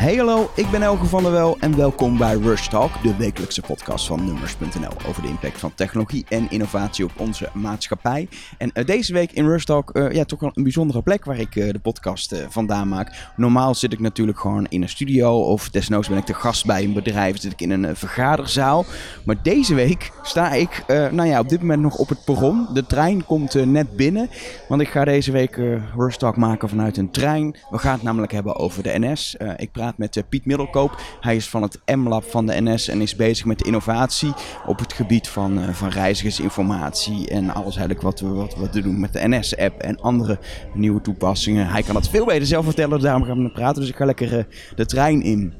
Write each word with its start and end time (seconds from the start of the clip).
Hey 0.00 0.16
hallo, 0.16 0.50
ik 0.54 0.70
ben 0.70 0.82
Elke 0.82 1.06
van 1.06 1.22
der 1.22 1.32
Wel 1.32 1.56
en 1.58 1.76
welkom 1.76 2.18
bij 2.18 2.36
Rush 2.36 2.68
Talk, 2.68 3.02
de 3.02 3.16
wekelijkse 3.16 3.60
podcast 3.60 4.06
van 4.06 4.24
Numbers.nl 4.24 5.08
over 5.08 5.22
de 5.22 5.28
impact 5.28 5.58
van 5.58 5.74
technologie 5.74 6.24
en 6.28 6.50
innovatie 6.50 7.04
op 7.04 7.10
onze 7.16 7.48
maatschappij. 7.52 8.28
En 8.58 8.70
uh, 8.74 8.84
deze 8.84 9.12
week 9.12 9.32
in 9.32 9.46
Rush 9.46 9.64
Talk, 9.64 9.96
uh, 9.96 10.12
ja, 10.12 10.24
toch 10.24 10.40
wel 10.40 10.50
een 10.54 10.62
bijzondere 10.62 11.02
plek 11.02 11.24
waar 11.24 11.38
ik 11.38 11.54
uh, 11.54 11.72
de 11.72 11.78
podcast 11.78 12.34
vandaan 12.48 12.88
maak. 12.88 13.32
Normaal 13.36 13.74
zit 13.74 13.92
ik 13.92 13.98
natuurlijk 13.98 14.38
gewoon 14.38 14.66
in 14.68 14.82
een 14.82 14.88
studio 14.88 15.40
of 15.40 15.70
desnoods 15.70 16.08
ben 16.08 16.18
ik 16.18 16.26
de 16.26 16.34
gast 16.34 16.66
bij 16.66 16.84
een 16.84 16.92
bedrijf, 16.92 17.40
zit 17.40 17.52
ik 17.52 17.60
in 17.60 17.70
een 17.70 17.96
vergaderzaal. 17.96 18.84
Maar 19.24 19.42
deze 19.42 19.74
week 19.74 20.10
sta 20.22 20.52
ik, 20.52 20.84
nou 20.86 21.24
ja, 21.24 21.40
op 21.40 21.48
dit 21.48 21.60
moment 21.60 21.82
nog 21.82 21.96
op 21.96 22.08
het 22.08 22.24
perron. 22.24 22.66
De 22.72 22.86
trein 22.86 23.24
komt 23.24 23.66
net 23.66 23.96
binnen, 23.96 24.30
want 24.68 24.80
ik 24.80 24.88
ga 24.88 25.04
deze 25.04 25.32
week 25.32 25.56
Rush 25.96 26.16
Talk 26.16 26.36
maken 26.36 26.68
vanuit 26.68 26.96
een 26.96 27.10
trein. 27.10 27.56
We 27.70 27.78
gaan 27.78 27.94
het 27.94 28.02
namelijk 28.02 28.32
hebben 28.32 28.56
over 28.56 28.82
de 28.82 28.98
NS. 28.98 29.36
ik 29.56 29.72
praat 29.72 29.89
met 29.98 30.16
uh, 30.16 30.22
Piet 30.28 30.46
Middelkoop. 30.46 31.00
Hij 31.20 31.36
is 31.36 31.48
van 31.48 31.62
het 31.62 31.80
M-lab 31.96 32.24
van 32.24 32.46
de 32.46 32.60
NS 32.60 32.88
en 32.88 33.00
is 33.00 33.16
bezig 33.16 33.44
met 33.44 33.62
innovatie 33.62 34.32
op 34.66 34.78
het 34.78 34.92
gebied 34.92 35.28
van, 35.28 35.58
uh, 35.58 35.68
van 35.68 35.88
reizigersinformatie 35.88 37.28
en 37.28 37.50
alles 37.50 37.76
eigenlijk 37.76 38.02
wat 38.02 38.20
we, 38.20 38.28
wat 38.28 38.72
we 38.72 38.82
doen 38.82 39.00
met 39.00 39.12
de 39.12 39.28
NS-app 39.28 39.80
en 39.80 40.00
andere 40.00 40.38
nieuwe 40.74 41.00
toepassingen. 41.00 41.66
Hij 41.66 41.82
kan 41.82 41.94
het 41.94 42.08
veel 42.08 42.24
beter 42.24 42.46
zelf 42.46 42.64
vertellen, 42.64 43.00
daarom 43.00 43.24
gaan 43.24 43.42
we 43.42 43.50
praten. 43.50 43.80
Dus 43.80 43.90
ik 43.90 43.96
ga 43.96 44.04
lekker 44.04 44.38
uh, 44.38 44.44
de 44.76 44.86
trein 44.86 45.22
in 45.22 45.54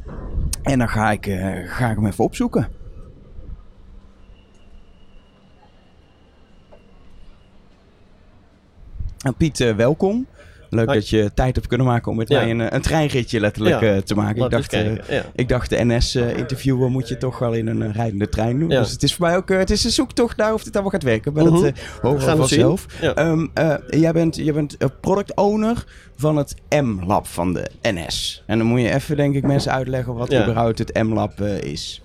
en 0.62 0.78
dan 0.78 0.88
ga 0.88 1.10
ik, 1.10 1.24
ga 1.66 1.90
ik 1.90 1.96
hem 1.96 2.06
even 2.06 2.24
opzoeken. 2.24 2.68
Nou, 9.18 9.34
Piet, 9.36 9.74
welkom. 9.76 10.26
Leuk 10.70 10.86
dat 10.86 11.08
je 11.08 11.30
tijd 11.34 11.54
hebt 11.54 11.66
kunnen 11.66 11.86
maken 11.86 12.10
om 12.10 12.16
met 12.16 12.28
mij 12.28 12.50
een, 12.50 12.74
een 12.74 12.80
treinritje 12.80 13.40
letterlijk 13.40 13.80
uh, 13.80 13.96
te 13.96 14.14
maken. 14.14 14.44
Ik 14.44 14.50
dacht, 14.50 14.74
uh, 14.74 14.92
ik 15.34 15.48
dacht, 15.48 15.70
de 15.70 15.84
NS-interviewer 15.84 16.86
uh, 16.86 16.92
moet 16.92 17.08
je 17.08 17.16
toch 17.16 17.38
wel 17.38 17.52
in 17.52 17.66
een 17.66 17.92
rijdende 17.92 18.28
trein 18.28 18.58
doen. 18.58 18.68
Dus 18.68 18.90
het 18.90 19.02
is 19.02 19.14
voor 19.14 19.26
mij 19.26 19.36
ook 19.36 19.48
het 19.48 19.70
is 19.70 19.84
een 19.84 19.90
zoektocht 19.90 20.36
naar 20.36 20.54
of 20.54 20.62
dit 20.62 20.72
allemaal 20.72 20.92
gaat 20.92 21.02
werken. 21.02 21.32
Maar 21.32 21.44
uh 21.44 21.50
dat 21.50 21.72
horen 22.02 22.18
we 22.18 22.36
vanzelf. 22.36 22.86
Um, 23.16 23.50
jij 23.88 24.12
bent, 24.12 24.36
jij 24.36 24.52
bent 24.52 24.76
product 25.00 25.34
owner 25.36 25.84
van 26.16 26.36
het 26.36 26.54
M-lab 26.68 27.26
van 27.26 27.52
de 27.52 27.70
NS. 27.82 28.42
En 28.46 28.58
dan 28.58 28.66
moet 28.66 28.80
je 28.80 28.94
even, 28.94 29.16
denk 29.16 29.34
ik, 29.34 29.46
mensen 29.46 29.72
uitleggen 29.72 30.14
wat 30.14 30.34
überhaupt 30.34 30.78
het 30.78 31.02
M-lab 31.02 31.40
is. 31.40 32.02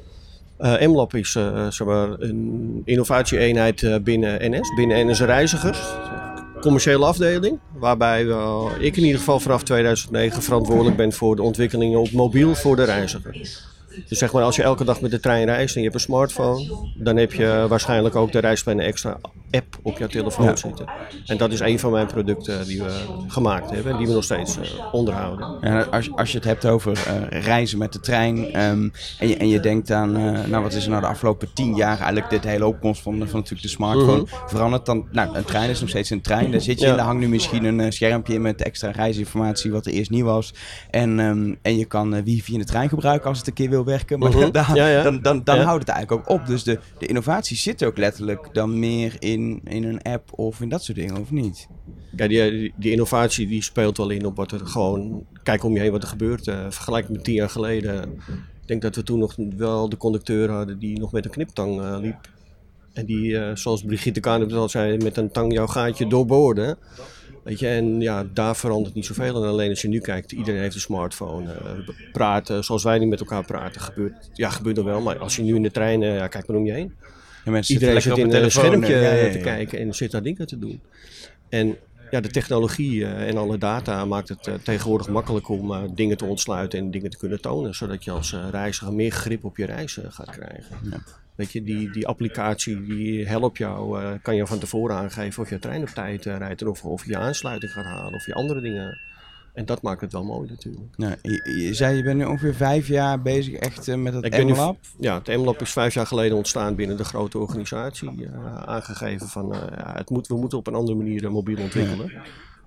M-lab 0.57 1.15
is 1.15 1.31
zeg 1.69 1.87
maar 1.87 2.09
een 2.19 2.81
innovatie-eenheid 2.85 4.03
binnen 4.03 4.51
NS, 4.51 4.73
binnen 4.75 5.07
NS 5.07 5.21
Reizigers 5.21 5.79
commerciële 6.65 7.05
afdeling. 7.05 7.59
Waarbij 7.73 8.21
ik 8.79 8.97
in 8.97 9.03
ieder 9.03 9.19
geval 9.19 9.39
vanaf 9.39 9.63
2009 9.63 10.41
verantwoordelijk 10.41 10.97
ben 10.97 11.13
voor 11.13 11.35
de 11.35 11.41
ontwikkelingen 11.41 11.99
op 11.99 12.11
mobiel 12.11 12.55
voor 12.55 12.75
de 12.75 12.83
reiziger. 12.83 13.31
Dus 14.07 14.19
zeg 14.19 14.31
maar, 14.31 14.43
als 14.43 14.55
je 14.55 14.63
elke 14.63 14.83
dag 14.83 15.01
met 15.01 15.11
de 15.11 15.19
trein 15.19 15.45
reist 15.45 15.75
en 15.75 15.81
je 15.81 15.87
hebt 15.87 15.99
een 15.99 16.05
smartphone, 16.05 16.91
dan 16.95 17.17
heb 17.17 17.33
je 17.33 17.65
waarschijnlijk 17.69 18.15
ook 18.15 18.31
de 18.31 18.39
reisplannen 18.39 18.85
extra 18.85 19.17
app 19.55 19.77
op 19.81 19.97
je 19.97 20.07
telefoon 20.07 20.45
ja. 20.45 20.55
zitten. 20.55 20.85
En 21.25 21.37
dat 21.37 21.51
is 21.51 21.59
een 21.59 21.79
van 21.79 21.91
mijn 21.91 22.07
producten 22.07 22.67
die 22.67 22.83
we 22.83 22.91
gemaakt 23.27 23.69
hebben 23.69 23.91
en 23.91 23.97
die 23.97 24.07
we 24.07 24.13
nog 24.13 24.23
steeds 24.23 24.57
uh, 24.57 24.63
onderhouden. 24.91 25.57
En 25.61 25.91
als, 25.91 26.11
als 26.15 26.31
je 26.31 26.37
het 26.37 26.47
hebt 26.47 26.65
over 26.65 26.91
uh, 26.91 27.41
reizen 27.41 27.77
met 27.77 27.93
de 27.93 27.99
trein 27.99 28.37
um, 28.37 28.91
en, 29.19 29.27
je, 29.27 29.37
en 29.37 29.47
je 29.47 29.59
denkt 29.59 29.91
aan, 29.91 30.17
uh, 30.17 30.45
nou 30.45 30.63
wat 30.63 30.73
is 30.73 30.83
er 30.83 30.89
nou 30.89 31.01
de 31.01 31.07
afgelopen 31.07 31.53
tien 31.53 31.75
jaar 31.75 31.97
eigenlijk 31.97 32.29
dit 32.29 32.43
hele 32.43 32.65
opkomst 32.65 33.01
van, 33.01 33.13
van 33.13 33.25
natuurlijk 33.25 33.61
de 33.61 33.67
smartphone 33.67 34.19
mm 34.19 34.27
-hmm. 34.29 34.49
veranderd, 34.49 34.85
dan, 34.85 35.07
nou 35.11 35.37
een 35.37 35.43
trein 35.43 35.69
is 35.69 35.79
nog 35.79 35.89
steeds 35.89 36.09
een 36.09 36.21
trein, 36.21 36.51
daar 36.51 36.61
zit 36.61 36.79
je 36.79 36.85
ja. 36.85 36.95
daar 36.95 37.05
hangt 37.05 37.21
nu 37.21 37.27
misschien 37.27 37.63
een 37.63 37.93
schermpje 37.93 38.33
in 38.33 38.41
met 38.41 38.61
extra 38.61 38.91
reisinformatie 38.91 39.71
wat 39.71 39.85
er 39.85 39.91
eerst 39.91 40.09
nieuw 40.09 40.25
was. 40.25 40.53
En, 40.89 41.19
um, 41.19 41.57
en 41.61 41.77
je 41.77 41.85
kan 41.85 42.23
wifi 42.23 42.53
in 42.53 42.59
de 42.59 42.65
trein 42.65 42.89
gebruiken 42.89 43.29
als 43.29 43.37
het 43.37 43.47
een 43.47 43.53
keer 43.53 43.69
wil 43.69 43.85
werken, 43.85 44.19
maar 44.19 44.31
mm 44.31 44.41
-hmm. 44.41 44.51
dan, 44.51 44.65
ja, 44.73 45.03
dan, 45.03 45.21
dan, 45.21 45.43
dan 45.43 45.59
houdt 45.59 45.87
het 45.87 45.95
eigenlijk 45.95 46.29
ook 46.29 46.39
op. 46.39 46.45
Dus 46.45 46.63
de, 46.63 46.79
de 46.97 47.05
innovatie 47.05 47.57
zit 47.57 47.83
ook 47.83 47.97
letterlijk 47.97 48.49
dan 48.53 48.79
meer 48.79 49.15
in 49.19 49.44
in, 49.63 49.83
een 49.83 50.01
app 50.01 50.39
of 50.39 50.61
in 50.61 50.69
dat 50.69 50.83
soort 50.83 50.97
dingen, 50.97 51.17
of 51.17 51.31
niet? 51.31 51.67
Ja, 52.15 52.27
die, 52.27 52.73
die 52.75 52.91
innovatie 52.91 53.47
die 53.47 53.63
speelt 53.63 53.97
wel 53.97 54.09
in 54.09 54.25
op 54.25 54.35
wat 54.35 54.51
er 54.51 54.67
gewoon... 54.67 55.25
Kijk 55.43 55.63
om 55.63 55.73
je 55.73 55.79
heen 55.79 55.91
wat 55.91 56.01
er 56.01 56.09
gebeurt. 56.09 56.47
Uh, 56.47 56.65
vergelijk 56.69 57.09
met 57.09 57.23
tien 57.23 57.33
jaar 57.33 57.49
geleden. 57.49 58.11
Ik 58.61 58.67
denk 58.67 58.81
dat 58.81 58.95
we 58.95 59.03
toen 59.03 59.19
nog 59.19 59.35
wel 59.57 59.89
de 59.89 59.97
conducteur 59.97 60.51
hadden 60.51 60.79
die 60.79 60.99
nog 60.99 61.11
met 61.11 61.25
een 61.25 61.31
kniptang 61.31 61.81
uh, 61.81 61.97
liep. 62.01 62.29
En 62.93 63.05
die, 63.05 63.29
uh, 63.29 63.51
zoals 63.53 63.83
Brigitte 63.83 64.19
Kahnep 64.19 64.51
al 64.51 64.69
zei, 64.69 64.97
met 64.97 65.17
een 65.17 65.31
tang 65.31 65.53
jouw 65.53 65.67
gaatje 65.67 66.07
doorboorde. 66.07 66.77
Weet 67.43 67.59
je, 67.59 67.67
en 67.67 68.01
ja, 68.01 68.25
daar 68.33 68.55
verandert 68.55 68.95
niet 68.95 69.05
zoveel. 69.05 69.43
En 69.43 69.49
alleen 69.49 69.69
als 69.69 69.81
je 69.81 69.87
nu 69.87 69.99
kijkt, 69.99 70.31
iedereen 70.31 70.61
heeft 70.61 70.75
een 70.75 70.81
smartphone. 70.81 71.53
Uh, 71.53 71.89
praten 72.11 72.63
zoals 72.63 72.83
wij 72.83 72.99
nu 72.99 73.05
met 73.05 73.19
elkaar 73.19 73.45
praten, 73.45 73.81
gebeurt, 73.81 74.29
ja, 74.33 74.49
gebeurt 74.49 74.77
er 74.77 74.83
wel. 74.83 75.01
Maar 75.01 75.17
als 75.17 75.35
je 75.35 75.41
nu 75.41 75.55
in 75.55 75.63
de 75.63 75.71
trein, 75.71 76.01
ja, 76.01 76.27
kijk 76.27 76.47
maar 76.47 76.57
om 76.57 76.65
je 76.65 76.71
heen. 76.71 76.93
Mensen 77.45 77.73
Iedereen 77.73 78.01
zit 78.01 78.17
in 78.17 78.33
een 78.33 78.51
schermpje 78.51 78.95
ja, 78.95 79.13
ja, 79.13 79.31
te 79.31 79.37
kijken 79.37 79.79
en 79.79 79.93
zit 79.93 80.11
daar 80.11 80.23
dingen 80.23 80.47
te 80.47 80.59
doen. 80.59 80.81
En 81.49 81.77
ja, 82.11 82.21
de 82.21 82.29
technologie 82.29 82.95
uh, 82.95 83.27
en 83.27 83.37
alle 83.37 83.57
data 83.57 84.05
maakt 84.05 84.29
het 84.29 84.49
tegenwoordig 84.63 85.09
makkelijk 85.09 85.49
om 85.49 85.95
dingen 85.95 86.17
te 86.17 86.25
ontsluiten 86.25 86.79
en 86.79 86.91
dingen 86.91 87.09
te 87.09 87.17
kunnen 87.17 87.41
tonen. 87.41 87.75
Zodat 87.75 88.03
je 88.03 88.11
als 88.11 88.35
reiziger 88.51 88.93
meer 88.93 89.11
grip 89.11 89.43
op 89.43 89.57
je 89.57 89.65
reis 89.65 89.99
gaat 90.09 90.29
krijgen. 90.29 90.77
Ja. 90.91 90.97
Weet 91.35 91.51
je, 91.51 91.63
die, 91.63 91.91
die 91.91 92.07
applicatie 92.07 92.85
die 92.85 93.27
helpt 93.27 93.57
jou, 93.57 93.99
kan 94.21 94.35
je 94.35 94.47
van 94.47 94.59
tevoren 94.59 94.95
aangeven 94.95 95.43
of 95.43 95.49
je 95.49 95.59
trein 95.59 95.81
op 95.81 95.89
tijd 95.89 96.25
rijdt 96.25 96.63
of, 96.63 96.83
of 96.83 97.05
je 97.05 97.17
aansluiting 97.17 97.71
gaat 97.71 97.85
halen 97.85 98.13
of 98.13 98.25
je 98.25 98.33
andere 98.33 98.61
dingen 98.61 98.97
en 99.55 99.65
dat 99.65 99.81
maakt 99.81 100.01
het 100.01 100.11
wel 100.11 100.23
mooi 100.23 100.49
natuurlijk. 100.49 100.97
Nou, 100.97 101.15
je, 101.21 101.61
je, 101.61 101.73
zei, 101.73 101.97
je 101.97 102.03
bent 102.03 102.17
nu 102.17 102.25
ongeveer 102.25 102.55
vijf 102.55 102.87
jaar 102.87 103.21
bezig 103.21 103.53
echt 103.53 103.87
uh, 103.87 103.95
met 103.95 104.13
het 104.13 104.43
M-Lab? 104.43 104.77
Ja, 104.99 105.17
het 105.17 105.27
M-Lab 105.27 105.61
is 105.61 105.71
vijf 105.71 105.93
jaar 105.93 106.07
geleden 106.07 106.37
ontstaan 106.37 106.75
binnen 106.75 106.97
de 106.97 107.03
grote 107.03 107.37
organisatie. 107.37 108.11
Uh, 108.11 108.63
aangegeven 108.65 109.27
van, 109.27 109.55
uh, 109.55 109.61
ja, 109.77 109.93
het 109.95 110.09
moet, 110.09 110.27
we 110.27 110.35
moeten 110.35 110.57
op 110.57 110.67
een 110.67 110.75
andere 110.75 110.97
manier 110.97 111.31
mobiel 111.31 111.57
ontwikkelen. 111.57 112.11
Ja. 112.11 112.21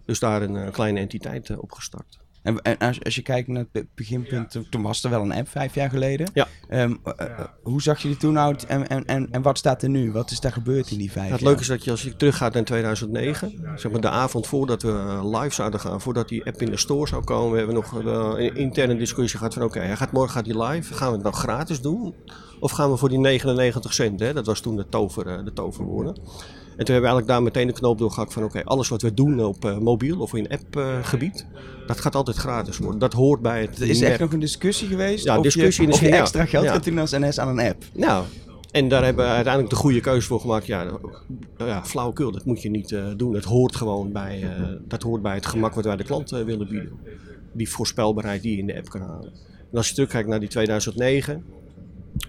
Dus 0.04 0.18
daar 0.18 0.42
een 0.42 0.70
kleine 0.70 1.00
entiteit 1.00 1.58
opgestart. 1.58 2.18
En, 2.42 2.62
en 2.62 2.78
als, 2.78 3.04
als, 3.04 3.14
je 3.14 3.22
kijkt 3.22 3.48
naar 3.48 3.64
het 3.72 3.86
beginpunt, 3.94 4.58
toen 4.70 4.82
was 4.82 5.04
er 5.04 5.10
wel 5.10 5.22
een 5.22 5.32
app 5.32 5.48
vijf 5.48 5.74
jaar 5.74 5.90
geleden. 5.90 6.30
Ja. 6.34 6.46
Um, 6.70 7.00
uh, 7.04 7.40
hoe 7.62 7.82
zag 7.82 8.02
je 8.02 8.08
die 8.08 8.16
toen 8.16 8.38
uit 8.38 8.66
en, 8.66 8.88
en, 8.88 9.04
en, 9.04 9.30
en 9.30 9.42
wat 9.42 9.58
staat 9.58 9.82
er 9.82 9.88
nu? 9.88 10.12
Wat 10.12 10.30
is 10.30 10.40
daar 10.40 10.52
gebeurd 10.52 10.90
in 10.90 10.98
die 10.98 11.12
vijf 11.12 11.26
ja, 11.26 11.32
het 11.32 11.40
jaar? 11.40 11.50
Het 11.50 11.58
leuke 11.58 11.60
is 11.60 11.66
dat 11.66 11.84
je 11.84 11.90
als 11.90 12.02
je 12.02 12.16
teruggaat 12.16 12.54
naar 12.54 12.64
2009, 12.64 13.52
zeg 13.76 13.92
maar 13.92 14.00
de 14.00 14.08
avond 14.08 14.46
voordat 14.46 14.82
we 14.82 15.20
live 15.22 15.54
zouden 15.54 15.80
gaan, 15.80 16.00
voordat 16.00 16.28
die 16.28 16.46
app 16.46 16.62
in 16.62 16.70
de 16.70 16.76
store 16.76 17.08
zou 17.08 17.24
komen, 17.24 17.50
we 17.50 17.56
hebben 17.56 17.74
nog 17.74 17.92
een 17.92 18.56
interne 18.56 18.96
discussie 18.96 19.38
gehad 19.38 19.54
van 19.54 19.62
oké, 19.62 19.78
okay, 19.78 19.96
gaat 19.96 20.12
morgen 20.12 20.32
gaat 20.32 20.44
die 20.44 20.62
live, 20.62 20.94
gaan 20.94 21.08
we 21.08 21.14
het 21.14 21.24
dan 21.24 21.34
gratis 21.34 21.80
doen? 21.80 22.14
Of 22.60 22.70
gaan 22.70 22.90
we 22.90 22.96
voor 22.96 23.08
die 23.08 23.18
99 23.18 23.94
cent, 23.94 24.20
hè? 24.20 24.32
dat 24.32 24.46
was 24.46 24.60
toen 24.60 24.76
de, 24.76 24.88
tover, 24.88 25.44
de 25.44 25.52
toverwoorden. 25.52 26.20
En 26.78 26.84
toen 26.84 26.94
hebben 26.94 27.10
we 27.10 27.16
eigenlijk 27.16 27.26
daar 27.26 27.42
meteen 27.42 27.66
de 27.66 27.80
knoop 27.80 27.98
doorgehakt 27.98 28.32
van 28.32 28.42
oké, 28.44 28.58
okay, 28.58 28.72
alles 28.72 28.88
wat 28.88 29.02
we 29.02 29.14
doen 29.14 29.44
op 29.44 29.64
uh, 29.64 29.78
mobiel 29.78 30.20
of 30.20 30.34
in 30.34 30.48
appgebied, 30.48 31.46
uh, 31.52 31.86
dat 31.86 32.00
gaat 32.00 32.14
altijd 32.14 32.36
gratis 32.36 32.78
worden. 32.78 32.98
Dat 32.98 33.12
hoort 33.12 33.40
bij 33.40 33.60
het. 33.60 33.80
Er 33.80 33.88
is 33.88 34.00
echt 34.00 34.20
nog 34.20 34.32
een 34.32 34.40
discussie 34.40 34.88
geweest 34.88 35.24
ja, 35.24 35.36
of 35.36 35.42
discussie 35.42 35.86
je, 35.86 35.92
of 35.92 36.00
je 36.00 36.08
extra 36.08 36.44
geld 36.44 36.64
ja. 36.64 36.72
gaat 36.72 36.84
doen 36.84 36.98
als 36.98 37.10
NS 37.10 37.38
aan 37.38 37.58
een 37.58 37.66
app. 37.66 37.84
Nou, 37.94 38.24
en 38.70 38.88
daar 38.88 39.04
hebben 39.04 39.24
we 39.24 39.30
uiteindelijk 39.30 39.74
de 39.74 39.80
goede 39.80 40.00
keuze 40.00 40.26
voor 40.26 40.40
gemaakt. 40.40 40.66
Ja, 40.66 40.86
ja 41.58 41.84
flauwekul, 41.84 42.32
dat 42.32 42.44
moet 42.44 42.62
je 42.62 42.70
niet 42.70 42.90
uh, 42.90 43.06
doen. 43.16 43.34
Het 43.34 43.44
hoort 43.44 43.76
gewoon 43.76 44.12
bij, 44.12 44.42
uh, 44.42 44.50
dat 44.88 45.02
hoort 45.02 45.22
bij 45.22 45.34
het 45.34 45.46
gemak 45.46 45.74
wat 45.74 45.84
wij 45.84 45.96
de 45.96 46.04
klant 46.04 46.30
willen 46.30 46.68
bieden. 46.68 46.92
Die 47.52 47.70
voorspelbaarheid 47.70 48.42
die 48.42 48.52
je 48.52 48.58
in 48.58 48.66
de 48.66 48.76
app 48.76 48.88
kan 48.88 49.00
halen. 49.00 49.32
En 49.70 49.76
als 49.76 49.88
je 49.88 49.94
terugkijkt 49.94 50.28
naar 50.28 50.40
die 50.40 50.48
2009, 50.48 51.44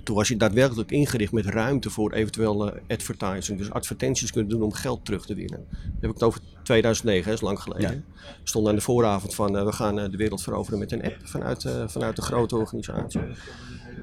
toen 0.04 0.16
was 0.16 0.28
je 0.28 0.38
daadwerkelijk 0.38 0.92
ingericht 0.92 1.32
met 1.32 1.46
ruimte 1.46 1.90
voor 1.90 2.14
eventueel 2.14 2.74
advertising. 2.88 3.58
Dus 3.58 3.72
advertenties 3.72 4.32
kunnen 4.32 4.50
doen 4.50 4.62
om 4.62 4.74
geld 4.74 5.06
terug 5.06 5.26
te 5.26 5.34
winnen. 5.34 5.66
Dan 5.70 5.92
heb 6.00 6.10
ik 6.10 6.16
het 6.16 6.24
over 6.24 6.42
2009, 6.64 7.26
dat 7.26 7.34
is 7.34 7.42
lang 7.42 7.62
geleden. 7.62 8.06
Ja. 8.16 8.24
Stonden 8.44 8.72
aan 8.72 8.78
de 8.78 8.84
vooravond 8.84 9.36
van 9.36 9.56
uh, 9.56 9.64
we 9.64 9.72
gaan 9.72 10.00
uh, 10.00 10.10
de 10.12 10.18
wereld 10.18 10.42
veroveren 10.42 10.80
met 10.80 10.92
een 10.92 11.04
app 11.04 11.18
vanuit, 11.24 11.64
uh, 11.64 11.88
vanuit 11.88 12.16
de 12.16 12.22
grote 12.22 12.56
organisatie. 12.56 13.22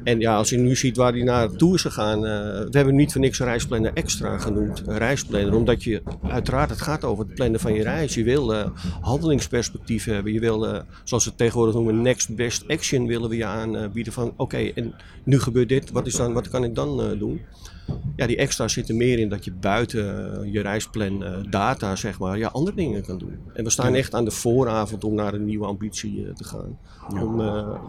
En 0.06 0.20
ja, 0.20 0.36
als 0.36 0.50
je 0.50 0.56
nu 0.56 0.76
ziet 0.76 0.96
waar 0.96 1.12
die 1.12 1.24
naartoe 1.24 1.74
is 1.74 1.82
gegaan. 1.82 2.20
we 2.20 2.68
hebben 2.70 2.94
niet 2.94 3.12
voor 3.12 3.20
niks 3.20 3.38
een 3.38 3.46
reisplanner 3.46 3.92
extra 3.94 4.38
genoemd. 4.38 4.82
Reisplanner, 4.86 5.54
omdat 5.54 5.84
je 5.84 6.02
uiteraard 6.28 6.70
het 6.70 6.80
gaat 6.80 7.04
over 7.04 7.24
het 7.24 7.34
plannen 7.34 7.60
van 7.60 7.74
je 7.74 7.82
reis. 7.82 8.14
Je 8.14 8.24
wil 8.24 8.54
handelingsperspectief 9.00 10.04
hebben. 10.04 10.32
Je 10.32 10.40
wil, 10.40 10.60
zoals 11.04 11.24
we 11.24 11.30
het 11.30 11.38
tegenwoordig 11.38 11.74
noemen, 11.74 12.02
next 12.02 12.34
best 12.36 12.68
action 12.68 13.06
willen 13.06 13.28
we 13.28 13.36
je 13.36 13.44
aanbieden. 13.44 14.12
Van 14.12 14.32
oké, 14.36 14.56
en 14.74 14.94
nu 15.24 15.40
gebeurt 15.40 15.68
dit. 15.68 15.90
Wat, 15.90 16.06
is 16.06 16.14
dan, 16.14 16.32
wat 16.32 16.48
kan 16.48 16.64
ik 16.64 16.74
dan 16.74 17.18
doen? 17.18 17.40
Ja, 18.16 18.26
die 18.26 18.36
extra 18.36 18.68
zitten 18.68 18.96
meer 18.96 19.18
in 19.18 19.28
dat 19.28 19.44
je 19.44 19.52
buiten 19.52 20.32
eh, 20.40 20.52
je 20.52 20.60
reisplan 20.60 21.24
eh, 21.24 21.32
data, 21.50 21.96
zeg 21.96 22.18
maar, 22.18 22.38
ja, 22.38 22.48
andere 22.48 22.76
dingen 22.76 23.02
kan 23.02 23.18
doen. 23.18 23.38
En 23.54 23.64
we 23.64 23.70
staan 23.70 23.94
echt 23.94 24.14
aan 24.14 24.24
de 24.24 24.30
vooravond 24.30 25.04
om 25.04 25.14
naar 25.14 25.34
een 25.34 25.44
nieuwe 25.44 25.66
ambitie 25.66 26.26
eh, 26.26 26.34
te 26.34 26.44
gaan. 26.44 26.78
Om, 27.22 27.36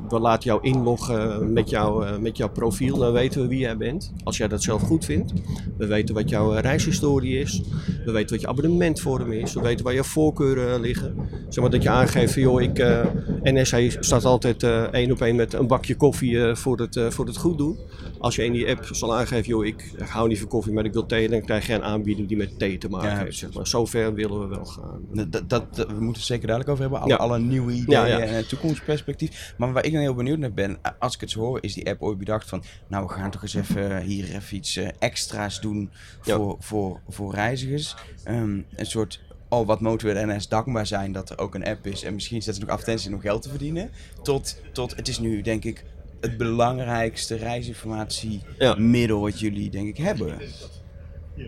we 0.10 0.20
laten 0.20 0.50
jou 0.50 0.64
inloggen 0.64 1.54
met, 1.54 1.70
jou, 1.70 2.20
met 2.20 2.38
jouw 2.38 2.50
profiel, 2.50 2.98
dan 2.98 3.12
weten 3.12 3.42
we 3.42 3.48
wie 3.48 3.60
jij 3.60 3.78
bent. 3.78 4.14
Als 4.24 4.38
jij 4.38 4.48
dat 4.48 4.64
zelf 4.64 4.82
goed 4.82 5.06
vindt. 5.06 5.34
We 5.78 5.88
weten 5.88 6.16
wat 6.16 6.30
jouw 6.30 6.52
reishistorie 6.52 7.40
is. 7.40 7.62
We 8.06 8.12
weten 8.12 8.30
wat 8.30 8.42
je 8.42 8.48
abonnementvorm 8.48 9.32
is. 9.32 9.54
We 9.54 9.62
weten 9.62 9.86
waar 9.86 9.94
je 9.94 10.04
voorkeuren 10.04 10.82
liggen. 10.82 11.16
Zeg 11.50 11.64
maar 11.64 11.72
dat 11.72 11.84
je 11.84 11.90
aangeeft 11.90 12.34
van, 12.34 12.42
joh, 12.42 12.62
ik, 12.62 12.80
eh 12.80 13.06
NS 13.44 13.98
staat 14.00 14.26
altijd 14.26 14.64
één 14.92 15.12
op 15.12 15.22
één 15.22 15.36
met 15.36 15.54
een 15.54 15.68
bakje 15.68 15.96
koffie 15.96 16.56
voor, 16.56 16.80
het, 16.80 17.00
voor 17.10 17.26
het 17.26 17.38
goed 17.38 17.58
doen. 17.58 17.78
Als 18.20 18.36
je 18.36 18.46
in 18.46 18.52
die 18.52 18.70
app 18.70 18.86
zal 18.92 19.16
aangeven, 19.16 19.48
joh, 19.48 19.66
ik 19.66 19.87
hou 19.98 20.28
niet 20.28 20.40
van 20.40 20.48
koffie, 20.48 20.74
maar 20.74 20.86
ik 20.86 20.94
wil 20.94 21.06
thee, 21.06 21.30
dan 21.30 21.42
krijg 21.42 21.68
je 21.68 21.74
een 21.74 21.84
aanbieding 21.84 22.28
die 22.28 22.38
met 22.38 22.60
thee 22.60 22.78
te 22.78 22.90
maken 22.90 23.10
Ja, 23.10 23.18
heeft. 23.18 23.38
Zeg 23.38 23.54
maar. 23.54 23.68
Zover 23.68 24.14
willen 24.14 24.40
we 24.40 24.48
wel 24.48 24.66
gaan. 24.66 25.02
Dat, 25.14 25.32
dat, 25.32 25.50
dat- 25.50 25.76
we 25.76 25.94
moeten 25.94 26.14
het 26.14 26.22
zeker 26.22 26.48
duidelijk 26.48 26.70
over 26.70 26.82
hebben. 26.82 27.00
Alle, 27.02 27.10
Ja. 27.12 27.16
alle 27.18 27.40
nieuwe 27.40 27.72
ideeën 27.72 28.08
ja. 28.08 28.20
en 28.20 28.36
het 28.36 28.50
toekomstperspectief. 28.50 29.54
Maar 29.58 29.74
waar 29.74 29.86
ik 29.86 29.92
dan 29.92 30.02
heel 30.02 30.14
benieuwd 30.14 30.38
naar 30.38 30.54
ben, 30.54 30.78
eh, 30.82 30.92
als 31.00 31.16
ik 31.16 31.22
het 31.22 31.32
zo 31.32 31.40
hoor, 31.40 31.58
is 31.62 31.74
die 31.74 31.90
app 31.90 32.02
ooit 32.02 32.18
bedacht 32.18 32.50
van... 32.50 32.64
Nou, 32.88 33.08
we 33.08 33.14
gaan 33.14 33.32
toch 33.32 33.42
eens 33.42 33.54
even 33.54 34.02
hier 34.02 34.36
even 34.36 34.58
iets 34.58 34.76
eh, 34.76 34.88
extra's 35.00 35.62
doen 35.62 35.90
voor, 36.22 36.56
voor, 36.60 37.00
voor 37.10 37.34
reizigers. 37.34 37.96
Ehm, 38.24 38.62
een 38.76 38.86
soort... 38.86 39.26
Oh, 39.50 39.68
wat 39.68 39.80
de 39.80 40.26
NS 40.26 40.48
dankbaar 40.48 40.88
zijn 40.88 41.12
dat 41.12 41.30
er 41.30 41.38
ook 41.40 41.56
een 41.56 41.66
app 41.66 41.88
is. 41.88 42.04
En 42.04 42.14
misschien 42.14 42.42
zetten 42.42 42.62
ze 42.62 42.68
nog 42.68 42.78
advertenties 42.78 43.14
om 43.14 43.20
geld 43.20 43.42
te 43.42 43.50
verdienen. 43.50 43.90
Tot, 44.22 44.62
tot, 44.72 44.96
het 44.96 45.08
is 45.08 45.20
nu 45.20 45.42
denk 45.42 45.64
ik 45.64 45.84
het 46.22 46.38
belangrijkste 46.38 47.36
reisinformatiemiddel 47.36 49.20
wat 49.20 49.40
jullie 49.40 49.70
denk 49.70 49.88
ik 49.88 49.98
hebben. 49.98 50.38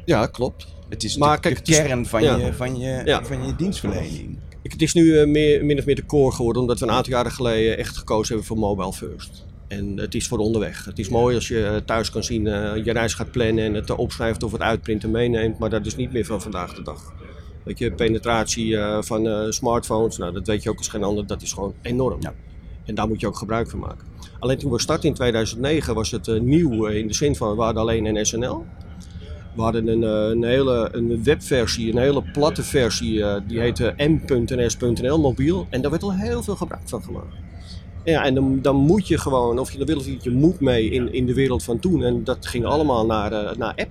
Ja, 0.05 0.25
klopt. 0.25 0.67
Het 0.89 1.03
is 1.03 1.17
Maar 1.17 1.35
de, 1.35 1.41
kijk, 1.41 1.63
kern 1.63 2.05
van, 2.05 2.23
ja. 2.23 2.35
je, 2.35 2.53
van, 2.53 2.79
je, 2.79 3.01
Ja. 3.05 3.23
van 3.25 3.45
je 3.47 3.55
dienstverlening. 3.55 4.37
Ik, 4.61 4.71
het 4.71 4.81
is 4.81 4.93
nu 4.93 5.19
eh, 5.19 5.27
meer, 5.27 5.65
min 5.65 5.79
of 5.79 5.85
meer 5.85 5.95
de 5.95 6.05
core 6.05 6.31
geworden, 6.35 6.61
omdat 6.61 6.79
we 6.79 6.85
een 6.85 6.91
aantal 6.91 7.13
jaren 7.13 7.31
geleden 7.31 7.77
echt 7.77 7.97
gekozen 7.97 8.27
hebben 8.27 8.45
voor 8.45 8.57
mobile 8.57 8.93
first. 8.93 9.45
En 9.67 9.97
het 9.97 10.15
is 10.15 10.27
voor 10.27 10.37
onderweg. 10.37 10.85
Het 10.85 10.99
is 10.99 11.09
mooi 11.09 11.35
als 11.35 11.47
je 11.47 11.81
thuis 11.85 12.09
kan 12.09 12.23
zien, 12.23 12.47
eh, 12.47 12.85
je 12.85 12.91
reis 12.91 13.13
gaat 13.13 13.31
plannen 13.31 13.63
en 13.63 13.73
het 13.73 13.89
eh, 13.89 13.97
opschrijft 13.99 14.43
of 14.43 14.51
het 14.51 14.61
uitprint 14.61 15.03
en 15.03 15.11
meeneemt, 15.11 15.59
maar 15.59 15.69
dat 15.69 15.85
is 15.85 15.95
niet 15.95 16.11
meer 16.11 16.25
van 16.25 16.41
vandaag 16.41 16.73
de 16.73 16.81
dag. 16.81 17.13
Weet 17.63 17.77
je, 17.77 17.91
penetratie 17.91 18.77
eh, 18.77 19.01
van 19.01 19.27
eh, 19.27 19.49
smartphones, 19.49 20.17
nou, 20.17 20.33
dat 20.33 20.47
weet 20.47 20.63
je 20.63 20.69
ook 20.69 20.77
als 20.77 20.87
geen 20.87 21.03
ander, 21.03 21.27
dat 21.27 21.41
is 21.41 21.53
gewoon 21.53 21.73
enorm. 21.81 22.21
Ja. 22.21 22.33
En 22.85 22.95
daar 22.95 23.07
moet 23.07 23.19
je 23.19 23.27
ook 23.27 23.37
gebruik 23.37 23.69
van 23.69 23.79
maken. 23.79 24.07
Alleen 24.39 24.57
toen 24.57 24.71
we 24.71 24.79
startten 24.79 25.09
in 25.09 25.15
2009 25.15 25.95
was 25.95 26.11
het 26.11 26.27
eh, 26.27 26.39
nieuw 26.39 26.87
eh, 26.87 26.97
in 26.97 27.07
de 27.07 27.13
zin 27.13 27.35
van 27.35 27.55
we 27.55 27.61
hadden 27.61 27.81
alleen 27.81 28.19
NSNL. 28.19 28.65
We 29.55 29.61
hadden 29.61 29.87
een, 29.87 30.03
eh, 30.03 30.29
een 30.29 30.43
hele 30.43 30.89
een 30.91 31.23
webversie, 31.23 31.91
een 31.91 31.97
hele 31.97 32.23
platte 32.33 32.63
versie, 32.63 33.23
die 33.47 33.59
heette 33.59 33.93
m.ns.nl 33.97 35.19
mobiel. 35.19 35.67
En 35.69 35.81
daar 35.81 35.91
werd 35.91 36.03
al 36.03 36.13
heel 36.13 36.43
veel 36.43 36.55
gebruik 36.55 36.81
van 36.85 37.03
gemaakt. 37.03 37.35
Ja, 38.03 38.23
en 38.23 38.35
dan, 38.35 38.61
dan 38.61 38.75
moet 38.75 39.07
je 39.07 39.17
gewoon, 39.17 39.59
of 39.59 39.71
je 39.71 39.77
dat 39.77 39.87
wil 39.87 39.97
of 39.97 40.07
niet, 40.07 40.23
je 40.23 40.31
moet 40.31 40.59
mee 40.59 40.89
in, 40.89 41.13
in 41.13 41.25
de 41.25 41.33
wereld 41.33 41.63
van 41.63 41.79
toen. 41.79 42.03
En 42.03 42.23
dat 42.23 42.47
ging 42.47 42.65
allemaal 42.65 43.05
naar, 43.05 43.57
naar 43.57 43.73
app. 43.75 43.89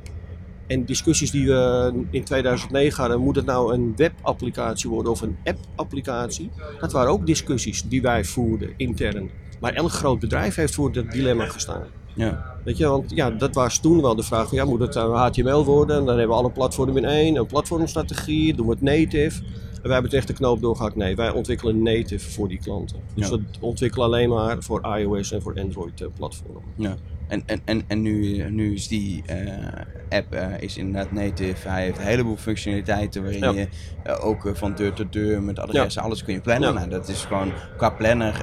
En 0.66 0.84
discussies 0.84 1.30
die 1.30 1.46
we 1.46 1.92
in 2.10 2.24
2009 2.24 3.00
hadden, 3.00 3.20
moet 3.20 3.36
het 3.36 3.44
nou 3.44 3.74
een 3.74 3.92
webapplicatie 3.96 4.90
worden 4.90 5.12
of 5.12 5.20
een 5.20 5.36
app-applicatie? 5.44 6.50
Dat 6.80 6.92
waren 6.92 7.10
ook 7.10 7.26
discussies 7.26 7.82
die 7.82 8.02
wij 8.02 8.24
voerden 8.24 8.70
intern. 8.76 9.30
Maar 9.60 9.72
elk 9.72 9.90
groot 9.90 10.19
bedrijf 10.19 10.55
heeft 10.55 10.75
voor 10.75 10.93
dat 10.93 11.10
dilemma 11.10 11.46
gestaan. 11.46 11.82
Ja. 12.14 12.56
Weet 12.64 12.76
je, 12.76 12.87
want 12.87 13.10
ja, 13.14 13.31
dat 13.31 13.55
was 13.55 13.78
toen 13.78 14.02
wel 14.02 14.14
de 14.14 14.22
vraag 14.22 14.49
van 14.49 14.58
ja, 14.58 14.64
moet 14.64 14.81
het 14.81 14.96
eh, 14.96 15.26
HTML 15.26 15.64
worden? 15.64 15.96
En 15.96 16.05
dan 16.05 16.19
hebben 16.19 16.37
we 16.37 16.43
alle 16.43 16.50
platformen 16.50 16.96
in 16.96 17.05
één, 17.05 17.37
een 17.37 17.46
platformstrategie, 17.46 18.55
doen 18.55 18.66
we 18.66 18.72
het 18.72 18.82
native. 18.82 19.43
En 19.75 19.82
wij 19.82 19.93
hebben 19.93 20.10
echt 20.10 20.26
de 20.26 20.32
knoop 20.32 20.60
doorgehakt. 20.60 20.96
Nee, 20.96 21.16
wij 21.16 21.31
ontwikkelen 21.31 21.82
native 21.82 22.31
voor 22.31 22.49
die 22.49 22.58
klanten. 22.58 22.96
Dus 23.14 23.28
Ja. 23.28 23.37
we 23.37 23.43
ontwikkelen 23.60 24.06
alleen 24.06 24.28
maar 24.28 24.56
voor 24.62 24.96
iOS 24.99 25.32
en 25.32 25.43
voor 25.43 25.61
Android 25.61 26.00
eh, 26.00 26.06
platformen. 26.16 26.62
Ja, 26.75 26.96
en, 27.28 27.42
en, 27.46 27.60
en, 27.64 27.82
en 27.86 28.02
nu, 28.02 28.42
nu 28.50 28.75
is 28.75 28.88
die 28.88 29.22
eh, 29.26 30.16
app 30.19 30.32
eh, 30.32 30.46
is 30.60 30.76
inderdaad 30.76 31.12
native. 31.12 31.69
Hij 31.69 31.82
heeft 31.82 31.98
een 31.98 32.04
heleboel 32.04 32.36
functionaliteiten 32.36 33.22
waarin 33.22 33.40
Ja. 33.40 33.50
je 33.50 33.69
eh, 34.02 34.25
ook 34.26 34.50
van 34.54 34.75
deur 34.75 34.92
tot 34.92 35.12
deur 35.12 35.42
met 35.42 35.58
adressen, 35.58 36.02
alles 36.02 36.25
kun 36.25 36.34
je 36.34 36.40
plannen. 36.40 36.69
Ja. 36.69 36.75
Nou, 36.75 36.88
dat 36.90 37.08
is 37.08 37.25
gewoon 37.25 37.52
qua 37.76 37.90
planner, 37.90 38.42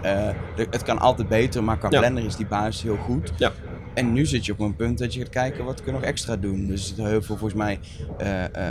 de- 0.55 0.67
het 0.69 0.83
kan 0.83 0.99
altijd 0.99 1.27
beter, 1.27 1.63
maar 1.63 1.77
qua 1.77 1.87
planner 1.89 2.25
is 2.25 2.35
die 2.35 2.45
basis 2.47 2.83
heel 2.83 2.97
goed. 2.97 3.31
Ja. 3.37 3.51
En 3.93 4.13
nu 4.13 4.25
zit 4.25 4.45
je 4.45 4.51
op 4.51 4.59
een 4.59 4.75
punt 4.75 4.97
dat 4.97 5.13
je 5.13 5.19
gaat 5.19 5.29
kijken 5.29 5.65
wat 5.65 5.75
kun 5.83 5.93
je 5.93 5.99
nog 5.99 6.07
extra 6.07 6.35
doen. 6.35 6.67
Dus 6.67 6.79
er 6.81 6.85
zitten 6.87 7.05
heel 7.07 7.21
veel 7.21 7.37
volgens 7.37 7.53
mij 7.61 7.79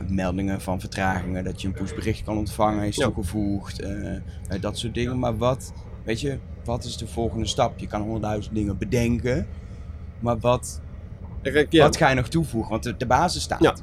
meldingen 0.09 0.61
van 0.61 0.81
vertragingen, 0.81 1.45
dat 1.45 1.61
je 1.63 1.69
een 1.69 1.75
pushbericht 1.75 2.23
kan 2.25 2.37
ontvangen, 2.37 2.87
is 2.87 2.97
toegevoegd, 2.97 3.83
dat 4.61 4.79
soort 4.79 4.95
dingen. 4.95 5.19
Maar 5.19 5.37
wat, 5.37 5.73
weet 6.05 6.21
je, 6.21 6.39
wat 6.65 6.85
is 6.85 6.97
de 6.97 7.07
volgende 7.07 7.47
stap? 7.47 7.79
Je 7.79 7.87
kan 7.87 8.01
honderdduizend 8.01 8.55
dingen 8.55 8.79
bedenken, 8.79 9.47
maar 10.25 10.39
wat, 10.39 10.81
En 11.43 11.53
Kijk, 11.53 11.73
ja, 11.73 11.85
wat 11.85 11.97
ga 11.97 12.09
je 12.09 12.15
nog 12.15 12.29
toevoegen? 12.29 12.71
Want 12.71 12.83
de, 12.83 12.95
de 12.97 13.07
basis 13.07 13.43
staat. 13.43 13.63
Ja. 13.63 13.75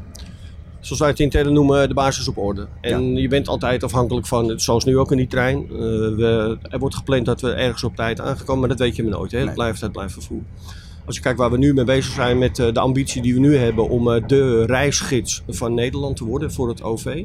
zoals 0.80 1.00
wij 1.00 1.10
het 1.10 1.20
intern 1.20 1.54
noemen, 1.54 1.88
de 1.88 1.94
basis 1.94 2.28
op 2.28 2.38
orde. 2.38 2.68
En 2.82 3.16
je 3.16 3.28
bent 3.28 3.48
altijd 3.48 3.84
afhankelijk 3.84 4.28
van, 4.28 4.60
zoals 4.60 4.86
nu 4.86 4.98
ook 4.98 5.12
in 5.12 5.18
die 5.18 5.28
trein. 5.28 5.58
eh, 5.58 5.70
we, 5.70 6.58
er 6.62 6.80
wordt 6.80 6.96
gepland 6.96 7.26
dat 7.26 7.42
we 7.42 7.52
ergens 7.52 7.84
op 7.84 7.96
tijd 7.96 8.22
aangekomen, 8.22 8.60
maar 8.60 8.70
dat 8.70 8.80
weet 8.80 8.96
je 8.96 9.04
maar 9.04 9.12
nooit. 9.12 9.32
Hè? 9.32 9.38
Nee. 9.38 9.46
Het, 9.46 9.56
blijft, 9.56 9.82
het 9.82 9.92
blijft 9.92 10.14
vervoer. 10.14 10.42
Als 11.06 11.16
je 11.16 11.22
kijkt 11.22 11.40
waar 11.40 11.52
we 11.52 11.58
nu 11.58 11.74
mee 11.74 11.86
bezig 11.86 12.14
zijn 12.14 12.38
met 12.38 12.60
eh, 12.60 12.74
de 12.74 12.80
ambitie 12.80 13.22
die 13.22 13.34
we 13.34 13.40
nu 13.40 13.56
hebben 13.58 13.90
om 13.90 14.12
eh, 14.12 14.28
de 14.28 14.66
reisgids 14.66 15.44
van 15.48 15.74
Nederland 15.74 16.16
te 16.16 16.26
worden 16.26 16.52
voor 16.52 16.70
het 16.70 16.84
OV. 16.84 17.24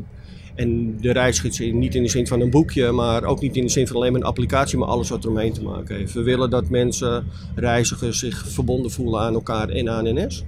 En 0.56 0.96
de 1.00 1.12
reisgids 1.12 1.58
niet 1.58 1.94
in 1.94 2.02
de 2.02 2.08
zin 2.08 2.26
van 2.26 2.40
een 2.40 2.50
boekje, 2.50 2.92
maar 2.92 3.24
ook 3.24 3.40
niet 3.40 3.56
in 3.56 3.62
de 3.62 3.68
zin 3.68 3.86
van 3.86 3.96
alleen 3.96 4.12
maar 4.12 4.20
een 4.20 4.26
applicatie, 4.26 4.78
maar 4.78 4.88
alles 4.88 5.08
wat 5.08 5.24
er 5.24 5.30
omheen 5.30 5.52
te 5.52 5.62
maken 5.62 5.96
heeft. 5.96 6.12
We 6.12 6.22
willen 6.22 6.50
dat 6.50 6.68
mensen, 6.68 7.26
reizigers, 7.54 8.18
zich 8.18 8.48
verbonden 8.48 8.90
voelen 8.90 9.20
aan 9.20 9.34
elkaar 9.34 9.68
en 9.68 9.90
aan 9.90 10.04
NS. 10.04 10.44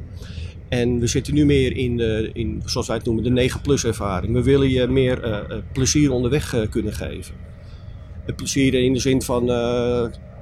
En 0.69 0.99
we 0.99 1.07
zitten 1.07 1.35
nu 1.35 1.45
meer 1.45 1.77
in, 1.77 1.97
de, 1.97 2.31
in 2.33 2.63
zoals 2.65 2.87
wij 2.87 2.97
het 2.97 3.05
noemen, 3.05 3.35
de 3.35 3.51
9-plus 3.51 3.85
ervaring. 3.85 4.33
We 4.33 4.43
willen 4.43 4.69
je 4.69 4.87
meer 4.87 5.23
eh, 5.23 5.39
eh, 5.39 5.63
plezier 5.73 6.13
onderweg 6.13 6.55
eh, 6.55 6.69
kunnen 6.71 6.93
geven. 6.93 7.35
Het 8.25 8.37
plezier 8.37 8.75
in 8.75 8.93
de 8.93 8.99
zin 8.99 9.23
van, 9.23 9.49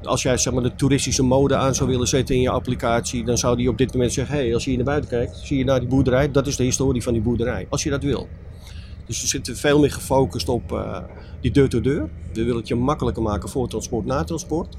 als 0.02 0.22
jij 0.22 0.36
zeg 0.36 0.52
maar, 0.52 0.62
de 0.62 0.74
toeristische 0.74 1.22
mode 1.22 1.56
aan 1.56 1.74
zou 1.74 1.90
willen 1.90 2.06
zetten 2.06 2.34
in 2.34 2.40
je 2.40 2.50
applicatie, 2.50 3.24
dan 3.24 3.38
zou 3.38 3.56
die 3.56 3.68
op 3.68 3.78
dit 3.78 3.92
moment 3.92 4.12
zeggen, 4.12 4.36
hey, 4.36 4.54
als 4.54 4.64
je 4.64 4.68
hier 4.68 4.78
naar 4.78 4.88
buiten 4.88 5.10
kijkt, 5.10 5.36
zie 5.36 5.58
je 5.58 5.64
naar 5.64 5.80
die 5.80 5.88
boerderij, 5.88 6.30
dat 6.30 6.46
is 6.46 6.56
de 6.56 6.62
historie 6.62 7.02
van 7.02 7.12
die 7.12 7.22
boerderij. 7.22 7.66
Als 7.68 7.82
je 7.82 7.90
dat 7.90 8.02
wil. 8.02 8.28
Dus 9.06 9.20
we 9.20 9.26
zitten 9.26 9.56
veel 9.56 9.80
meer 9.80 9.92
gefocust 9.92 10.48
op 10.48 10.72
eh, 10.72 10.98
die 11.40 11.50
deur-to-deur. 11.50 12.08
We 12.32 12.44
willen 12.44 12.56
het 12.56 12.68
je 12.68 12.74
makkelijker 12.74 13.22
maken 13.22 13.48
voor 13.48 13.68
transport, 13.68 14.04
na 14.06 14.24
transport. 14.24 14.76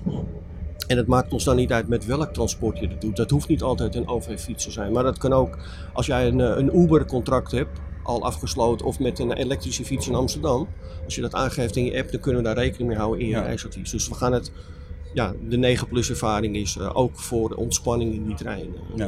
En 0.88 0.98
het 0.98 1.08
maakt 1.08 1.34
ons 1.34 1.44
dan 1.44 1.56
niet 1.56 1.72
uit 1.72 1.88
met 1.88 2.06
welk 2.06 2.34
transport 2.34 2.80
je 2.80 2.88
dat 2.88 3.02
doet. 3.02 3.16
Dat 3.16 3.30
hoeft 3.30 3.48
niet 3.48 3.62
altijd 3.62 3.96
een 3.96 4.08
OV-fiets 4.08 4.64
te 4.64 4.72
zijn. 4.72 4.92
Maar 4.92 5.04
dat 5.04 5.18
kan 5.18 5.34
ook 5.34 5.58
als 5.94 6.06
jij 6.06 6.28
een, 6.28 6.42
eh, 6.42 6.58
een 6.58 6.78
Uber-contract 6.80 7.52
hebt, 7.52 7.80
al 8.04 8.24
afgesloten, 8.24 8.86
of 8.86 9.00
met 9.00 9.20
een 9.20 9.32
elektrische 9.32 9.86
fiets 9.86 10.08
in 10.08 10.16
Amsterdam. 10.16 10.68
Als 11.06 11.16
je 11.16 11.22
dat 11.22 11.34
aangeeft 11.34 11.76
in 11.76 11.86
je 11.86 11.98
app, 12.00 12.12
dan 12.12 12.20
kunnen 12.20 12.42
we 12.42 12.48
daar 12.48 12.58
rekening 12.58 12.90
mee 12.90 12.98
houden 12.98 13.20
in 13.20 13.28
je 13.28 13.36
Ja. 13.36 13.42
reisadvies. 13.42 13.92
Dus 13.92 14.08
we 14.08 14.16
gaan 14.16 14.34
het, 14.34 14.52
ja, 15.14 15.34
de 15.50 15.58
9-plus 15.58 16.10
ervaring 16.10 16.56
is 16.56 16.78
eh, 16.78 16.90
ook 16.94 17.20
voor 17.20 17.50
ontspanning 17.52 18.14
in 18.14 18.26
die 18.26 18.36
trein. 18.36 18.68
Ja. 18.96 19.06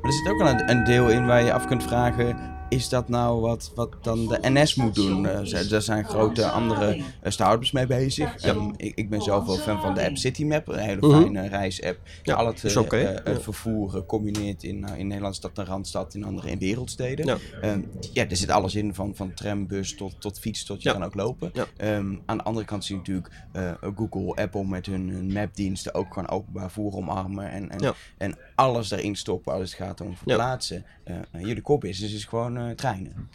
Maar 0.00 0.10
er 0.10 0.12
zit 0.12 0.32
ook 0.32 0.38
wel 0.38 0.48
een, 0.48 0.70
een 0.70 0.84
deel 0.84 1.08
in 1.08 1.26
waar 1.26 1.44
je 1.44 1.52
af 1.52 1.66
kunt 1.66 1.82
vragen. 1.82 2.36
Is 2.72 2.88
dat 2.88 3.08
nou 3.08 3.40
wat, 3.40 3.72
wat 3.74 3.90
dan 4.02 4.26
de 4.28 4.38
NS 4.42 4.74
moet 4.74 4.94
doen? 4.94 5.26
Eh, 5.26 5.40
ze- 5.42 5.68
daar 5.68 5.82
zijn 5.82 6.04
grote 6.04 6.48
andere 6.50 6.96
uh, 6.96 7.02
startups 7.24 7.70
mee 7.72 7.86
bezig. 7.86 8.36
Ehm, 8.36 8.70
ik, 8.76 8.92
ik 8.94 9.10
ben 9.10 9.22
zelf 9.22 9.46
wel 9.46 9.56
fan 9.56 9.80
van 9.80 9.94
de 9.94 10.04
app 10.06 10.16
CityMap. 10.16 10.68
Een 10.68 10.78
hele 10.78 11.06
Mhm. 11.08 11.20
fijne 11.20 11.48
reisapp. 11.48 11.98
Ja, 12.22 12.34
Al 12.34 12.46
het 12.46 12.64
is 12.64 12.74
eh, 12.76 13.26
eh, 13.26 13.38
vervoer 13.38 13.96
eh, 13.96 14.02
combineert 14.06 14.62
in, 14.62 14.86
in 14.96 15.06
Nederland 15.06 15.34
is 15.34 15.40
dat 15.40 15.58
een 15.58 15.64
randstad, 15.64 16.14
in 16.14 16.24
andere 16.24 16.50
in 16.50 16.58
wereldsteden. 16.58 17.26
Ja. 17.26 17.36
Ehm, 17.60 17.80
ja, 18.12 18.28
er 18.28 18.36
zit 18.36 18.50
alles 18.50 18.74
in, 18.74 18.94
van, 18.94 19.12
van 19.14 19.34
tram, 19.34 19.66
bus 19.66 19.94
tot, 19.96 20.20
tot 20.20 20.38
fiets, 20.38 20.64
tot 20.64 20.82
je 20.82 20.88
Ja. 20.88 20.94
kan 20.94 21.04
ook 21.04 21.14
lopen. 21.14 21.50
Ja. 21.52 21.64
Ehm, 21.76 22.14
aan 22.26 22.36
de 22.36 22.42
andere 22.44 22.66
kant 22.66 22.84
zie 22.84 22.94
je 22.94 23.00
natuurlijk 23.00 23.30
eh, 23.52 23.72
Google, 23.96 24.34
Apple 24.42 24.64
met 24.64 24.86
hun, 24.86 25.08
hun 25.08 25.32
mapdiensten 25.32 25.94
ook 25.94 26.12
gewoon 26.14 26.28
openbaar 26.30 26.70
voer 26.70 26.92
omarmen. 26.94 27.50
En, 27.50 27.70
en, 27.70 27.78
Ja. 27.80 27.94
en 28.18 28.38
alles 28.62 28.90
erin 28.90 29.16
stoppen 29.16 29.52
als 29.52 29.62
het 29.62 29.72
gaat 29.72 30.00
om 30.00 30.16
verplaatsen. 30.16 30.84
Eh, 31.04 31.16
nou, 31.32 31.46
jullie 31.46 31.78
business 31.78 32.14
is 32.14 32.24
gewoon 32.24 32.56
eh, 32.56 32.70
treinen. 32.70 33.28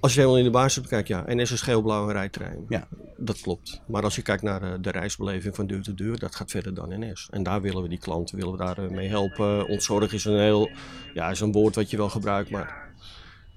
Als 0.00 0.14
je 0.14 0.20
helemaal 0.20 0.40
in 0.40 0.44
de 0.44 0.50
basis 0.50 0.82
bekijkt, 0.82 1.08
ja, 1.08 1.24
NS 1.26 1.50
is 1.50 1.62
geel-blauw 1.62 2.08
rijtrein. 2.08 2.64
Ja. 2.68 2.88
Dat 3.16 3.40
klopt. 3.40 3.82
Maar 3.86 4.02
als 4.02 4.16
je 4.16 4.22
kijkt 4.22 4.42
naar 4.42 4.62
eh, 4.62 4.72
de 4.80 4.90
reisbeleving 4.90 5.54
van 5.54 5.66
deur 5.66 5.82
tot 5.82 5.98
deur, 5.98 6.18
dat 6.18 6.34
gaat 6.34 6.50
verder 6.50 6.74
dan 6.74 6.88
NS. 6.88 7.28
En 7.30 7.42
daar 7.42 7.60
willen 7.60 7.82
we 7.82 7.88
die 7.88 7.98
klanten 7.98 8.36
willen 8.36 8.52
we 8.52 8.58
daar 8.58 8.78
eh, 8.78 8.90
mee 8.90 9.08
helpen. 9.08 9.68
Ontzorg 9.68 10.12
is 10.12 10.24
een 10.24 10.38
heel, 10.38 10.70
ja, 11.14 11.30
is 11.30 11.40
een 11.40 11.52
woord 11.52 11.74
wat 11.74 11.90
je 11.90 11.96
wel 11.96 12.08
gebruikt, 12.08 12.50
maar 12.50 12.83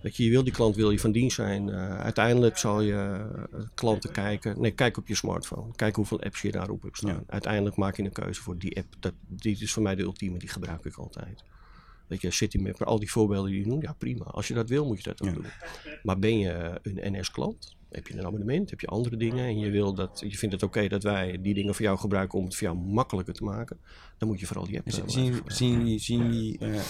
weet 0.01 0.15
je, 0.17 0.23
je 0.23 0.29
wil 0.29 0.43
die 0.43 0.53
klant 0.53 0.75
wil 0.75 0.91
je 0.91 0.99
van 0.99 1.11
dienst 1.11 1.35
zijn. 1.35 1.69
Eh, 1.69 1.99
uiteindelijk 1.99 2.57
zal 2.57 2.81
je 2.81 2.93
eh, 3.51 3.59
klanten 3.73 4.11
kijken. 4.11 4.61
Nee, 4.61 4.71
kijk 4.71 4.97
op 4.97 5.07
je 5.07 5.15
smartphone. 5.15 5.75
Kijk 5.75 5.95
hoeveel 5.95 6.21
apps 6.21 6.41
je 6.41 6.51
daarop 6.51 6.81
hebt 6.83 6.97
staan. 6.97 7.09
Ja. 7.13 7.23
Uiteindelijk 7.27 7.75
maak 7.75 7.97
je 7.97 8.03
een 8.03 8.11
keuze 8.11 8.41
voor 8.41 8.57
die 8.57 8.77
app. 8.77 8.87
Dat, 8.99 9.13
die 9.27 9.57
is 9.59 9.73
voor 9.73 9.83
mij 9.83 9.95
de 9.95 10.03
ultieme, 10.03 10.37
die 10.39 10.49
gebruik 10.49 10.85
ik 10.85 10.95
altijd. 10.95 11.43
Weet 12.07 12.21
je, 12.21 12.31
Citymapper, 12.31 12.85
al 12.85 12.99
die 12.99 13.11
voorbeelden 13.11 13.51
die 13.51 13.59
je 13.59 13.67
noemt, 13.67 13.81
ja 13.83 13.93
prima. 13.93 14.23
Als 14.25 14.47
je 14.47 14.53
dat 14.53 14.69
wil, 14.69 14.85
moet 14.85 14.97
je 14.97 15.03
dat 15.03 15.21
ook 15.21 15.27
Ja. 15.27 15.33
doen. 15.33 15.45
Maar 16.03 16.19
ben 16.19 16.39
je 16.39 16.79
een 16.83 17.17
NS-klant? 17.19 17.75
Heb 17.91 18.07
je 18.07 18.17
een 18.17 18.25
abonnement? 18.25 18.69
Heb 18.69 18.79
je 18.79 18.87
andere 18.87 19.17
dingen? 19.17 19.45
En 19.45 19.59
je, 19.59 19.69
wil 19.69 19.93
dat, 19.93 20.23
je 20.27 20.37
vindt 20.37 20.53
het 20.55 20.63
oké 20.63 20.87
dat 20.87 21.03
wij 21.03 21.37
die 21.41 21.53
dingen 21.53 21.75
voor 21.75 21.85
jou 21.85 21.97
gebruiken 21.97 22.39
om 22.39 22.45
het 22.45 22.55
voor 22.55 22.67
jou 22.67 22.79
makkelijker 22.79 23.33
te 23.33 23.43
maken? 23.43 23.77
Dan 24.17 24.27
moet 24.27 24.39
je 24.39 24.45
vooral 24.45 24.65
die 24.67 24.77
app 24.77 24.87
eh, 24.87 24.93
Zien, 25.05 25.41
zien 25.47 25.71
jullie, 25.77 25.99
zien 25.99 26.23
jullie 26.23 26.57
eh, 26.57 26.75
eh, 26.77 26.81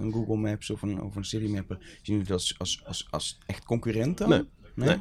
een 0.00 0.12
Google 0.12 0.36
Maps 0.36 0.70
of 0.70 0.82
een, 0.82 1.02
of 1.02 1.16
een 1.16 1.24
City 1.24 1.46
Mapper, 1.52 1.76
zien 1.80 2.14
jullie 2.16 2.24
dat 2.24 2.32
als, 2.38 2.54
als, 2.58 2.82
als, 2.84 3.06
als 3.10 3.38
echt 3.46 3.64
concurrent 3.64 4.18
dan? 4.18 4.28
Nee. 4.28 4.42
Nee. 4.74 4.96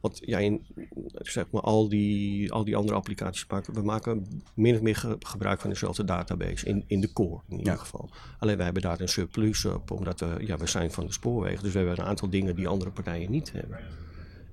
Want 0.00 0.18
ja, 0.24 0.38
in, 0.38 0.66
zeg 1.12 1.50
maar, 1.50 1.62
al 1.62 1.88
die, 1.88 2.52
al 2.52 2.64
die 2.64 2.76
andere 2.76 2.96
applicaties 2.96 3.46
maken, 3.48 3.74
we 3.74 3.82
maken 3.82 4.26
min 4.54 4.74
of 4.74 4.80
meer 4.80 4.96
ge- 4.96 5.16
gebruik 5.18 5.60
van 5.60 5.70
dezelfde 5.70 6.04
database. 6.04 6.66
In, 6.66 6.84
in 6.86 7.00
de 7.00 7.12
core 7.12 7.40
in 7.48 7.58
ieder 7.58 7.72
Ja. 7.72 7.78
geval. 7.78 8.10
Alleen 8.38 8.54
wij 8.56 8.64
hebben 8.64 8.82
daar 8.82 9.00
een 9.00 9.08
surplus 9.08 9.64
op, 9.64 9.90
omdat 9.90 10.20
we, 10.20 10.36
ja, 10.46 10.56
we 10.56 10.66
zijn 10.66 10.90
van 10.90 11.06
de 11.06 11.12
spoorwegen. 11.12 11.62
Dus 11.62 11.72
we 11.72 11.78
hebben 11.78 11.98
een 11.98 12.04
aantal 12.04 12.30
dingen 12.30 12.54
die 12.54 12.68
andere 12.68 12.90
partijen 12.90 13.30
niet 13.30 13.52
hebben. 13.52 13.78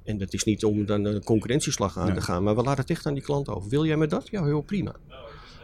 En 0.07 0.17
dat 0.17 0.33
is 0.33 0.43
niet 0.43 0.63
om 0.63 0.85
dan 0.85 1.05
een 1.05 1.23
concurrentieslag 1.23 1.97
aan 1.97 2.05
Nee. 2.05 2.15
te 2.15 2.21
gaan, 2.21 2.43
maar 2.43 2.55
we 2.55 2.63
laten 2.63 2.81
het 2.81 2.89
echt 2.89 3.05
aan 3.05 3.13
die 3.13 3.23
klant 3.23 3.49
over. 3.49 3.69
Wil 3.69 3.85
jij 3.85 3.97
met 3.97 4.09
dat? 4.09 4.27
Ja, 4.29 4.43
heel 4.43 4.61
prima. 4.61 4.95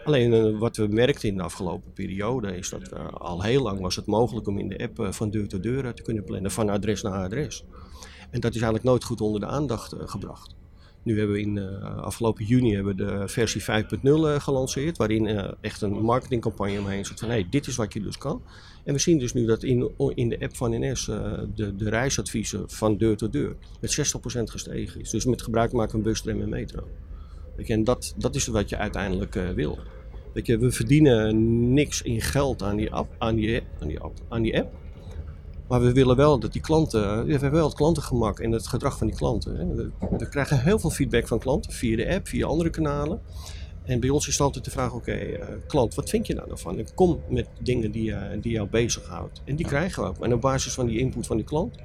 Alleen 0.03 0.33
eh, 0.33 0.59
wat 0.59 0.77
we 0.77 0.88
merkten 0.88 1.29
in 1.29 1.38
de 1.38 1.43
afgelopen 1.43 1.93
periode 1.93 2.57
is 2.57 2.69
dat 2.69 2.88
eh, 2.88 3.07
al 3.07 3.43
heel 3.43 3.62
lang 3.62 3.79
was 3.79 3.95
het 3.95 4.05
mogelijk 4.05 4.47
om 4.47 4.57
in 4.59 4.69
de 4.69 4.77
app 4.77 5.00
eh, 5.00 5.12
van 5.12 5.29
deur 5.29 5.47
tot 5.47 5.63
deur 5.63 5.93
te 5.93 6.01
kunnen 6.01 6.23
plannen, 6.23 6.51
van 6.51 6.69
adres 6.69 7.01
naar 7.01 7.23
adres. 7.23 7.65
En 8.29 8.39
dat 8.39 8.51
is 8.51 8.62
eigenlijk 8.62 8.83
nooit 8.83 9.03
goed 9.03 9.21
onder 9.21 9.39
de 9.39 9.45
aandacht 9.45 9.93
gebracht. 9.97 10.55
Nu 11.03 11.17
hebben 11.17 11.36
we 11.36 11.41
in 11.41 11.57
eh, 11.57 11.98
afgelopen 11.98 12.45
juni 12.45 12.75
hebben 12.75 12.95
we 12.95 13.03
de 13.03 13.27
versie 13.27 13.62
5.0 13.62 13.67
eh, 14.03 14.39
gelanceerd, 14.39 14.98
waarin 14.98 15.27
eh, 15.27 15.51
echt 15.62 15.81
een 15.81 15.91
marketingcampagne 15.91 16.79
omheen 16.79 17.05
zit 17.05 17.19
van 17.19 17.29
hey, 17.29 17.48
dit 17.50 17.67
is 17.67 17.75
wat 17.75 17.93
je 17.93 18.01
dus 18.01 18.17
kan. 18.17 18.41
En 18.83 18.93
we 18.93 19.00
zien 19.00 19.19
dus 19.19 19.33
nu 19.33 19.45
dat 19.45 19.63
in, 19.63 19.91
in 20.15 20.29
de 20.29 20.39
app 20.39 20.55
van 20.55 20.72
NS 20.79 21.05
de, 21.55 21.75
de 21.75 21.89
reisadviezen 21.89 22.69
van 22.69 22.98
deur 22.98 23.17
tot 23.17 23.31
deur 23.31 23.55
met 23.79 23.98
60% 23.98 24.01
gestegen 24.43 25.01
is. 25.01 25.10
Dus 25.10 25.25
met 25.25 25.41
gebruik 25.41 25.72
maken 25.72 25.91
van 25.91 26.01
bus, 26.01 26.22
tram 26.22 26.41
en 26.41 26.50
metro. 26.50 26.88
Weet 27.55 27.67
je, 27.67 27.74
en 27.74 27.83
dat, 27.83 28.13
dat 28.17 28.36
is 28.36 28.48
wat 28.48 28.69
je 28.69 28.77
uiteindelijk 28.77 29.33
wil. 29.55 29.77
Weet 30.33 30.45
je, 30.45 30.57
we 30.57 30.72
verdienen 30.72 31.74
niks 31.74 32.01
in 32.01 32.22
geld 32.22 32.63
aan 32.63 32.75
die 32.75 32.91
app, 32.91 33.15
aan 33.17 33.27
aan 33.79 33.88
die, 33.88 34.00
app, 34.00 34.19
aan 34.29 34.41
die 34.41 34.57
app. 34.60 34.74
Maar 35.67 35.82
we 35.82 35.91
willen 35.91 36.15
wel 36.15 36.39
dat 36.39 36.53
die 36.53 36.62
klanten, 36.62 37.25
we 37.25 37.32
hebben 37.32 37.51
wel 37.51 37.65
het 37.65 37.75
klantengemak 37.75 38.39
en 38.39 38.51
het 38.51 38.67
gedrag 38.67 38.98
van 38.98 39.08
die 39.08 39.15
klanten. 39.15 39.55
hè. 39.55 39.75
We, 39.75 39.89
we 40.17 40.29
krijgen 40.29 40.62
heel 40.62 40.79
veel 40.79 40.89
feedback 40.89 41.27
van 41.27 41.39
klanten 41.39 41.72
via 41.72 41.96
de 41.96 42.13
app, 42.13 42.27
via 42.27 42.46
andere 42.46 42.70
kanalen. 42.70 43.22
En 43.84 44.00
bij 44.00 44.10
ons 44.10 44.27
is 44.27 44.41
altijd 44.41 44.65
de 44.65 44.72
vraag, 44.72 44.93
oké, 44.93 45.12
eh, 45.12 45.48
klant, 45.67 45.96
wat 45.96 46.10
vind 46.10 46.27
je 46.27 46.34
nou? 46.34 46.77
En 46.77 46.93
kom 46.96 47.20
met 47.29 47.48
dingen 47.60 47.91
die, 47.91 48.13
eh, 48.13 48.41
die 48.41 48.51
jou 48.51 48.67
bezighoudt. 48.70 49.41
En 49.46 49.55
die 49.55 49.65
krijgen 49.65 50.03
we 50.03 50.10
ook. 50.10 50.24
En 50.24 50.34
op 50.34 50.41
basis 50.41 50.74
van 50.74 50.86
die 50.86 51.00
input 51.00 51.27
van 51.27 51.38
die 51.38 51.46
klant 51.46 51.75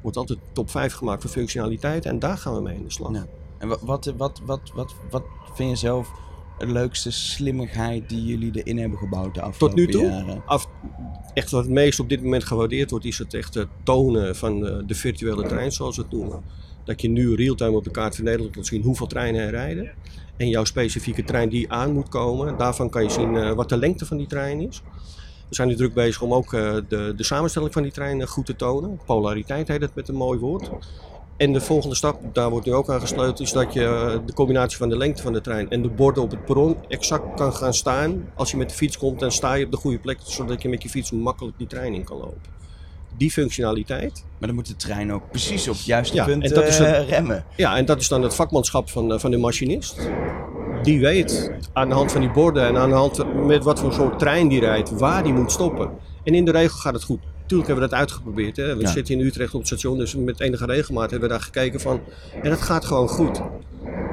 wordt 0.00 0.16
altijd 0.16 0.38
top 0.52 0.70
5 0.70 0.92
gemaakt 0.92 1.22
voor 1.22 1.30
functionaliteit. 1.30 2.06
En 2.06 2.18
daar 2.18 2.38
gaan 2.38 2.54
we 2.54 2.60
mee 2.60 2.76
in 2.76 2.84
de 2.84 2.92
slag. 2.92 3.12
Ja. 3.12 3.26
En 3.58 3.68
wat, 3.68 3.80
wat, 3.80 4.12
wat, 4.16 4.40
wat, 4.44 4.60
wat, 4.74 4.94
wat 5.10 5.24
vind 5.54 5.70
je 5.70 5.76
zelf 5.76 6.10
leukste 6.66 7.10
slimmigheid 7.10 8.08
die 8.08 8.24
jullie 8.24 8.62
erin 8.62 8.78
hebben 8.78 8.98
gebouwd 8.98 9.34
de 9.34 9.40
afgelopen 9.40 9.78
nu 9.78 9.86
toe? 9.86 10.02
jaren? 10.02 10.42
Af, 10.46 10.68
echt 11.34 11.50
wat 11.50 11.62
het 11.62 11.72
meest 11.72 12.00
op 12.00 12.08
dit 12.08 12.22
moment 12.22 12.44
gewaardeerd 12.44 12.90
wordt, 12.90 13.04
is 13.04 13.18
het 13.18 13.34
echt 13.34 13.54
het 13.54 13.68
tonen 13.82 14.36
van 14.36 14.66
eh, 14.66 14.76
de 14.86 14.94
virtuele 14.94 15.46
trein, 15.46 15.72
zoals 15.72 15.96
we 15.96 16.02
het 16.02 16.12
noemen. 16.12 16.42
Dat 16.84 17.00
je 17.00 17.08
nu 17.08 17.34
real-time 17.34 17.76
op 17.76 17.84
de 17.84 17.90
kaart 17.90 18.14
van 18.14 18.24
Nederland 18.24 18.54
kan 18.54 18.64
zien 18.64 18.82
hoeveel 18.82 19.06
treinen 19.06 19.40
er 19.40 19.50
rijden. 19.50 19.90
En 20.36 20.48
jouw 20.48 20.64
specifieke 20.64 21.24
trein 21.24 21.48
die 21.48 21.72
aan 21.72 21.92
moet 21.92 22.08
komen, 22.08 22.56
daarvan 22.56 22.90
kan 22.90 23.02
je 23.02 23.10
zien 23.10 23.36
eh, 23.36 23.52
wat 23.52 23.68
de 23.68 23.76
lengte 23.76 24.06
van 24.06 24.16
die 24.16 24.26
trein 24.26 24.60
is. 24.60 24.82
We 25.48 25.54
zijn 25.56 25.68
nu 25.68 25.76
druk 25.76 25.94
bezig 25.94 26.22
om 26.22 26.34
ook 26.34 26.52
eh, 26.52 26.76
de, 26.88 27.12
de 27.16 27.24
samenstelling 27.24 27.72
van 27.72 27.82
die 27.82 27.92
trein 27.92 28.26
goed 28.26 28.46
te 28.46 28.56
tonen. 28.56 29.00
Polariteit 29.06 29.68
heet 29.68 29.80
het 29.80 29.94
met 29.94 30.08
een 30.08 30.14
mooi 30.14 30.38
woord. 30.38 30.70
En 31.40 31.52
de 31.52 31.60
volgende 31.60 31.94
stap, 31.96 32.20
daar 32.32 32.50
wordt 32.50 32.66
nu 32.66 32.72
ook 32.74 32.90
aan 32.90 33.00
gesleuteld, 33.00 33.40
is 33.40 33.52
dat 33.52 33.72
je 33.72 33.84
eh, 33.84 34.18
de 34.26 34.32
combinatie 34.32 34.78
van 34.78 34.88
de 34.88 34.96
lengte 34.96 35.22
van 35.22 35.32
de 35.32 35.40
trein 35.40 35.70
en 35.70 35.82
de 35.82 35.88
borden 35.88 36.22
op 36.22 36.30
het 36.30 36.44
perron 36.44 36.76
exact 36.88 37.34
kan 37.36 37.52
gaan 37.54 37.74
staan. 37.74 38.28
Als 38.34 38.50
je 38.50 38.56
met 38.56 38.68
de 38.68 38.74
fiets 38.74 38.98
komt, 38.98 39.20
dan 39.20 39.32
sta 39.32 39.54
je 39.54 39.64
op 39.64 39.70
de 39.70 39.76
goede 39.76 39.98
plek, 39.98 40.18
zodat 40.22 40.62
je 40.62 40.68
met 40.68 40.82
je 40.82 40.88
fiets 40.88 41.10
makkelijk 41.10 41.58
die 41.58 41.66
trein 41.66 41.94
in 41.94 42.04
kan 42.04 42.16
lopen. 42.16 42.58
Die 43.16 43.30
functionaliteit, 43.30 44.24
Maar 44.38 44.48
dan 44.48 44.54
moet 44.56 44.66
de 44.66 44.76
trein 44.76 45.12
ook 45.12 45.30
precies 45.30 45.68
op 45.68 45.74
het 45.74 45.84
juiste 45.84 46.16
Ja, 46.16 46.24
punt 46.24 46.44
en 46.44 46.54
dat 46.54 46.66
is 46.68 46.78
het- 46.78 46.86
eh, 46.88 47.08
remmen. 47.08 47.44
ja, 47.56 47.76
en 47.76 47.84
dat 47.84 48.00
is 48.00 48.08
dan 48.08 48.22
het 48.22 48.34
vakmanschap 48.34 48.90
van, 48.90 49.12
eh, 49.12 49.18
van 49.18 49.30
de 49.30 49.36
machinist. 49.36 50.08
Die 50.82 51.00
weet 51.00 51.50
aan 51.72 51.88
de 51.88 51.94
hand 51.94 52.12
van 52.12 52.20
die 52.20 52.30
borden 52.30 52.66
en 52.66 52.76
aan 52.76 52.88
de 52.88 52.94
hand 52.94 53.44
met 53.46 53.64
wat 53.64 53.80
voor 53.80 53.92
soort 53.92 54.18
trein 54.18 54.48
die 54.48 54.60
rijdt, 54.60 54.90
waar 54.90 55.22
die 55.22 55.32
moet 55.32 55.52
stoppen. 55.52 55.90
En 56.24 56.34
in 56.34 56.44
de 56.44 56.50
regel 56.50 56.78
gaat 56.78 56.94
het 56.94 57.02
goed. 57.04 57.20
Tuurlijk 57.50 57.70
hebben 57.70 57.88
we 57.88 57.90
dat 57.90 58.00
uitgeprobeerd. 58.00 58.56
Hè. 58.56 58.76
We 58.76 58.82
Ja. 58.82 58.90
zitten 58.90 59.14
in 59.14 59.26
Utrecht 59.26 59.52
op 59.54 59.58
het 59.58 59.66
station, 59.68 59.98
dus 59.98 60.14
met 60.14 60.40
enige 60.40 60.64
regelmaat 60.66 61.10
hebben 61.10 61.28
we 61.28 61.34
daar 61.34 61.44
gekeken 61.44 61.80
van. 61.80 62.00
En 62.42 62.50
het 62.50 62.60
gaat 62.60 62.84
gewoon 62.84 63.08
goed. 63.08 63.40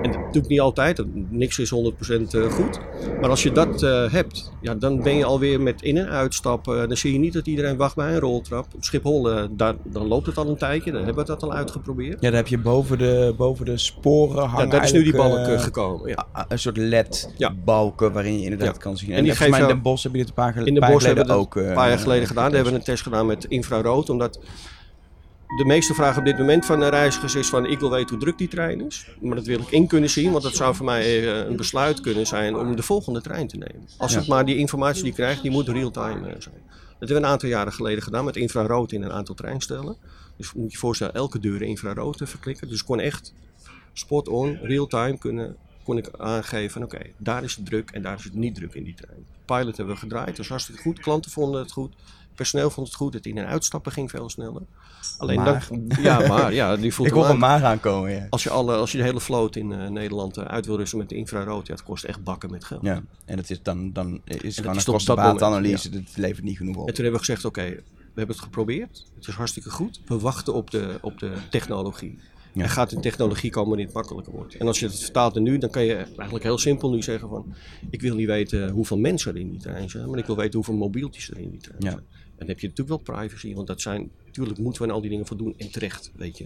En 0.01 0.11
dat 0.11 0.33
doe 0.33 0.41
ik 0.43 0.47
niet 0.47 0.59
altijd, 0.59 1.03
niks 1.29 1.59
is 1.59 1.73
100% 1.75 1.77
eh, 2.31 2.41
goed. 2.51 2.79
Maar 3.21 3.29
als 3.29 3.43
je 3.43 3.51
dat 3.51 3.83
eh, 3.83 4.11
hebt, 4.11 4.51
ja, 4.61 4.75
dan 4.75 5.01
ben 5.03 5.17
je 5.17 5.25
alweer 5.25 5.61
met 5.61 5.81
in- 5.81 5.97
en 5.97 6.09
uitstappen. 6.09 6.87
Dan 6.87 6.97
zie 6.97 7.13
je 7.13 7.19
niet 7.19 7.33
dat 7.33 7.47
iedereen 7.47 7.77
wacht 7.77 7.95
bij 7.95 8.13
een 8.13 8.19
roltrap. 8.19 8.65
Op 8.75 8.83
Schiphol, 8.83 9.31
eh, 9.31 9.43
daar, 9.51 9.75
dan 9.83 10.07
loopt 10.07 10.25
het 10.25 10.37
al 10.37 10.47
een 10.49 10.57
tijdje, 10.57 10.91
dan 10.91 11.03
hebben 11.05 11.25
we 11.25 11.29
dat 11.31 11.43
al 11.43 11.53
uitgeprobeerd. 11.53 12.13
Ja, 12.21 12.27
daar 12.29 12.37
heb 12.39 12.47
je 12.47 12.57
boven 12.57 12.97
de, 12.97 13.33
boven 13.37 13.65
de 13.65 13.77
sporen 13.77 14.41
Ja, 14.43 14.47
hangen 14.47 14.69
daar 14.69 14.83
is 14.83 14.91
nu 14.91 15.03
die 15.03 15.15
balk 15.15 15.61
gekomen. 15.61 16.09
Ja. 16.09 16.27
een 16.47 16.59
soort 16.59 16.77
LED-balken 16.77 18.11
waarin 18.13 18.37
je 18.37 18.43
inderdaad 18.43 18.75
Ja. 18.75 18.81
kan 18.81 18.97
zien. 18.97 19.09
En 19.11 19.17
En, 19.17 19.23
die 19.23 19.31
volgens 19.33 19.57
mij 19.59 19.67
in 19.67 19.73
Den 19.73 19.83
Bosch 19.83 20.03
hebben 20.03 20.19
jullie 20.21 20.35
het 20.35 20.45
een 20.47 20.53
paar, 20.53 20.67
In 20.67 20.73
de 20.73 20.79
paar 20.79 20.91
bos 20.91 21.03
jaar 21.03 21.15
hebben 21.15 21.35
we 21.35 21.41
geleden 21.41 21.61
ook. 21.63 21.69
een 21.69 21.73
paar 21.75 21.89
jaar 21.89 21.99
geleden 21.99 22.27
gedaan. 22.27 22.43
Daar 22.43 22.53
hebben 22.53 22.71
we 22.73 22.79
een 22.79 22.85
test 22.85 23.03
gedaan 23.03 23.25
met 23.25 23.45
infrarood. 23.45 24.09
Omdat 24.09 24.39
de 25.55 25.65
meeste 25.65 25.93
vraag 25.93 26.17
op 26.17 26.25
dit 26.25 26.37
moment 26.37 26.65
van 26.65 26.79
de 26.79 26.87
reizigers 26.89 27.35
is 27.35 27.47
van 27.49 27.65
ik 27.65 27.79
wil 27.79 27.89
weten 27.89 28.09
hoe 28.09 28.17
druk 28.19 28.37
die 28.37 28.47
trein 28.47 28.81
is. 28.85 29.07
Maar 29.21 29.35
dat 29.35 29.45
wil 29.45 29.59
ik 29.59 29.71
in 29.71 29.87
kunnen 29.87 30.09
zien, 30.09 30.31
want 30.31 30.43
dat 30.43 30.55
zou 30.55 30.75
voor 30.75 30.85
mij 30.85 31.03
eh, 31.03 31.47
een 31.47 31.55
besluit 31.55 32.01
kunnen 32.01 32.27
zijn 32.27 32.55
om 32.55 32.75
de 32.75 32.83
volgende 32.83 33.21
trein 33.21 33.47
te 33.47 33.57
nemen. 33.57 33.87
Als 33.97 34.11
Ja. 34.13 34.17
het 34.19 34.27
maar 34.27 34.45
die 34.45 34.55
informatie 34.57 35.01
die 35.03 35.11
je 35.11 35.17
krijgt, 35.17 35.41
die 35.41 35.51
moet 35.51 35.67
real-time 35.67 36.27
eh, 36.27 36.35
zijn. 36.39 36.55
Dat 36.99 37.07
hebben 37.07 37.07
we 37.07 37.15
een 37.15 37.25
aantal 37.25 37.49
jaren 37.49 37.73
geleden 37.73 38.03
gedaan 38.03 38.25
met 38.25 38.35
infrarood 38.35 38.91
in 38.91 39.03
een 39.03 39.11
aantal 39.11 39.35
treinstellen. 39.35 39.95
Dus 40.37 40.53
moet 40.53 40.71
je 40.71 40.77
voorstellen, 40.77 41.13
elke 41.13 41.39
deur 41.39 41.61
infrarood 41.61 42.17
te 42.17 42.25
verklikken. 42.27 42.67
Dus 42.67 42.79
ik 42.79 42.85
kon 42.85 42.99
echt 42.99 43.33
spot 43.93 44.27
on, 44.27 44.59
real-time 44.61 45.17
kunnen 45.17 45.55
kon 45.87 45.97
ik 45.97 46.09
aangeven 46.17 46.83
oké, 46.83 46.99
daar 47.17 47.43
is 47.43 47.55
het 47.55 47.65
druk 47.65 47.91
en 47.91 48.01
daar 48.01 48.17
is 48.17 48.23
het 48.23 48.33
niet 48.33 48.55
druk 48.55 48.73
in 48.73 48.83
die 48.83 48.93
trein. 48.93 49.25
Pilot 49.45 49.77
hebben 49.77 49.95
we 49.95 50.01
gedraaid, 50.01 50.37
was 50.37 50.47
hartstikke 50.47 50.81
goed. 50.81 50.99
Klanten 50.99 51.31
vonden 51.31 51.61
het 51.61 51.71
goed, 51.71 51.93
personeel 52.35 52.69
vond 52.69 52.87
het 52.87 52.95
goed. 52.95 53.13
Het 53.13 53.25
in- 53.25 53.37
en 53.37 53.45
uitstappen 53.45 53.91
ging 53.91 54.09
veel 54.09 54.29
sneller. 54.29 54.61
Alleen 55.17 55.39
Maar. 55.39 55.67
dan, 55.69 55.91
ja, 56.01 56.27
maar 56.27 56.53
ja, 56.53 56.75
die 56.75 56.93
voelt 56.93 57.07
Ik 57.11 57.13
hoor 57.13 57.29
een 57.29 57.37
maar 57.37 57.63
aankomen, 57.63 58.11
ja. 58.11 58.27
Als 58.29 58.43
je, 58.43 58.49
alle, 58.49 58.75
als 58.75 58.91
je 58.91 58.97
de 58.97 59.03
hele 59.03 59.19
vloot 59.19 59.55
in 59.55 59.71
eh, 59.71 59.87
Nederland 59.87 60.37
eh, 60.37 60.45
uit 60.45 60.65
wil 60.65 60.77
rusten 60.77 60.97
met 60.97 61.09
de 61.09 61.15
infrarood, 61.15 61.67
ja, 61.67 61.73
het 61.73 61.83
kost 61.83 62.03
echt 62.03 62.23
bakken 62.23 62.51
met 62.51 62.63
geld. 62.63 62.81
Ja, 62.83 63.01
en 63.25 63.35
dat 63.35 63.49
is 63.49 63.61
dan, 63.61 63.93
dan 63.93 64.21
is 64.23 64.41
het 64.41 64.53
gewoon 64.55 64.69
een 64.69 64.75
dat 64.75 64.85
kostenbaatanalyse. 64.85 65.89
Dat 65.89 66.01
levert 66.15 66.43
niet 66.43 66.57
genoeg 66.57 66.75
op. 66.75 66.87
En 66.87 66.93
toen 66.93 67.03
hebben 67.03 67.21
we 67.21 67.25
gezegd, 67.27 67.45
oké, 67.45 67.61
we 67.65 67.83
hebben 68.15 68.35
het 68.35 68.43
geprobeerd. 68.45 69.05
Het 69.15 69.27
is 69.27 69.33
hartstikke 69.35 69.69
goed. 69.69 69.99
We 70.05 70.19
wachten 70.19 70.53
op 70.53 70.71
de, 70.71 70.97
op 71.01 71.19
de 71.19 71.31
technologie. 71.49 72.19
Ja. 72.57 72.63
Er 72.63 72.69
gaat 72.69 72.91
een 72.91 73.01
technologie 73.01 73.51
komen 73.51 73.77
die 73.77 73.85
het 73.85 73.95
makkelijker 73.95 74.33
wordt. 74.33 74.55
En 74.55 74.67
als 74.67 74.79
je 74.79 74.85
het 74.85 74.99
vertaalt 74.99 75.33
naar 75.33 75.43
nu, 75.43 75.57
dan 75.57 75.69
kan 75.69 75.83
je 75.85 75.93
eigenlijk 75.95 76.43
heel 76.43 76.57
simpel 76.57 76.89
nu 76.91 77.01
zeggen 77.03 77.29
van... 77.29 77.53
Ik 77.89 78.01
wil 78.01 78.15
niet 78.15 78.27
weten 78.27 78.69
hoeveel 78.69 78.97
mensen 78.97 79.33
er 79.33 79.39
in 79.39 79.49
die 79.49 79.59
trein 79.59 79.89
zijn, 79.89 80.09
maar 80.09 80.19
ik 80.19 80.25
wil 80.25 80.35
weten 80.35 80.53
hoeveel 80.53 80.75
mobieltjes 80.75 81.29
er 81.29 81.37
in 81.37 81.49
die 81.49 81.59
trein 81.59 81.81
Ja. 81.81 81.89
zijn. 81.89 82.03
En 82.03 82.35
dan 82.37 82.47
heb 82.47 82.59
je 82.59 82.67
natuurlijk 82.67 83.05
wel 83.05 83.15
privacy, 83.17 83.53
want 83.53 83.67
dat 83.67 83.81
zijn... 83.81 84.09
Natuurlijk 84.25 84.57
moeten 84.59 84.81
we 84.81 84.87
aan 84.87 84.93
al 84.93 85.01
die 85.01 85.09
dingen 85.09 85.25
voldoen 85.25 85.53
en 85.57 85.71
terecht, 85.71 86.11
weet 86.15 86.37
je. 86.37 86.45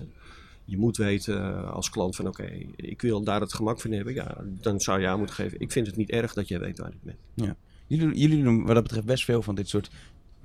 Je 0.66 0.78
moet 0.78 0.98
weten 0.98 1.42
eh, 1.42 1.72
als 1.72 1.90
klant 1.90 2.16
van 2.16 2.28
oké, 2.28 2.50
ik 2.76 3.02
wil 3.02 3.24
daar 3.24 3.42
het 3.42 3.54
gemak 3.54 3.82
van 3.82 3.92
hebben. 3.92 4.14
Ja, 4.14 4.38
dan 4.62 4.80
zou 4.80 5.00
je 5.02 5.08
aan 5.08 5.18
moeten 5.18 5.36
geven. 5.36 5.60
Ik 5.60 5.72
vind 5.72 5.88
het 5.88 5.96
niet 5.96 6.10
erg 6.10 6.34
dat 6.34 6.48
jij 6.48 6.60
weet 6.60 6.78
waar 6.78 6.92
ik 6.92 7.02
ben. 7.04 7.16
Ja. 7.34 7.56
Jullie, 7.88 8.18
jullie 8.20 8.44
doen 8.44 8.66
wat 8.66 8.74
dat 8.76 8.84
betreft 8.84 9.06
best 9.06 9.24
veel 9.26 9.42
van 9.42 9.56
dit 9.56 9.70
soort 9.70 9.90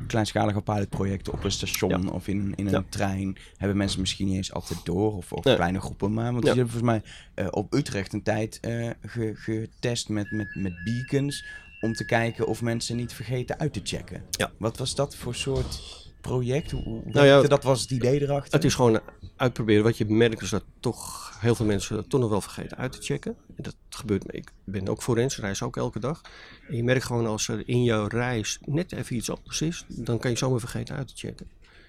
kleinschalige 0.07 0.61
pilotprojecten 0.63 1.33
op 1.33 1.45
een 1.45 1.51
station 1.51 2.11
of 2.13 2.29
in, 2.29 2.53
in 2.57 2.67
een 2.67 2.73
Ja. 2.73 2.85
trein. 2.89 3.37
Hebben 3.57 3.77
mensen 3.77 4.01
misschien 4.01 4.27
niet 4.27 4.37
eens 4.37 4.53
altijd 4.53 4.85
door 4.85 5.17
of, 5.17 5.33
of 5.33 5.45
Nee. 5.45 5.55
kleine 5.55 5.81
groepen 5.81 6.13
maar. 6.15 6.33
Want 6.33 6.45
jullie 6.47 6.59
hebben 6.63 6.81
volgens 6.81 6.93
mij 6.93 7.03
eh, 7.35 7.47
op 7.51 7.75
Utrecht 7.75 8.13
een 8.13 8.23
tijd 8.23 8.59
eh, 8.61 8.91
ge- 9.07 9.33
getest 9.35 10.09
met, 10.09 10.31
met, 10.31 10.55
met 10.55 10.73
beacons 10.85 11.45
om 11.81 11.93
te 11.93 12.05
kijken 12.05 12.47
of 12.47 12.63
mensen 12.63 12.97
niet 12.97 13.13
vergeten 13.13 13.59
uit 13.59 13.73
te 13.73 13.81
checken. 13.85 14.23
Ja. 14.31 14.51
Wat 14.59 14.79
was 14.79 14.95
dat 14.95 15.17
voor 15.17 15.35
soort 15.35 16.05
project? 16.21 16.71
Hoe, 16.71 17.01
Nou 17.05 17.27
ja, 17.27 17.43
dat 17.43 17.63
was 17.65 17.81
het 17.81 17.91
idee 17.91 18.23
erachter? 18.23 18.53
Het 18.55 18.65
is 18.65 18.75
gewoon 18.75 19.01
uitproberen. 19.37 19.83
Wat 19.85 19.97
je 19.99 20.05
merkt 20.07 20.43
is 20.43 20.51
dat 20.51 20.65
toch 20.81 21.33
heel 21.41 21.55
veel 21.55 21.67
mensen 21.67 21.97
het 21.97 22.11
toch 22.11 22.21
nog 22.21 22.31
wel 22.31 22.41
vergeten 22.41 22.77
uit 22.77 22.93
te 22.93 23.03
checken. 23.03 23.37
En 23.57 23.63
dat 23.63 23.77
gebeurt 23.91 24.27
me. 24.27 24.33
Ik 24.33 24.53
ben 24.65 24.89
ook 24.89 25.03
forens, 25.03 25.39
reis 25.39 25.63
ook 25.63 25.77
elke 25.77 25.99
dag. 26.01 26.21
En 26.69 26.77
je 26.77 26.85
merkt 26.85 27.05
gewoon 27.05 27.27
als 27.27 27.49
er 27.49 27.69
in 27.69 27.83
jouw 27.83 28.07
reis 28.07 28.59
net 28.65 28.93
even 28.93 29.17
iets 29.17 29.31
anders 29.31 29.61
is, 29.61 29.85
dan 29.89 30.19
kan 30.19 30.31
je 30.31 30.37
zomaar 30.37 30.61
vergeten 30.61 30.97
uit 30.97 31.09
te 31.09 31.15
checken. 31.17 31.47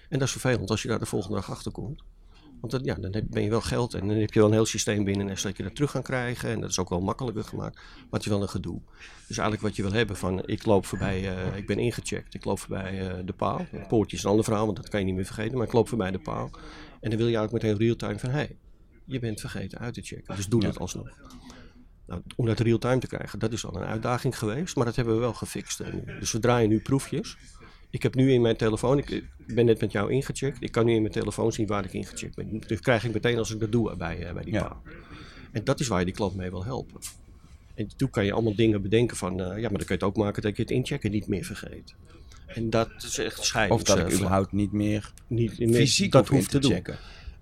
En 0.08 0.18
dat 0.18 0.26
is 0.28 0.32
vervelend 0.32 0.70
als 0.70 0.82
je 0.82 0.88
daar 0.88 0.98
de 0.98 1.06
volgende 1.06 1.36
dag 1.36 1.50
achter 1.50 1.72
komt. 1.72 2.02
Want 2.60 2.78
ja, 2.84 2.94
dan 2.94 3.12
heb- 3.12 3.24
ben 3.30 3.42
je 3.42 3.50
wel 3.50 3.60
geld 3.60 3.94
en 3.94 4.08
dan 4.08 4.16
heb 4.16 4.32
je 4.32 4.38
wel 4.38 4.48
een 4.48 4.54
heel 4.54 4.66
systeem 4.66 5.04
binnen 5.04 5.26
dat 5.26 5.56
je 5.56 5.62
dat 5.62 5.74
terug 5.74 5.90
kan 5.90 6.02
krijgen. 6.02 6.50
En 6.50 6.60
dat 6.60 6.70
is 6.70 6.78
ook 6.78 6.88
wel 6.88 7.00
makkelijker 7.00 7.44
gemaakt, 7.44 7.80
het 8.10 8.20
is 8.20 8.26
wel 8.26 8.42
een 8.42 8.48
gedoe. 8.48 8.80
Dus 9.26 9.36
eigenlijk 9.36 9.62
wat 9.62 9.76
je 9.76 9.82
wil 9.82 9.92
hebben 9.92 10.16
van, 10.16 10.46
ik 10.46 10.66
loop 10.66 10.86
voorbij, 10.86 11.36
eh, 11.36 11.56
ik 11.56 11.66
ben 11.66 11.78
ingecheckt, 11.78 12.34
ik 12.34 12.44
loop 12.44 12.58
voorbij 12.58 13.08
eh, 13.08 13.14
de 13.24 13.32
paal. 13.32 13.66
Het 13.70 13.88
poortje 13.88 14.16
is 14.16 14.22
een 14.22 14.28
ander 14.30 14.44
verhaal, 14.44 14.64
want 14.64 14.76
dat 14.76 14.88
kan 14.88 15.00
je 15.00 15.06
niet 15.06 15.14
meer 15.14 15.24
vergeten, 15.24 15.58
maar 15.58 15.66
ik 15.66 15.72
loop 15.72 15.88
voorbij 15.88 16.10
de 16.10 16.18
paal. 16.18 16.50
En 17.00 17.10
dan 17.10 17.18
wil 17.18 17.28
je 17.28 17.36
eigenlijk 17.36 17.64
meteen 17.64 17.78
real-time 17.86 18.18
van, 18.18 18.28
hé, 18.30 18.36
hey, 18.36 18.56
je 19.04 19.18
bent 19.18 19.40
vergeten 19.40 19.78
uit 19.78 19.94
te 19.94 20.02
checken, 20.02 20.36
dus 20.36 20.46
doe 20.48 20.60
Ja. 20.60 20.66
dat 20.66 20.78
alsnog. 20.78 21.08
Nou, 22.06 22.22
om 22.36 22.46
dat 22.46 22.58
real-time 22.60 22.98
te 22.98 23.06
krijgen, 23.06 23.38
dat 23.38 23.52
is 23.52 23.66
al 23.66 23.76
een 23.76 23.82
uitdaging 23.86 24.38
geweest, 24.38 24.76
maar 24.76 24.84
dat 24.84 24.96
hebben 24.96 25.14
we 25.14 25.20
wel 25.20 25.32
gefixt. 25.34 25.82
Dus 26.20 26.32
we 26.32 26.38
draaien 26.38 26.68
nu 26.68 26.80
proefjes. 26.80 27.36
Ik 27.90 28.02
heb 28.02 28.14
nu 28.14 28.32
in 28.32 28.40
mijn 28.40 28.56
telefoon, 28.56 28.98
ik 28.98 29.24
ben 29.46 29.64
net 29.66 29.80
met 29.80 29.92
jou 29.92 30.12
ingecheckt, 30.12 30.56
ik 30.62 30.72
kan 30.72 30.84
nu 30.86 30.94
in 30.94 31.00
mijn 31.00 31.12
telefoon 31.12 31.52
zien 31.52 31.66
waar 31.66 31.84
ik 31.84 31.92
ingecheckt 31.92 32.34
ben. 32.36 32.60
Dat 32.66 32.80
krijg 32.80 33.04
ik 33.04 33.12
meteen 33.12 33.38
als 33.38 33.50
ik 33.50 33.60
dat 33.60 33.72
doe 33.72 33.96
bij, 33.96 34.26
eh, 34.26 34.32
bij 34.32 34.42
die 34.44 34.52
Ja. 34.52 34.62
paal. 34.68 34.82
En 35.52 35.64
dat 35.64 35.80
is 35.80 35.88
waar 35.88 35.98
je 35.98 36.04
die 36.04 36.14
klant 36.14 36.34
mee 36.36 36.50
wil 36.50 36.64
helpen. 36.64 37.00
En 37.74 37.88
toen 37.96 38.10
kan 38.10 38.24
je 38.24 38.32
allemaal 38.32 38.54
dingen 38.54 38.82
bedenken 38.82 39.16
van, 39.16 39.32
eh, 39.40 39.46
ja, 39.46 39.46
maar 39.46 39.60
dan 39.60 39.70
kun 39.70 39.86
je 39.86 39.92
het 39.92 40.02
ook 40.02 40.16
maken 40.16 40.42
dat 40.42 40.56
je 40.56 40.62
het 40.62 40.70
inchecken 40.70 41.10
niet 41.10 41.26
meer 41.26 41.44
vergeet. 41.44 41.94
En 42.48 42.70
dat 42.70 42.90
is 43.02 43.18
echt 43.18 43.44
scheiding. 43.44 43.80
Of 43.80 43.86
dat 43.86 43.98
ik 43.98 44.12
überhaupt 44.12 44.52
niet 44.52 44.72
meer 44.72 45.12
niet 45.26 45.58
meer 45.58 45.74
fysiek 45.74 46.12
dat 46.12 46.20
hoef 46.20 46.30
in 46.30 46.36
hoeft 46.36 46.50
te 46.50 46.58
te 46.58 46.68
doen. 46.68 46.96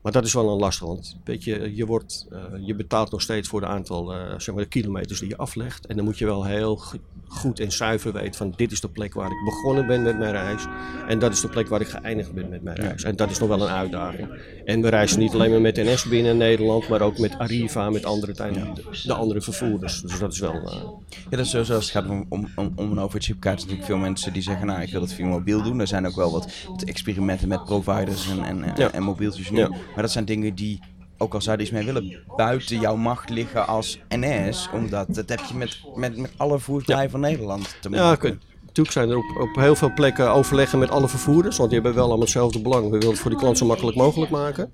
Maar 0.07 0.15
dat 0.15 0.25
is 0.25 0.33
wel 0.35 0.49
een 0.53 0.59
lastig, 0.59 0.87
want 0.87 1.17
weet 1.25 1.45
je, 1.45 1.73
je, 1.75 1.87
wordt, 1.87 2.27
eh, 2.31 2.39
je 2.61 2.75
betaalt 2.75 3.11
nog 3.11 3.23
steeds 3.23 3.49
voor 3.49 3.61
de 3.61 3.67
aantal 3.67 4.13
eh, 4.13 4.19
zeg 4.37 4.55
maar 4.55 4.63
de 4.65 4.69
kilometers 4.71 5.21
die 5.21 5.29
je 5.29 5.37
aflegt. 5.37 5.87
En 5.87 5.97
dan 5.97 6.05
moet 6.05 6.19
je 6.19 6.25
wel 6.25 6.45
heel 6.45 6.77
go- 6.77 6.97
goed 7.29 7.61
en 7.61 7.73
zuiver 7.73 8.13
weten 8.13 8.35
van 8.35 8.53
dit 8.57 8.73
is 8.73 8.81
de 8.81 8.89
plek 8.89 9.15
waar 9.15 9.27
ik 9.31 9.45
begonnen 9.45 9.87
ben 9.87 10.03
met 10.03 10.19
mijn 10.19 10.31
reis. 10.33 10.65
En 11.09 11.19
dat 11.19 11.33
is 11.33 11.41
de 11.41 11.49
plek 11.49 11.69
waar 11.69 11.81
ik 11.81 11.87
geëindigd 11.89 12.33
ben 12.33 12.49
met 12.49 12.63
mijn 12.63 12.77
reis. 12.77 13.03
En 13.03 13.17
dat 13.17 13.31
is 13.31 13.39
nog 13.39 13.49
wel 13.49 13.63
een 13.63 13.69
uitdaging. 13.75 14.29
En 14.65 14.81
we 14.83 14.89
reizen 14.89 15.19
niet 15.19 15.33
alleen 15.35 15.51
maar 15.51 15.61
met 15.61 15.77
NS 15.77 16.05
binnen 16.05 16.37
Nederland, 16.37 16.89
maar 16.89 17.01
ook 17.01 17.19
met 17.19 17.39
Arriva, 17.39 17.91
met 17.91 18.05
andere, 18.05 18.33
tijden, 18.33 18.75
de, 18.75 18.83
de 19.05 19.15
andere 19.15 19.41
vervoerders. 19.41 20.01
Dus 20.01 20.19
dat 20.19 20.33
is 20.33 20.39
wel... 20.39 20.53
eh, 20.55 20.77
Ja, 21.09 21.37
dat 21.37 21.39
is 21.41 21.51
sowieso 21.51 21.75
als 21.75 21.93
het 21.93 21.93
gaat 22.03 22.11
om, 22.11 22.27
om, 22.29 22.49
om, 22.57 22.73
om 22.77 22.91
een 22.91 22.99
overchipkaart. 23.01 23.55
Er 23.61 23.61
natuurlijk 23.67 23.87
veel 23.93 23.99
mensen 23.99 24.33
die 24.33 24.43
zeggen, 24.43 24.67
nou, 24.67 24.81
ik 24.83 24.91
wil 24.91 25.01
dat 25.01 25.13
via 25.13 25.27
mobiel 25.27 25.63
doen. 25.63 25.81
Er 25.81 25.87
zijn 25.87 26.07
ook 26.07 26.17
wel 26.17 26.31
wat, 26.33 26.53
wat 26.69 26.83
experimenten 26.83 27.49
met 27.49 27.65
providers 27.65 28.31
en, 28.31 28.45
en, 28.45 28.63
en- 28.63 28.73
Ja. 28.77 28.91
en 28.93 29.03
mobieltjes 29.03 29.51
nu. 29.51 29.59
Ja. 29.59 29.71
Maar 29.97 30.05
dat 30.05 30.15
zijn 30.15 30.25
dingen 30.25 30.55
die, 30.55 30.81
ook 31.19 31.35
al 31.35 31.41
zou 31.41 31.57
je 31.57 31.63
iets 31.63 31.73
mee 31.73 31.85
willen, 31.85 32.17
buiten 32.37 32.81
jouw 32.81 32.97
macht 32.97 33.31
liggen 33.31 33.67
als 33.67 33.99
NS. 34.09 34.69
Omdat 34.73 35.15
dat 35.15 35.29
heb 35.29 35.41
je 35.49 35.55
met, 35.55 35.81
met, 35.95 36.17
met 36.17 36.31
alle 36.37 36.59
voertuigen 36.59 37.11
van 37.11 37.21
Nederland 37.21 37.77
te 37.81 37.91
Ja, 37.91 38.03
maken. 38.03 38.31
oké. 38.31 38.39
natuurlijk 38.61 38.91
zijn 38.91 39.11
er 39.11 39.17
op, 39.17 39.37
op 39.41 39.55
heel 39.55 39.75
veel 39.77 39.93
plekken 39.95 40.31
overleggen 40.31 40.79
met 40.79 40.91
alle 40.91 41.09
vervoerders. 41.09 41.57
Want 41.57 41.71
die 41.71 41.79
hebben 41.81 41.97
wel 41.97 42.07
allemaal 42.07 42.25
hetzelfde 42.25 42.61
belang. 42.61 42.85
We 42.85 42.91
willen 42.91 43.09
het 43.09 43.19
voor 43.19 43.31
die 43.31 43.41
klant 43.41 43.59
zo 43.59 43.67
makkelijk 43.67 43.97
mogelijk 43.97 44.31
maken. 44.31 44.73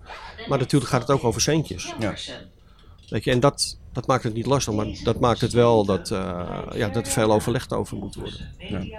Maar 0.49 0.59
natuurlijk 0.59 0.91
gaat 0.91 1.01
het 1.01 1.11
ook 1.11 1.25
over 1.25 1.41
centjes. 1.41 1.95
Ja. 1.99 2.15
Weet 3.09 3.25
je, 3.25 3.31
en 3.31 3.41
dat, 3.41 3.79
dat 3.93 4.07
maakt 4.07 4.23
het 4.23 4.35
niet 4.35 4.47
lastig, 4.47 4.75
maar 4.75 4.87
dat 5.05 5.21
maakt 5.21 5.41
het 5.41 5.53
wel 5.53 5.85
dat, 5.85 6.11
eh, 6.11 6.49
ja, 6.75 6.89
dat 6.89 7.07
er 7.07 7.13
veel 7.13 7.33
overlegd 7.33 7.73
over 7.73 7.97
moet 7.97 8.15
worden. 8.15 8.49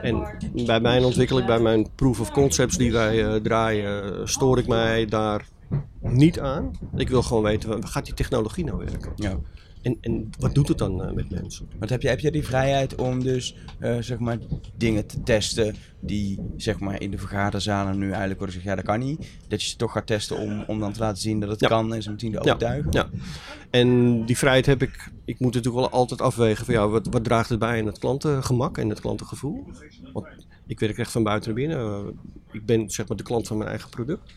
En 0.01 0.37
bij 0.65 0.79
mijn 0.79 1.03
ontwikkeling, 1.03 1.47
bij 1.47 1.59
mijn 1.59 1.87
proof 1.95 2.19
of 2.19 2.31
concepts 2.31 2.77
die 2.77 2.91
wij 2.91 3.25
eh, 3.25 3.35
draaien, 3.41 4.29
stoor 4.29 4.57
ik 4.57 4.67
mij 4.67 5.05
daar 5.05 5.45
niet 6.01 6.39
aan. 6.39 6.71
Ik 6.95 7.09
wil 7.09 7.23
gewoon 7.23 7.43
weten, 7.43 7.87
gaat 7.87 8.05
die 8.05 8.13
technologie 8.13 8.63
nou 8.65 8.77
werken? 8.77 9.11
Ja. 9.15 9.37
En, 9.81 9.97
en 10.01 10.29
wat 10.39 10.55
doet 10.55 10.67
het 10.67 10.77
dan 10.77 11.03
eh, 11.03 11.13
met 11.13 11.29
mensen? 11.29 11.67
Want 11.79 11.89
heb 11.91 12.01
je, 12.01 12.07
heb 12.07 12.19
je 12.19 12.31
die 12.31 12.43
vrijheid 12.45 12.95
om 12.95 13.23
dus 13.23 13.55
eh, 13.79 13.97
zeg 13.99 14.19
maar 14.19 14.37
dingen 14.77 15.07
te 15.07 15.23
testen 15.23 15.75
die 15.99 16.39
zeg 16.57 16.79
maar 16.79 17.01
in 17.01 17.11
de 17.11 17.17
vergaderzalen 17.17 17.97
nu 17.97 18.07
eigenlijk 18.09 18.39
worden 18.39 18.55
gezegd, 18.55 18.69
ja 18.69 18.75
dat 18.75 18.85
kan 18.85 18.99
niet. 18.99 19.27
Dat 19.47 19.61
je 19.61 19.67
ze 19.67 19.75
toch 19.75 19.91
gaat 19.91 20.07
testen 20.07 20.37
om, 20.37 20.63
om 20.67 20.79
dan 20.79 20.93
te 20.93 20.99
laten 20.99 21.21
zien 21.21 21.39
dat 21.39 21.49
het 21.49 21.59
Ja. 21.59 21.67
kan 21.67 21.93
en 21.93 22.03
ze 22.03 22.09
meteen 22.09 22.31
te 22.31 22.35
Ja, 22.35 22.41
overtuigen. 22.43 22.91
Ja, 22.91 23.09
en 23.69 24.25
die 24.25 24.37
vrijheid 24.37 24.65
heb 24.65 24.81
ik. 24.81 25.11
Ik 25.25 25.39
moet 25.39 25.53
natuurlijk 25.53 25.83
wel 25.83 25.99
altijd 25.99 26.21
afwegen 26.21 26.65
van 26.65 26.73
ja, 26.73 26.87
wat, 26.87 27.07
wat 27.11 27.23
draagt 27.23 27.49
het 27.49 27.59
bij 27.59 27.79
aan 27.79 27.85
het 27.85 27.99
klantengemak 27.99 28.77
en 28.77 28.89
het 28.89 28.99
klantengevoel? 28.99 29.65
Want 30.13 30.27
ik 30.67 30.79
werk 30.79 30.97
echt 30.97 31.11
van 31.11 31.23
buiten 31.23 31.53
naar 31.53 31.67
binnen. 31.67 32.13
Ik 32.51 32.65
ben 32.65 32.89
zeg 32.89 33.07
maar 33.07 33.17
de 33.17 33.23
klant 33.23 33.47
van 33.47 33.57
mijn 33.57 33.69
eigen 33.69 33.89
product. 33.89 34.33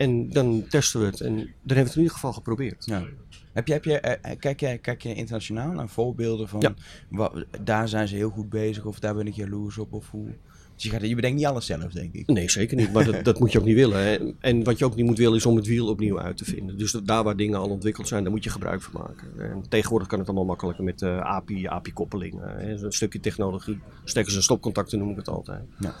En 0.00 0.30
dan 0.30 0.64
testen 0.68 1.00
we 1.00 1.06
het. 1.06 1.20
En 1.20 1.34
dan 1.34 1.44
hebben 1.44 1.74
we 1.74 1.80
het 1.80 1.92
in 1.94 1.98
ieder 2.00 2.14
geval 2.14 2.32
geprobeerd. 2.32 2.84
Ja. 2.84 3.04
Heb 3.52 3.66
je, 3.66 3.72
heb 3.72 3.84
je, 3.84 4.00
eh, 4.00 4.30
eh, 4.32 4.38
kijk, 4.38 4.60
jij, 4.60 4.78
kijk 4.78 5.02
je 5.02 5.14
internationaal 5.14 5.72
naar 5.72 5.88
voorbeelden 5.88 6.48
van 6.48 6.74
Ja. 7.10 7.30
daar 7.62 7.88
zijn 7.88 8.08
ze 8.08 8.14
heel 8.14 8.30
goed 8.30 8.48
bezig 8.48 8.84
of 8.84 8.98
daar 8.98 9.14
ben 9.14 9.26
ik 9.26 9.34
jaloers 9.34 9.78
op 9.78 9.92
of 9.92 10.10
hoe? 10.10 10.28
Dus 10.74 10.84
je, 10.84 10.90
gaat, 10.90 11.08
je 11.08 11.14
bedenkt 11.14 11.36
niet 11.36 11.46
alles 11.46 11.66
zelf, 11.66 11.92
denk 11.92 12.14
ik. 12.14 12.26
Nee, 12.26 12.50
zeker 12.50 12.76
niet. 12.76 12.92
Maar 12.92 13.04
dat, 13.04 13.24
dat 13.24 13.38
moet 13.40 13.52
je 13.52 13.58
ook 13.58 13.64
niet 13.64 13.74
willen. 13.74 13.98
Hè. 14.04 14.32
En 14.40 14.64
wat 14.64 14.78
je 14.78 14.84
ook 14.84 14.94
niet 14.94 15.06
moet 15.06 15.18
willen 15.18 15.36
is 15.36 15.46
om 15.46 15.56
het 15.56 15.66
wiel 15.66 15.88
opnieuw 15.88 16.20
uit 16.20 16.36
te 16.36 16.44
vinden. 16.44 16.78
Dus 16.78 16.92
dat, 16.92 17.06
daar 17.06 17.24
waar 17.24 17.36
dingen 17.36 17.58
al 17.58 17.68
ontwikkeld 17.68 18.08
zijn, 18.08 18.22
daar 18.22 18.32
moet 18.32 18.44
je 18.44 18.50
gebruik 18.50 18.82
van 18.82 19.00
maken. 19.00 19.50
En 19.50 19.64
tegenwoordig 19.68 20.08
kan 20.08 20.18
het 20.18 20.28
allemaal 20.28 20.46
makkelijker 20.46 20.84
met 20.84 21.02
eh 21.02 21.20
API, 21.20 21.66
API-koppelingen. 21.66 22.48
hè. 22.58 22.84
Een 22.84 22.92
stukje 22.92 23.20
technologie. 23.20 23.78
Stekkers 24.04 24.36
en 24.36 24.42
stopcontacten 24.42 24.98
noem 24.98 25.10
ik 25.10 25.16
het 25.16 25.28
altijd. 25.28 25.64
Ja. 25.78 25.94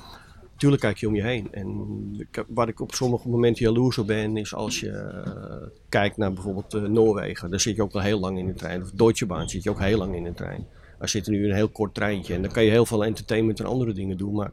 Tuurlijk 0.60 0.82
kijk 0.82 0.98
je 0.98 1.06
om 1.06 1.14
je 1.14 1.22
heen. 1.22 1.48
En 1.52 2.28
waar 2.48 2.68
ik 2.68 2.80
op 2.80 2.94
sommige 2.94 3.28
momenten 3.28 3.64
jaloers 3.64 3.98
op 3.98 4.06
ben, 4.06 4.36
is 4.36 4.54
als 4.54 4.80
je 4.80 4.90
eh, 4.90 5.68
kijkt 5.88 6.16
naar 6.16 6.32
bijvoorbeeld 6.32 6.74
eh, 6.74 6.82
Noorwegen. 6.82 7.50
Daar 7.50 7.60
zit 7.60 7.76
je 7.76 7.82
ook 7.82 7.92
al 7.92 8.00
heel 8.00 8.20
lang 8.20 8.38
in 8.38 8.46
de 8.46 8.54
trein. 8.54 8.82
Of 8.82 8.90
Deutsche 8.90 9.26
Bahn 9.26 9.48
zit 9.48 9.62
je 9.62 9.70
ook 9.70 9.80
heel 9.80 9.98
lang 9.98 10.16
in 10.16 10.24
de 10.24 10.34
trein. 10.34 10.66
Daar 10.98 11.08
zit 11.08 11.26
nu 11.26 11.44
een 11.44 11.54
heel 11.54 11.68
kort 11.68 11.94
treintje. 11.94 12.34
En 12.34 12.42
dan 12.42 12.52
kan 12.52 12.64
je 12.64 12.70
heel 12.70 12.86
veel 12.86 13.04
entertainment 13.04 13.60
en 13.60 13.66
andere 13.66 13.92
dingen 13.92 14.16
doen. 14.16 14.34
Maar 14.34 14.52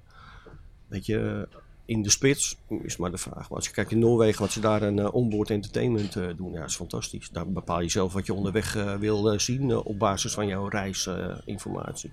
weet 0.88 1.06
je, 1.06 1.48
in 1.88 2.02
de 2.02 2.10
spits 2.10 2.58
is 2.84 2.98
maar 2.98 3.12
de 3.12 3.17
vraag. 3.17 3.50
Maar 3.50 3.58
als 3.58 3.65
je 3.65 3.72
kijkt 3.72 3.91
in 3.91 4.00
Noorwegen, 4.00 4.41
wat 4.41 4.52
ze 4.52 4.60
daar 4.60 4.82
een 4.82 5.00
eh, 5.00 5.13
onboard 5.13 5.50
entertainment 5.50 6.15
eh, 6.15 6.28
doen, 6.36 6.52
ja, 6.52 6.63
is 6.63 6.76
fantastisch. 6.76 7.30
Daar 7.30 7.52
bepaal 7.52 7.82
je 7.82 7.89
zelf 7.89 8.13
wat 8.13 8.26
je 8.26 8.34
onderweg 8.34 8.76
eh, 8.76 8.96
wil 8.96 9.32
eh, 9.32 9.39
zien 9.39 9.70
eh, 9.72 9.86
op 9.86 10.00
basis 10.00 10.34
van 10.34 10.48
jouw 10.48 10.67
reisinformatie. 10.67 12.12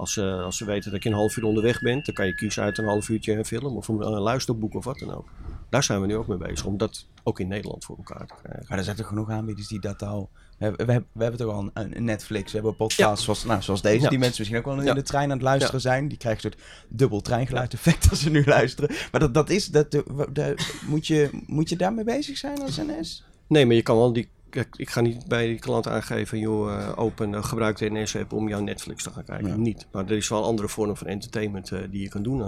Als, 0.00 0.12
ze 0.12 0.32
als 0.32 0.56
ze 0.56 0.64
weten 0.64 0.90
dat 0.90 1.02
je 1.02 1.08
een 1.08 1.14
half 1.14 1.36
uur 1.36 1.44
onderweg 1.44 1.80
bent, 1.80 2.04
dan 2.06 2.14
kan 2.14 2.26
je 2.26 2.34
kiezen 2.34 2.62
uit 2.62 2.78
een 2.78 2.84
half 2.84 3.08
uurtje 3.08 3.32
een 3.32 3.44
film 3.44 3.76
of 3.76 3.88
een, 3.88 4.00
een 4.00 4.20
luisterboek 4.20 4.74
of 4.74 4.84
wat 4.84 4.98
dan 4.98 5.14
ook. 5.14 5.28
Daar 5.70 5.82
zijn 5.82 6.00
we 6.00 6.06
nu 6.06 6.16
ook 6.16 6.26
mee 6.26 6.38
bezig, 6.38 6.64
om 6.64 6.76
dat 6.76 7.06
ook 7.22 7.40
in 7.40 7.48
Nederland 7.48 7.84
voor 7.84 7.96
elkaar 7.96 8.26
te 8.26 8.34
krijgen. 8.42 8.64
Maar 8.68 8.78
er 8.78 8.84
zijn 8.84 8.96
toch 8.96 9.06
genoeg 9.06 9.30
aanbieders 9.30 9.68
die 9.68 9.80
dat 9.80 10.02
al... 10.02 10.30
We 10.58 10.66
hebben, 10.66 10.86
we 10.86 10.92
hebben, 10.92 11.10
we 11.12 11.22
hebben 11.22 11.40
toch 11.40 11.54
al 11.54 11.70
een, 11.74 11.96
een 11.96 12.04
Netflix, 12.04 12.44
we 12.52 12.58
hebben 12.58 12.76
podcasts 12.76 13.24
zoals, 13.24 13.44
nou, 13.44 13.62
zoals 13.62 13.82
deze, 13.82 14.02
Ja. 14.02 14.08
die 14.08 14.18
mensen 14.18 14.36
misschien 14.38 14.58
ook 14.60 14.66
wel 14.66 14.78
in 14.78 14.84
Ja. 14.84 14.94
de 14.94 15.02
trein 15.02 15.24
aan 15.24 15.30
het 15.36 15.42
luisteren 15.42 15.80
zijn. 15.80 16.08
Die 16.08 16.18
krijgen 16.18 16.44
een 16.44 16.52
soort 16.58 16.70
dubbel 16.88 17.20
treingeluid 17.20 17.72
effect 17.72 18.06
als 18.10 18.20
ze 18.20 18.30
nu 18.30 18.44
luisteren. 18.44 18.90
Maar 19.10 19.20
dat, 19.20 19.34
dat 19.34 19.50
is, 19.50 19.66
dat, 19.66 19.90
de- 19.90 20.26
de- 20.32 20.54
moet, 20.86 21.06
je, 21.06 21.30
moet 21.46 21.68
je 21.68 21.76
daarmee 21.76 22.04
bezig 22.04 22.36
zijn 22.38 22.62
als 22.62 22.76
NS? 22.76 23.24
Nee, 23.46 23.66
maar 23.66 23.74
je 23.74 23.82
kan 23.82 23.96
wel 23.96 24.12
die. 24.12 24.28
Kijk, 24.50 24.74
ik 24.76 24.90
ga 24.90 25.00
niet 25.00 25.26
bij 25.26 25.46
die 25.46 25.58
klant 25.58 25.86
aangeven, 25.88 26.38
joh, 26.38 26.72
eh, 26.72 26.92
open, 26.98 27.34
eh, 27.34 27.44
gebruik 27.44 27.78
de 27.78 27.90
NS-app 27.90 28.32
om 28.32 28.48
jouw 28.48 28.60
Netflix 28.60 29.02
te 29.02 29.10
gaan 29.10 29.24
kijken. 29.24 29.48
Ja. 29.48 29.56
Niet. 29.56 29.86
Maar 29.92 30.04
er 30.04 30.16
is 30.16 30.28
wel 30.28 30.44
andere 30.44 30.68
vorm 30.68 30.96
van 30.96 31.06
entertainment 31.06 31.72
eh, 31.72 31.80
die 31.90 32.02
je 32.02 32.08
kan 32.08 32.22
doen. 32.22 32.42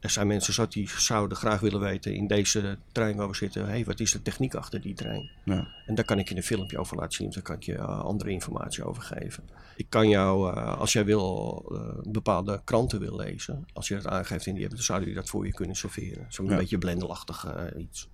er 0.00 0.10
zijn 0.10 0.26
mensen 0.26 0.52
zat 0.52 0.72
die 0.72 0.88
zouden 0.88 1.36
graag 1.36 1.60
willen 1.60 1.80
weten 1.80 2.14
in 2.14 2.26
deze 2.26 2.78
trein 2.92 3.16
waar 3.16 3.28
we 3.28 3.34
zitten, 3.36 3.66
hey, 3.66 3.84
wat 3.84 4.00
is 4.00 4.12
de 4.12 4.22
techniek 4.22 4.54
achter 4.54 4.80
die 4.80 4.94
trein? 4.94 5.30
Ja. 5.44 5.68
En 5.86 5.94
daar 5.94 6.04
kan 6.04 6.18
ik 6.18 6.28
je 6.28 6.36
een 6.36 6.42
filmpje 6.42 6.78
over 6.78 6.96
laten 6.96 7.12
zien, 7.12 7.30
daar 7.30 7.42
kan 7.42 7.54
ik 7.56 7.62
je 7.62 7.78
andere 7.82 8.30
informatie 8.30 8.84
over 8.84 9.02
geven. 9.02 9.42
Ik 9.76 9.86
kan 9.88 10.08
jou, 10.08 10.54
als 10.56 10.92
jij 10.92 11.04
wil, 11.04 11.64
bepaalde 12.02 12.60
kranten 12.64 13.00
wil 13.00 13.16
lezen, 13.16 13.66
als 13.72 13.88
je 13.88 13.94
dat 13.94 14.06
aangeeft 14.06 14.46
in 14.46 14.54
die 14.54 14.64
app, 14.64 14.74
dan 14.74 14.82
zouden 14.82 15.08
die 15.08 15.16
dat 15.16 15.28
voor 15.28 15.46
je 15.46 15.52
kunnen 15.52 15.76
serveren. 15.76 16.26
Zo'n 16.28 16.48
Ja. 16.48 16.56
beetje 16.56 16.78
blendelachtig 16.78 17.46
iets. 17.78 18.08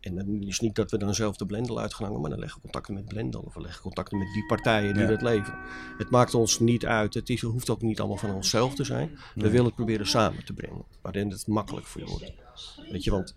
En 0.00 0.14
dan 0.14 0.42
is 0.42 0.60
niet 0.60 0.74
dat 0.74 0.90
we 0.90 0.98
dan 0.98 1.14
zelf 1.14 1.36
de 1.36 1.46
Blendel 1.46 1.80
uitgehangen, 1.80 2.20
maar 2.20 2.30
dan 2.30 2.38
leggen 2.38 2.56
we 2.56 2.62
contacten 2.62 2.94
met 2.94 3.04
Blendel 3.04 3.40
of 3.40 3.54
we 3.54 3.60
leggen 3.60 3.82
contacten 3.82 4.18
met 4.18 4.32
die 4.32 4.46
partijen 4.46 4.94
die 4.94 5.02
Ja. 5.02 5.08
dat 5.08 5.22
leveren. 5.22 5.58
Het 5.98 6.10
maakt 6.10 6.34
ons 6.34 6.58
niet 6.58 6.86
uit, 6.86 7.14
het 7.14 7.28
is, 7.28 7.40
hoeft 7.40 7.70
ook 7.70 7.82
niet 7.82 7.98
allemaal 7.98 8.16
van 8.16 8.30
onszelf 8.34 8.74
te 8.74 8.84
zijn. 8.84 9.18
We 9.34 9.50
willen 9.50 9.66
het 9.66 9.74
proberen 9.74 10.06
samen 10.06 10.44
te 10.44 10.52
brengen, 10.52 10.84
waarin 11.02 11.30
het 11.30 11.46
makkelijk 11.46 11.86
voor 11.86 12.00
je 12.00 12.06
wordt. 12.06 12.32
Weet 12.90 13.04
je, 13.04 13.10
want 13.10 13.34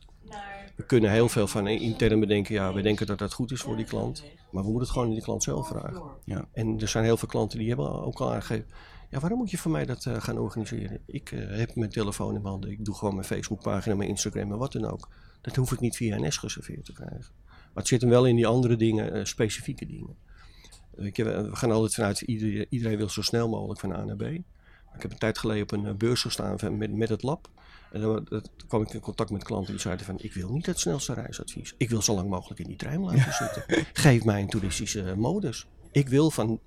we 0.76 0.84
kunnen 0.86 1.12
heel 1.12 1.30
veel 1.30 1.48
van 1.48 1.68
intern 1.68 2.20
bedenken, 2.20 2.54
ja, 2.54 2.74
we 2.74 2.82
denken 2.82 3.06
dat 3.06 3.18
dat 3.20 3.34
goed 3.34 3.52
is 3.52 3.62
voor 3.62 3.76
die 3.76 3.86
klant, 3.86 4.24
maar 4.52 4.64
we 4.64 4.70
moeten 4.70 4.80
het 4.80 4.90
gewoon 4.90 5.08
aan 5.08 5.14
die 5.14 5.24
klant 5.24 5.44
zelf 5.44 5.68
vragen. 5.68 6.04
Ja. 6.26 6.48
En 6.54 6.80
er 6.80 6.88
zijn 6.88 7.04
heel 7.04 7.18
veel 7.18 7.28
klanten 7.28 7.60
die 7.60 7.68
hebben 7.68 8.04
ook 8.04 8.20
al 8.20 8.34
aangegeven, 8.34 8.66
ja, 9.10 9.20
waarom 9.20 9.40
moet 9.40 9.52
je 9.52 9.58
voor 9.58 9.72
mij 9.72 9.86
dat 9.86 10.06
eh, 10.06 10.22
gaan 10.22 10.38
organiseren? 10.38 11.02
Ik 11.06 11.32
eh, 11.32 11.58
heb 11.58 11.76
mijn 11.76 11.90
telefoon 11.90 12.28
in 12.28 12.34
mijn 12.42 12.46
handen, 12.46 12.72
ik 12.72 12.86
doe 12.86 12.96
gewoon 12.96 13.14
mijn 13.14 13.26
Facebookpagina, 13.26 13.96
mijn 13.96 14.10
Instagram 14.10 14.52
en 14.52 14.58
wat 14.58 14.72
dan 14.72 14.86
ook. 14.86 15.10
Dat 15.42 15.56
hoef 15.56 15.72
ik 15.72 15.80
niet 15.80 15.96
via 15.96 16.18
NS 16.20 16.38
geserveerd 16.38 16.86
te 16.86 16.94
krijgen. 16.94 17.32
Maar 17.48 17.70
het 17.84 17.88
zit 17.88 18.02
hem 18.02 18.10
wel 18.10 18.26
in 18.26 18.36
die 18.36 18.48
andere 18.48 18.76
dingen, 18.76 19.14
eh, 19.14 19.24
specifieke 19.26 19.86
dingen. 19.86 20.16
Weet 20.92 21.16
je, 21.16 21.24
we 21.24 21.56
gaan 21.56 21.72
altijd 21.72 21.94
vanuit, 21.94 22.22
iedereen, 22.22 22.66
iedereen 22.70 22.98
wil 22.98 23.10
zo 23.10 23.22
snel 23.22 23.50
mogelijk 23.50 23.80
van 23.80 23.92
A 23.94 24.04
naar 24.04 24.16
B. 24.16 24.22
Ik 24.96 25.02
heb 25.02 25.12
een 25.12 25.18
tijd 25.18 25.38
geleden 25.38 25.64
op 25.64 25.72
een 25.72 25.86
eh, 25.86 25.94
beurs 25.94 26.22
gestaan 26.22 26.78
met, 26.78 26.94
met 26.94 27.10
het 27.10 27.24
lab. 27.24 27.50
En 27.92 28.02
dan, 28.02 28.26
dat- 28.30 28.50
kwam 28.68 28.82
ik 28.82 28.94
in 28.94 29.00
contact 29.00 29.30
met 29.30 29.44
klanten 29.44 29.72
die 29.72 29.82
zeiden 29.82 30.06
van... 30.06 30.16
ik 30.20 30.34
wil 30.34 30.52
niet 30.52 30.66
het 30.66 30.80
snelste 30.80 31.14
reisadvies. 31.14 31.74
Ik 31.78 31.90
wil 31.90 32.02
zo 32.02 32.16
lang 32.16 32.30
mogelijk 32.30 32.60
in 32.60 32.68
die 32.68 32.76
trein 32.78 33.02
blijven 33.02 33.34
zitten. 33.34 33.64
Geef 33.94 34.24
mij 34.24 34.42
een 34.42 34.50
toeristische 34.50 35.04
eh, 35.04 35.14
modus. 35.16 35.68
Ik 35.92 36.10
wil 36.10 36.32
van, 36.32 36.60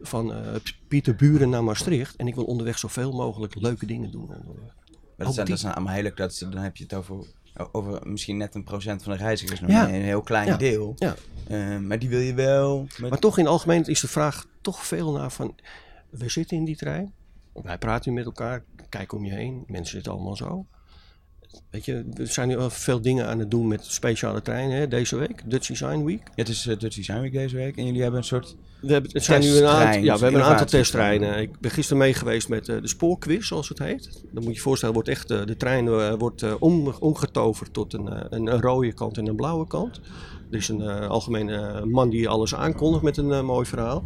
van 0.00 0.32
eh, 0.34 0.54
Pieterburen 0.88 1.50
naar 1.50 1.64
Maastricht... 1.64 2.16
en 2.16 2.26
ik 2.26 2.34
wil 2.34 2.44
onderweg 2.44 2.78
zoveel 2.78 3.12
mogelijk 3.12 3.54
leuke 3.54 3.86
dingen 3.86 4.10
doen. 4.10 4.26
Maar 4.26 4.36
dat 5.16 5.34
zijn, 5.34 5.46
die- 5.46 5.54
dat 5.54 5.58
zijn 5.62 5.74
allemaal 5.74 5.94
hele, 5.94 6.12
dat, 6.14 6.38
dan 6.50 6.56
heb 6.62 6.76
je 6.76 6.82
het 6.82 6.94
over 6.94 7.26
over 7.72 8.00
misschien 8.08 8.36
net 8.36 8.54
een 8.54 8.64
procent 8.64 9.02
van 9.02 9.12
de 9.12 9.18
reizigers, 9.18 9.60
nog 9.60 9.70
Ja. 9.70 9.88
een 9.88 10.02
heel 10.02 10.20
klein 10.22 10.46
Ja. 10.46 10.56
deel. 10.56 10.94
Ja. 10.98 11.14
Eh, 11.48 11.78
maar 11.78 11.98
die 11.98 12.08
wil 12.08 12.20
je 12.20 12.34
wel. 12.34 12.86
Met... 12.98 13.10
Maar 13.10 13.18
toch 13.18 13.38
in 13.38 13.44
het 13.44 13.52
algemeen 13.52 13.84
is 13.84 14.00
de 14.00 14.08
vraag 14.08 14.46
toch 14.60 14.86
veel 14.86 15.12
naar 15.12 15.30
van... 15.32 15.54
We 16.10 16.28
zitten 16.28 16.56
in 16.56 16.64
die 16.64 16.76
trein. 16.76 17.12
Wij 17.52 17.78
praten 17.78 18.12
met 18.12 18.24
elkaar. 18.24 18.64
Kijk 18.88 19.12
om 19.12 19.24
je 19.24 19.32
heen. 19.32 19.64
Mensen 19.66 19.94
zitten 19.94 20.12
allemaal 20.12 20.36
zo. 20.36 20.66
Weet 21.70 21.84
je, 21.84 22.04
er 22.16 22.26
zijn 22.26 22.48
nu 22.48 22.56
wel 22.56 22.70
veel 22.70 23.00
dingen 23.00 23.26
aan 23.26 23.38
het 23.38 23.50
doen 23.50 23.68
met 23.68 23.84
speciale 23.84 24.42
treinen 24.42 24.76
hè, 24.78 24.88
deze 24.88 25.16
week. 25.16 25.42
Dutch 25.50 25.66
Design 25.66 26.04
Week. 26.04 26.22
Het 26.34 26.48
is 26.48 26.66
uh, 26.66 26.78
Dutch 26.78 26.96
Design 26.96 27.20
Week 27.20 27.32
deze 27.32 27.56
week 27.56 27.76
en 27.76 27.86
jullie 27.86 28.02
hebben 28.02 28.20
een 28.20 28.26
soort. 28.26 28.56
We 28.80 28.92
hebben, 28.92 29.10
het 29.12 29.24
zijn 29.24 29.40
nu 29.40 29.56
een 29.56 29.66
aantal, 29.66 30.02
ja, 30.02 30.14
we 30.16 30.22
hebben 30.22 30.40
een 30.40 30.46
aantal 30.46 30.66
testtreinen. 30.66 31.38
Ik 31.38 31.60
ben 31.60 31.70
gisteren 31.70 32.02
mee 32.02 32.14
geweest 32.14 32.48
met 32.48 32.68
eh, 32.68 32.80
de 32.80 32.88
spoorquiz, 32.88 33.46
zoals 33.46 33.68
het 33.68 33.78
heet. 33.78 34.22
Dan 34.30 34.42
moet 34.42 34.44
je 34.44 34.52
je 34.52 34.60
voorstellen, 34.60 34.94
wordt 34.94 35.08
echt, 35.08 35.30
eh, 35.30 35.44
de 35.46 35.56
trein 35.56 35.86
eh, 35.88 36.14
wordt 36.14 36.42
eh, 36.42 36.54
om, 36.58 36.94
omgetoverd 37.00 37.72
tot 37.72 37.92
een, 37.92 38.08
eh, 38.08 38.24
een, 38.30 38.46
een 38.52 38.60
rode 38.60 38.92
kant 38.92 39.18
en 39.18 39.26
een 39.26 39.36
blauwe 39.36 39.66
kant. 39.66 40.00
Er 40.52 40.58
is 40.58 40.68
een 40.68 40.80
eh, 40.80 41.08
algemene 41.08 41.56
eh, 41.56 41.82
man 41.82 42.10
die 42.10 42.28
alles 42.28 42.54
aankondigt 42.54 43.02
met 43.02 43.16
een 43.16 43.32
eh, 43.32 43.42
mooi 43.42 43.66
verhaal. 43.66 44.02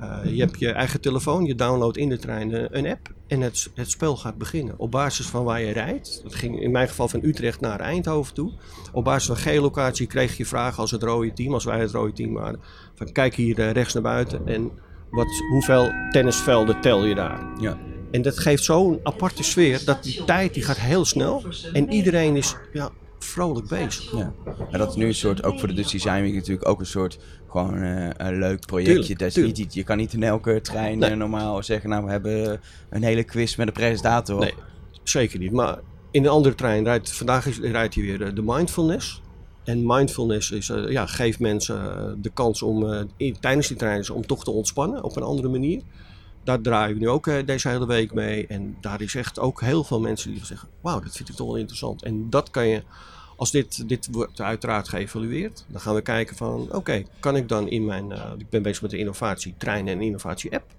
Eh, 0.00 0.34
je 0.34 0.40
hebt 0.40 0.58
je 0.58 0.72
eigen 0.72 1.00
telefoon, 1.00 1.44
je 1.44 1.54
downloadt 1.54 1.96
in 1.96 2.08
de 2.08 2.18
trein 2.18 2.54
eh, 2.54 2.64
een 2.70 2.86
app 2.86 3.08
en 3.26 3.40
het, 3.40 3.70
het 3.74 3.90
spel 3.90 4.16
gaat 4.16 4.38
beginnen. 4.38 4.74
Op 4.78 4.90
basis 4.90 5.26
van 5.26 5.44
waar 5.44 5.60
je 5.60 5.72
rijdt, 5.72 6.20
dat 6.22 6.34
ging 6.34 6.60
in 6.60 6.70
mijn 6.70 6.88
geval 6.88 7.08
van 7.08 7.24
Utrecht 7.24 7.60
naar 7.60 7.80
Eindhoven 7.80 8.34
toe. 8.34 8.52
Op 8.92 9.04
basis 9.04 9.26
van 9.26 9.36
geolocatie 9.36 10.06
kreeg 10.06 10.36
je 10.36 10.46
vragen 10.46 10.78
als 10.78 10.90
het 10.90 11.02
rode 11.02 11.32
team, 11.32 11.54
als 11.54 11.64
wij 11.64 11.80
het 11.80 11.90
rode 11.90 12.12
team 12.12 12.32
waren. 12.32 12.60
Van 12.94 13.12
kijk 13.12 13.34
hier 13.34 13.58
eh, 13.58 13.70
rechts 13.70 13.94
naar 13.94 14.02
buiten 14.02 14.46
en 14.46 14.70
wat, 15.10 15.28
hoeveel 15.50 15.90
tennisvelden 16.10 16.80
tel 16.80 17.04
je 17.04 17.14
daar? 17.14 17.46
Ja. 17.60 17.78
En 18.10 18.22
dat 18.22 18.38
geeft 18.38 18.64
zo'n 18.64 19.00
aparte 19.02 19.42
sfeer 19.42 19.84
dat 19.84 20.02
die 20.02 20.24
tijd 20.24 20.54
die 20.54 20.62
gaat 20.62 20.78
heel 20.78 21.04
snel 21.04 21.44
en 21.72 21.92
iedereen 21.92 22.36
is 22.36 22.56
ja, 22.72 22.90
vrolijk 23.24 23.68
bezig. 23.68 24.12
Ja. 24.16 24.32
En 24.70 24.78
dat 24.78 24.88
is 24.88 24.94
nu 24.94 25.06
een 25.06 25.14
soort, 25.14 25.42
ook 25.44 25.58
voor 25.58 25.68
de 25.68 25.74
Dutch 25.74 25.90
Design 25.90 26.20
Week 26.20 26.34
natuurlijk 26.34 26.68
ook 26.68 26.80
een 26.80 26.86
soort 26.86 27.18
gewoon 27.48 27.82
eh, 27.82 28.08
een 28.16 28.38
leuk 28.38 28.66
projectje. 28.66 28.94
Tuurlijk, 28.96 29.18
Dat 29.18 29.28
is 29.28 29.34
tuurlijk. 29.34 29.56
niet, 29.56 29.74
je 29.74 29.84
kan 29.84 29.96
niet 29.96 30.12
in 30.12 30.22
elke 30.22 30.60
trein 30.60 30.98
Nee. 30.98 31.10
eh, 31.10 31.16
normaal 31.16 31.62
zeggen, 31.62 31.88
nou 31.90 32.04
we 32.04 32.10
hebben 32.10 32.60
een 32.90 33.02
hele 33.02 33.24
quiz 33.24 33.56
met 33.56 33.66
een 33.66 33.72
presentator. 33.72 34.40
Nee, 34.40 34.54
zeker 35.02 35.38
niet. 35.38 35.52
Maar 35.52 35.78
in 36.10 36.24
een 36.24 36.30
andere 36.30 36.54
trein 36.54 36.84
rijdt 36.84 37.12
vandaag 37.12 37.46
is, 37.46 37.58
rijdt 37.58 37.94
hij 37.94 38.04
weer 38.04 38.22
eh, 38.22 38.34
de 38.34 38.42
mindfulness. 38.44 39.22
En 39.64 39.86
mindfulness 39.86 40.50
is, 40.50 40.72
ja, 40.88 41.06
geeft 41.06 41.38
mensen 41.38 42.18
de 42.22 42.30
kans 42.30 42.62
om 42.62 42.92
eh, 42.92 43.00
in- 43.16 43.36
tijdens 43.40 43.68
die 43.68 43.76
trein 43.76 44.10
om 44.10 44.26
toch 44.26 44.44
te 44.44 44.50
ontspannen 44.50 45.04
op 45.04 45.16
een 45.16 45.22
andere 45.22 45.48
manier. 45.48 45.82
Daar 46.44 46.60
draaien 46.60 46.94
we 46.94 47.00
nu 47.00 47.08
ook 47.08 47.26
eh, 47.26 47.46
deze 47.46 47.68
hele 47.68 47.86
week 47.86 48.14
mee. 48.14 48.46
En 48.46 48.76
daar 48.80 49.00
is 49.00 49.14
echt 49.14 49.38
ook 49.38 49.60
heel 49.60 49.84
veel 49.84 50.00
mensen 50.00 50.30
die 50.32 50.44
zeggen: 50.44 50.68
Wauw, 50.80 51.00
dat 51.00 51.16
vind 51.16 51.28
ik 51.28 51.34
toch 51.34 51.46
wel 51.46 51.56
interessant. 51.56 52.02
En 52.02 52.30
dat 52.30 52.50
kan 52.50 52.66
je, 52.68 52.82
als 53.36 53.50
dit, 53.50 53.88
dit 53.88 54.08
wordt 54.10 54.40
uiteraard 54.40 54.88
geëvalueerd, 54.88 55.64
dan 55.68 55.80
gaan 55.80 55.94
we 55.94 56.02
kijken 56.02 56.36
van: 56.36 56.68
Oké, 56.72 57.02
kan 57.20 57.36
ik 57.36 57.48
dan 57.48 57.68
in 57.68 57.84
mijn. 57.84 58.12
eh, 58.12 58.30
ik 58.38 58.48
ben 58.48 58.62
bezig 58.62 58.82
met 58.82 58.90
de 58.90 58.98
innovatie 58.98 59.54
trein 59.58 59.88
en 59.88 60.00
innovatie 60.00 60.52
app. 60.54 60.70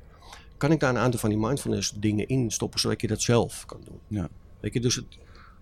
Kan 0.57 0.71
ik 0.71 0.79
daar 0.79 0.89
een 0.89 0.97
aantal 0.97 1.19
van 1.19 1.29
die 1.29 1.39
mindfulness 1.39 1.93
dingen 1.95 2.27
in 2.27 2.51
stoppen 2.51 2.79
zodat 2.79 3.01
je 3.01 3.07
dat 3.07 3.21
zelf 3.21 3.65
kan 3.65 3.81
doen? 3.85 3.99
Ja. 4.07 4.29
Weet 4.59 4.73
je, 4.73 4.79
dus 4.79 4.95
het, 4.95 5.05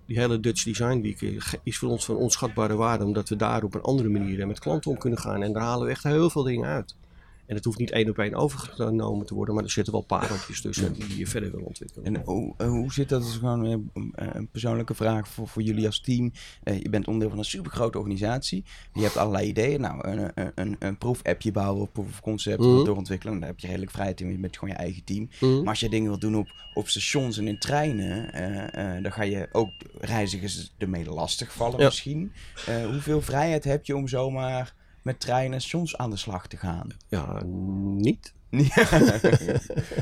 die 0.06 0.20
hele 0.20 0.40
Dutch 0.40 0.64
Design 0.64 1.02
Week 1.02 1.22
eh, 1.22 1.38
is 1.64 1.78
voor 1.78 1.90
ons 1.90 2.06
van 2.06 2.16
onschatbare 2.16 2.76
waarde, 2.76 3.04
omdat 3.04 3.30
we 3.30 3.36
daar 3.36 3.64
op 3.64 3.74
een 3.74 3.82
andere 3.82 4.10
manier 4.10 4.48
met 4.48 4.60
klanten 4.60 4.92
om 4.92 4.98
kunnen 4.98 5.20
gaan. 5.20 5.44
En 5.44 5.54
daar 5.54 5.64
halen 5.64 5.86
we 5.86 5.92
echt 5.92 6.04
heel 6.04 6.30
veel 6.30 6.44
dingen 6.44 6.70
uit. 6.70 6.96
En 7.50 7.56
het 7.56 7.66
hoeft 7.66 7.78
niet 7.78 7.92
één 7.92 8.10
op 8.10 8.18
één 8.18 8.34
overgenomen 8.34 9.26
te 9.26 9.34
worden, 9.34 9.56
maar 9.56 9.64
er 9.64 9.70
zitten 9.70 9.94
wel 9.94 10.02
pareltjes 10.02 10.62
tussen 10.62 10.94
die 10.94 11.18
je 11.18 11.28
verder 11.28 11.52
wil 11.52 11.62
ontwikkelen. 11.66 12.06
En 12.16 12.22
hoe, 12.26 12.54
eh, 12.58 12.68
hoe 12.68 12.94
zit 12.94 13.10
dat? 13.10 13.22
Dat 13.22 13.30
is 13.30 13.36
gewoon 13.36 13.66
eh, 13.66 13.72
een, 13.94 14.14
een 14.16 14.48
persoonlijke 14.48 14.94
vraag 14.94 15.28
voor, 15.28 15.48
voor 15.48 15.62
jullie 15.62 15.86
als 15.86 16.02
team. 16.02 16.32
Eh, 16.64 16.82
je 16.82 16.90
bent 16.90 17.06
onderdeel 17.08 17.30
van 17.30 17.38
een 17.40 17.46
supergrote 17.46 17.98
organisatie. 17.98 18.64
Je 18.94 19.02
hebt 19.02 19.18
allerlei 19.18 19.48
ideeën. 19.48 19.82
Nou, 19.82 20.08
een, 20.08 20.32
een, 20.36 20.52
een, 20.56 20.76
een 20.80 20.98
proef-appje 20.98 21.52
bouwen, 21.52 21.82
of 21.82 21.92
proof 21.92 22.08
of 22.08 22.22
concept, 22.22 22.60
Mhm. 22.60 22.84
doorontwikkelen. 22.84 23.40
Daar 23.40 23.50
heb 23.50 23.60
je 23.60 23.68
redelijk 23.68 23.92
vrijheid 23.92 24.22
in 24.22 24.40
met 24.40 24.58
gewoon 24.58 24.74
je 24.74 24.80
eigen 24.82 25.04
team. 25.04 25.30
Mhm. 25.40 25.58
Maar 25.58 25.68
als 25.68 25.80
je 25.80 25.90
dingen 25.90 26.08
wilt 26.08 26.22
doen 26.22 26.36
op, 26.36 26.48
op 26.74 26.88
stations 26.90 27.38
en 27.38 27.48
in 27.48 27.60
treinen, 27.60 28.34
eh, 28.34 28.96
eh, 28.96 29.04
dan 29.04 29.12
ga 29.12 29.24
je 29.24 29.50
ook 29.52 29.72
reizigers 30.00 30.74
ermee 30.78 31.06
lastig 31.10 31.54
vallen 31.54 31.80
Ja. 31.80 31.86
misschien. 31.86 32.32
Eh, 32.66 32.86
hoeveel 32.86 33.22
vrijheid 33.22 33.64
heb 33.64 33.86
je 33.86 33.96
om 33.96 34.08
zomaar 34.08 34.78
met 35.02 35.20
treinen 35.20 35.54
en 35.54 35.62
stations 35.62 35.98
aan 35.98 36.10
de 36.10 36.18
slag 36.18 36.48
te 36.48 36.58
gaan? 36.58 36.88
Ja, 37.08 37.44
niet. 37.96 38.34
Nee, 38.50 38.70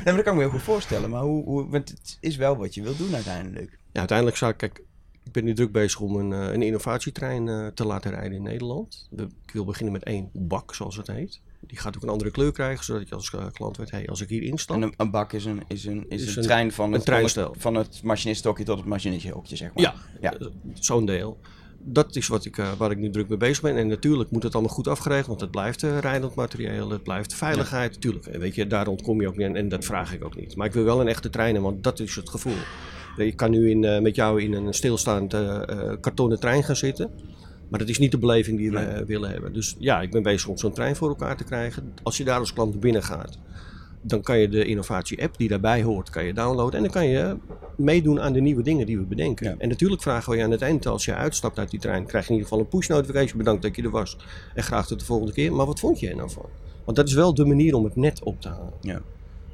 maar 0.04 0.14
dat 0.14 0.22
kan 0.22 0.32
ik 0.32 0.34
me 0.34 0.40
heel 0.40 0.50
goed 0.50 0.62
voorstellen. 0.62 1.10
Maar 1.10 1.22
hoe, 1.22 1.44
hoe, 1.44 1.68
want 1.68 1.88
het 1.88 2.16
is 2.20 2.36
wel 2.36 2.56
wat 2.56 2.74
je 2.74 2.82
wilt 2.82 2.98
doen 2.98 3.14
uiteindelijk. 3.14 3.78
Ja, 3.92 3.98
uiteindelijk 3.98 4.36
zou 4.36 4.50
ik, 4.52 4.56
kijk, 4.56 4.82
ik 5.24 5.32
ben 5.32 5.44
nu 5.44 5.54
druk 5.54 5.72
bezig 5.72 6.00
om 6.00 6.16
een, 6.16 6.32
eh, 6.32 6.52
een 6.54 6.62
innovatietrein 6.62 7.48
eh, 7.48 7.66
te 7.66 7.84
laten 7.84 8.10
rijden 8.10 8.32
in 8.32 8.42
Nederland. 8.42 9.06
We- 9.10 9.28
ik 9.46 9.52
wil 9.52 9.64
beginnen 9.64 9.92
met 9.92 10.02
één 10.02 10.30
bak, 10.32 10.74
zoals 10.74 10.96
het 10.96 11.06
heet. 11.06 11.40
Die 11.60 11.78
gaat 11.78 11.96
ook 11.96 12.02
een 12.02 12.08
andere 12.08 12.30
kleur 12.30 12.52
krijgen, 12.52 12.84
zodat 12.84 13.08
je 13.08 13.14
als 13.14 13.30
eh, 13.34 13.46
klant 13.52 13.76
weet, 13.76 13.90
hey, 13.90 14.06
als 14.08 14.20
ik 14.20 14.28
hier 14.28 14.42
instap, 14.42 14.76
En 14.76 14.82
een, 14.82 14.94
een 14.96 15.10
bak 15.10 15.32
is 15.32 15.44
een, 15.44 15.62
is 15.66 15.84
een, 15.84 16.04
is 16.08 16.22
Is 16.26 16.36
een, 16.36 16.42
trein 16.42 16.72
van 16.72 16.92
het, 16.92 17.38
van 17.52 17.74
het 17.74 18.02
machinistokje 18.02 18.64
tot 18.64 18.76
het 18.78 18.86
machinistehokje, 18.86 19.56
zeg 19.56 19.74
maar. 19.74 19.82
Ja, 19.82 19.94
Ja. 20.20 20.36
zo'n 20.74 21.06
deel. 21.06 21.40
Dat 21.92 22.16
is 22.16 22.28
wat 22.28 22.44
ik, 22.44 22.58
eh, 22.58 22.72
waar 22.72 22.90
ik 22.90 22.98
nu 22.98 23.10
druk 23.10 23.28
mee 23.28 23.38
bezig 23.38 23.62
ben. 23.62 23.76
En 23.76 23.86
natuurlijk 23.86 24.30
moet 24.30 24.42
het 24.42 24.54
allemaal 24.54 24.74
goed 24.74 24.88
afgeregeld, 24.88 25.26
want 25.26 25.40
het 25.40 25.50
blijft 25.50 25.82
eh, 25.82 25.98
rijdend 25.98 26.34
materieel, 26.34 26.90
het 26.90 27.02
blijft 27.02 27.34
veiligheid. 27.34 27.92
Natuurlijk, 27.92 28.26
en 28.26 28.40
weet 28.40 28.54
je, 28.54 28.66
daar 28.66 28.86
ontkom 28.86 29.20
je 29.20 29.28
ook 29.28 29.36
niet 29.36 29.46
en, 29.46 29.56
en 29.56 29.68
dat 29.68 29.84
vraag 29.84 30.14
ik 30.14 30.24
ook 30.24 30.36
niet. 30.36 30.56
Maar 30.56 30.66
ik 30.66 30.72
wil 30.72 30.84
wel 30.84 31.00
een 31.00 31.08
echte 31.08 31.30
trein, 31.30 31.60
want 31.60 31.84
dat 31.84 32.00
is 32.00 32.16
het 32.16 32.28
gevoel. 32.28 32.56
Ik 33.16 33.36
kan 33.36 33.50
nu 33.50 33.70
in, 33.70 33.84
eh, 33.84 34.00
met 34.00 34.14
jou 34.14 34.42
in 34.42 34.52
een 34.52 34.74
stilstaand 34.74 35.34
eh, 35.34 35.68
eh, 35.68 35.96
kartonnen 36.00 36.40
trein 36.40 36.64
gaan 36.64 36.76
zitten. 36.76 37.10
Maar 37.68 37.78
dat 37.78 37.88
is 37.88 37.98
niet 37.98 38.10
de 38.10 38.18
beleving 38.18 38.58
die 38.58 38.70
we 38.70 38.78
eh, 38.78 39.06
willen 39.06 39.30
hebben. 39.30 39.52
Dus 39.52 39.76
ja, 39.78 40.00
ik 40.00 40.10
ben 40.10 40.22
bezig 40.22 40.48
om 40.48 40.58
zo'n 40.58 40.72
trein 40.72 40.96
voor 40.96 41.08
elkaar 41.08 41.36
te 41.36 41.44
krijgen. 41.44 41.92
Als 42.02 42.16
je 42.16 42.24
daar 42.24 42.38
als 42.38 42.52
klant 42.52 42.80
binnen 42.80 43.02
gaat, 43.02 43.38
dan 44.02 44.22
kan 44.22 44.38
je 44.38 44.48
de 44.48 44.64
innovatie-app 44.64 45.36
die 45.36 45.48
daarbij 45.48 45.82
hoort, 45.82 46.10
kan 46.10 46.24
je 46.24 46.32
downloaden. 46.34 46.74
En 46.76 46.82
dan 46.82 46.92
kan 46.92 47.06
je 47.06 47.36
meedoen 47.76 48.20
aan 48.20 48.32
de 48.32 48.40
nieuwe 48.40 48.62
dingen 48.62 48.86
die 48.86 48.98
we 48.98 49.04
bedenken. 49.04 49.46
Ja. 49.46 49.54
En 49.58 49.68
natuurlijk 49.68 50.02
vragen 50.02 50.30
we 50.32 50.38
je 50.38 50.44
aan 50.44 50.50
het 50.50 50.62
eind, 50.62 50.86
als 50.86 51.04
je 51.04 51.14
uitstapt 51.14 51.58
uit 51.58 51.70
die 51.70 51.80
trein, 51.80 52.06
krijg 52.06 52.24
je 52.26 52.30
in 52.32 52.36
ieder 52.38 52.48
geval 52.50 52.64
een 52.64 52.70
push-notification. 52.78 53.38
Bedankt 53.38 53.62
dat 53.62 53.76
je 53.76 53.82
er 53.82 53.90
was. 53.90 54.16
En 54.54 54.62
graag 54.62 54.86
tot 54.86 54.98
de 55.00 55.04
volgende 55.04 55.32
keer. 55.32 55.52
Maar 55.52 55.66
wat 55.66 55.80
vond 55.80 56.00
je 56.00 56.08
er 56.08 56.16
nou 56.16 56.30
van? 56.30 56.46
Want 56.84 56.96
dat 56.96 57.08
is 57.08 57.14
wel 57.14 57.34
de 57.34 57.44
manier 57.44 57.74
om 57.74 57.84
het 57.84 57.96
net 57.96 58.22
op 58.22 58.40
te 58.40 58.48
halen. 58.48 58.72
Ja. 58.80 59.00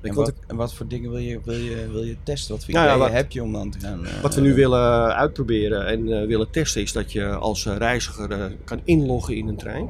En 0.00 0.14
wat, 0.14 0.33
en 0.46 0.57
wat 0.57 0.74
voor 0.74 0.88
dingen 0.88 1.11
wil 1.11 1.18
je, 1.18 1.40
wil 1.44 1.54
je, 1.54 1.88
wil 1.92 2.02
je 2.02 2.16
testen? 2.22 2.54
Wat 2.54 2.64
voor 2.64 2.74
Nou 2.74 2.87
ja, 2.87 2.98
wat- 2.98 3.11
heb 3.11 3.33
je 3.33 3.42
om 3.42 3.52
dan 3.52 3.70
te 3.70 3.78
gaan... 3.80 4.07
eh, 4.07 4.20
Wat 4.22 4.35
we 4.35 4.40
nu 4.40 4.54
willen 4.54 5.14
uitproberen 5.16 5.87
en 5.87 6.12
eh, 6.20 6.26
willen 6.26 6.50
testen 6.50 6.83
is 6.83 6.92
dat 6.92 7.12
je 7.12 7.26
als 7.35 7.66
eh, 7.66 7.76
reiziger 7.76 8.30
eh, 8.30 8.44
kan 8.64 8.80
inloggen 8.85 9.37
in 9.37 9.48
een 9.48 9.57
trein. 9.57 9.88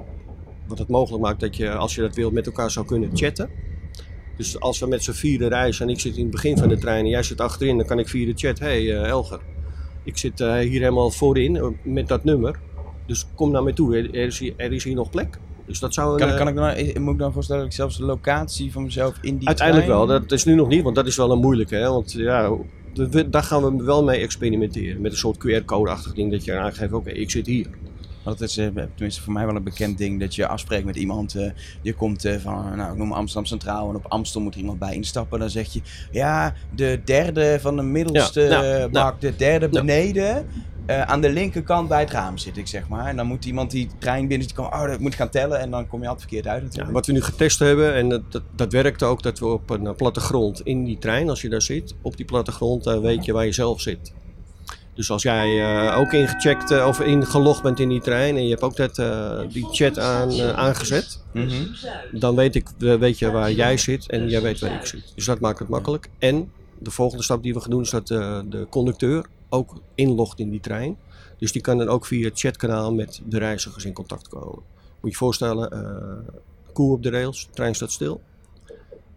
Wat 0.67 0.79
het 0.79 0.89
mogelijk 0.89 1.23
maakt 1.23 1.41
dat 1.41 1.57
je, 1.57 1.71
als 1.73 1.95
je 1.95 2.01
dat 2.01 2.15
wilt, 2.15 2.33
met 2.33 2.47
elkaar 2.47 2.71
zou 2.71 2.87
kunnen 2.87 3.11
chatten. 3.17 3.51
Dus 4.37 4.61
als 4.61 4.79
we 4.79 4.87
met 4.87 5.05
z'n 5.05 5.13
vieren 5.13 5.49
reizen 5.49 5.87
en 5.87 5.93
ik 5.93 6.01
zit 6.01 6.17
in 6.17 6.23
het 6.23 6.31
begin 6.31 6.57
van 6.59 6.69
de 6.69 6.79
trein 6.79 7.05
en 7.05 7.11
jij 7.11 7.23
zit 7.23 7.41
achterin, 7.41 7.77
dan 7.77 7.87
kan 7.87 7.99
ik 7.99 8.09
via 8.09 8.27
de 8.27 8.33
chat, 8.37 8.59
hé 8.59 8.67
hey, 8.67 8.97
eh, 9.03 9.09
Elger, 9.09 9.41
ik 10.05 10.19
zit 10.19 10.41
eh, 10.41 10.55
hier 10.59 10.81
helemaal 10.81 11.11
voorin 11.11 11.57
eh, 11.57 11.67
met 11.83 12.09
dat 12.09 12.25
nummer. 12.25 12.59
Dus 13.07 13.27
kom 13.35 13.51
naar 13.51 13.63
mij 13.63 13.73
toe, 13.73 13.97
er 13.97 14.15
is 14.15 14.39
hier, 14.39 14.53
er 14.57 14.73
is 14.73 14.85
hier 14.85 14.95
nog 14.95 15.11
plek. 15.11 15.39
Dus 15.67 15.79
dat 15.81 15.95
zou 15.95 16.13
een, 16.23 16.29
Kan, 16.29 16.37
kan 16.37 16.49
ik 16.49 16.55
dan, 16.55 16.69
eh, 16.69 16.97
moet 16.97 17.13
ik 17.13 17.19
dan 17.19 17.33
voorstellen 17.33 17.63
dat 17.63 17.71
ik 17.71 17.77
zelfs 17.77 17.97
de 17.97 18.05
locatie 18.05 18.73
van 18.73 18.83
mezelf 18.83 19.19
in 19.21 19.37
die 19.39 19.49
Uiteindelijk 19.49 19.87
trein- 19.87 20.07
wel, 20.07 20.19
dat 20.21 20.33
is 20.33 20.45
nu 20.45 20.55
nog 20.55 20.69
niet, 20.69 20.83
want 20.83 20.97
dat 20.97 21.07
is 21.07 21.17
wel 21.17 21.31
een 21.31 21.39
moeilijke. 21.39 21.75
Hè? 21.77 21.89
Want 21.91 22.13
ja, 22.13 22.57
we- 22.95 23.31
daar 23.31 23.43
gaan 23.43 23.77
we 23.77 23.85
wel 23.85 24.05
mee 24.05 24.21
experimenteren. 24.21 25.01
Met 25.01 25.13
een 25.13 25.19
soort 25.19 25.37
QR-code-achtig 25.39 26.15
ding 26.15 26.31
dat 26.31 26.45
je 26.45 26.53
aangeeft, 26.59 26.93
oké, 26.93 27.11
ik 27.11 27.31
zit 27.31 27.47
hier. 27.47 27.67
Want 28.25 28.39
het 28.39 28.49
is 28.49 28.57
eh, 28.57 28.67
tenminste 28.95 29.23
voor 29.23 29.33
mij 29.33 29.47
wel 29.47 29.57
een 29.57 29.63
bekend 29.63 29.99
ding 29.99 30.21
dat 30.21 30.35
je 30.35 30.47
afspreekt 30.47 30.85
met 30.85 30.97
iemand. 30.97 31.35
eh, 31.35 31.51
je 31.83 31.95
komt 31.95 32.25
eh, 32.25 32.37
van, 32.39 32.77
nou 32.77 32.93
ik 32.93 32.99
noem 32.99 33.13
Amsterdam 33.13 33.47
Centraal 33.47 33.89
en 33.89 33.97
op 33.97 34.07
Amstel 34.09 34.41
moet 34.41 34.55
er 34.55 34.61
iemand 34.61 34.79
bij 34.79 34.95
instappen. 34.95 35.39
Dan 35.39 35.51
zeg 35.51 35.73
je, 35.73 35.81
ja, 36.11 36.55
de 36.75 37.01
derde 37.05 37.59
van 37.61 37.77
de 37.77 37.83
middelste 37.83 38.41
Ja, 38.41 38.49
nou, 38.49 38.65
eh, 38.65 38.79
nou. 38.79 38.91
bak, 38.91 39.21
de 39.21 39.37
derde 39.37 39.69
beneden. 39.69 40.47
aan 40.87 41.21
de 41.21 41.31
linkerkant 41.31 41.89
bij 41.89 42.01
het 42.01 42.11
raam 42.11 42.39
zit 42.39 42.57
ik, 42.57 42.67
zeg 42.67 42.89
maar. 42.89 43.07
En 43.07 43.17
dan 43.17 43.27
moet 43.27 43.45
iemand 43.45 43.71
die 43.71 43.89
trein 43.99 44.29
binnen 44.29 44.53
komen, 44.55 44.73
oh, 44.73 44.87
dat 44.87 44.99
moet 45.01 45.13
ik 45.13 45.19
gaan 45.19 45.29
tellen. 45.31 45.61
En 45.61 45.71
dan 45.71 45.87
kom 45.87 46.03
je 46.03 46.09
altijd 46.09 46.29
verkeerd 46.29 46.47
uit 46.55 46.75
Ja, 46.75 46.91
wat 46.91 47.07
we 47.07 47.13
nu 47.13 47.23
getest 47.23 47.59
hebben, 47.59 47.95
en 47.95 48.09
dat, 48.09 48.23
dat, 48.33 48.43
dat 48.57 48.73
werkt 48.73 49.03
ook, 49.03 49.23
dat 49.23 49.39
we 49.39 49.47
op 49.47 49.71
een 49.71 49.87
eh, 49.87 49.95
plattegrond 49.95 50.61
in 50.61 50.85
die 50.85 50.99
trein, 50.99 51.29
als 51.29 51.41
je 51.43 51.49
daar 51.49 51.63
zit, 51.63 51.95
op 52.03 52.17
die 52.17 52.27
plattegrond 52.27 52.87
eh, 52.87 52.99
weet 52.99 53.25
je 53.25 53.33
waar 53.33 53.45
je 53.45 53.53
zelf 53.53 53.81
zit. 53.81 54.13
Dus 54.95 55.11
als 55.11 55.23
jij 55.23 55.61
eh, 55.61 55.99
ook 55.99 56.13
ingecheckt 56.13 56.71
eh, 56.71 56.87
of 56.87 57.01
ingelogd 57.01 57.63
bent 57.63 57.81
in 57.81 57.89
die 57.89 58.01
trein 58.01 58.37
en 58.37 58.43
je 58.45 58.51
hebt 58.51 58.63
ook 58.63 58.77
dat, 58.77 58.99
eh, 58.99 59.41
die 59.49 59.67
chat 59.71 59.99
aan, 59.99 60.41
aangezet, 60.43 61.23
Mhm. 61.33 61.65
dan 62.13 62.35
weet, 62.35 62.55
ik, 62.55 62.69
weet 62.79 63.19
je 63.19 63.31
waar 63.31 63.53
jij 63.53 63.77
zit 63.77 64.11
en 64.11 64.29
jij 64.29 64.43
weet 64.43 64.61
waar 64.61 64.75
ik 64.75 64.87
zit. 64.87 65.13
Dus 65.15 65.25
dat 65.25 65.41
maakt 65.41 65.59
het 65.59 65.69
makkelijk. 65.69 66.09
En 66.19 66.51
de 66.79 66.91
volgende 66.91 67.23
stap 67.23 67.43
die 67.43 67.55
we 67.55 67.61
gaan 67.61 67.71
doen 67.71 67.83
is 67.83 67.91
dat 67.91 68.07
de 68.07 68.67
conducteur 68.71 69.27
ook 69.49 69.75
inlogt 69.95 70.39
in 70.39 70.51
die 70.51 70.61
trein. 70.61 70.97
Dus 71.39 71.53
die 71.53 71.63
kan 71.63 71.79
dan 71.79 71.89
ook 71.89 72.07
via 72.07 72.29
het 72.29 72.39
chatkanaal 72.39 72.95
met 72.95 73.21
de 73.25 73.39
reizigers 73.39 73.85
in 73.85 73.93
contact 73.93 74.29
komen. 74.29 74.53
Moet 74.55 74.63
je 75.01 75.09
je 75.09 75.17
voorstellen, 75.17 75.71
koe 76.73 76.93
op 76.93 77.03
de 77.03 77.11
rails, 77.11 77.47
de 77.47 77.53
trein 77.53 77.75
staat 77.75 77.93
stil. 77.93 78.21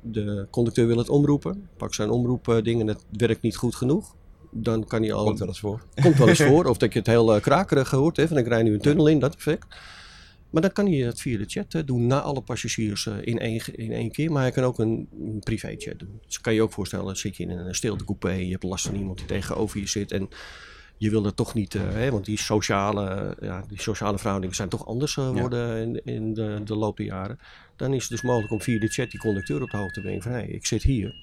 De 0.01 0.47
conducteur 0.49 0.87
wil 0.87 0.97
het 0.97 1.09
omroepen, 1.09 1.67
pakt 1.77 1.95
zijn 1.95 2.09
omroepdingen, 2.09 2.85
dat 2.85 3.03
werkt 3.17 3.41
niet 3.41 3.55
goed 3.55 3.75
genoeg. 3.75 4.15
Dan 4.61 4.87
kan 4.87 5.01
hij 5.01 5.13
al... 5.13 5.25
Komt 5.25 5.39
wel 5.39 5.47
eens 5.47 5.59
voor. 5.59 5.81
Komt 6.01 6.17
wel 6.17 6.27
eens 6.27 6.43
voor. 6.51 6.65
Of 6.65 6.77
dat 6.77 6.93
je 6.93 6.99
het 6.99 7.07
heel 7.07 7.35
uh, 7.35 7.41
krakerig 7.41 7.89
hoort, 7.89 8.17
hè, 8.17 8.27
van 8.27 8.37
ik 8.37 8.47
rij 8.47 8.63
nu 8.63 8.73
een 8.73 8.81
tunnel 8.81 9.07
in, 9.07 9.19
dat 9.19 9.35
effect. 9.35 9.65
Maar 10.49 10.61
dan 10.61 10.71
kan 10.71 10.85
hij 10.85 10.97
het 10.97 11.21
via 11.21 11.37
de 11.37 11.45
chat 11.47 11.73
uh, 11.73 11.81
doen 11.85 12.07
na 12.07 12.21
alle 12.21 12.41
passagiers 12.41 13.05
uh, 13.05 13.15
in, 13.21 13.39
één, 13.39 13.61
in 13.75 13.91
één 13.91 14.11
keer. 14.11 14.31
Maar 14.31 14.41
hij 14.41 14.51
kan 14.51 14.63
ook 14.63 14.79
een, 14.79 15.07
een 15.19 15.39
privé 15.39 15.75
chat 15.77 15.99
doen. 15.99 16.19
Dus 16.25 16.41
kan 16.41 16.53
je 16.53 16.61
ook 16.61 16.71
voorstellen, 16.71 17.17
zit 17.17 17.37
je 17.37 17.43
in 17.43 17.49
een 17.49 17.75
stilte 17.75 18.05
coupé, 18.05 18.31
je 18.31 18.51
hebt 18.51 18.63
last 18.63 18.85
van 18.85 18.95
iemand 18.95 19.17
die 19.17 19.27
tegenover 19.27 19.79
je 19.79 19.87
zit 19.87 20.11
en 20.11 20.29
je 20.97 21.09
wil 21.09 21.25
er 21.25 21.33
toch 21.33 21.53
niet, 21.53 21.73
uh, 21.73 21.81
hè, 21.81 22.11
want 22.11 22.25
die 22.25 22.37
sociale, 22.37 23.37
ja, 23.41 23.63
die 23.67 23.81
sociale 23.81 24.17
verhoudingen 24.17 24.55
zijn 24.55 24.69
toch 24.69 24.87
anders 24.87 25.13
geworden 25.13 25.81
in, 25.81 26.01
in 26.05 26.33
de, 26.33 26.61
de 26.63 26.75
loop 26.75 26.97
der 26.97 27.05
jaren. 27.05 27.39
Dan 27.75 27.93
is 27.93 28.01
het 28.01 28.11
dus 28.11 28.21
mogelijk 28.21 28.51
om 28.51 28.61
via 28.61 28.79
de 28.79 28.87
chat 28.87 29.11
die 29.11 29.19
conducteur 29.19 29.61
op 29.61 29.69
de 29.69 29.77
hoogte 29.77 29.93
te 29.93 30.01
brengen 30.01 30.21
van 30.21 30.31
hé, 30.31 30.37
hey, 30.37 30.47
ik 30.47 30.65
zit 30.65 30.83
hier. 30.83 31.15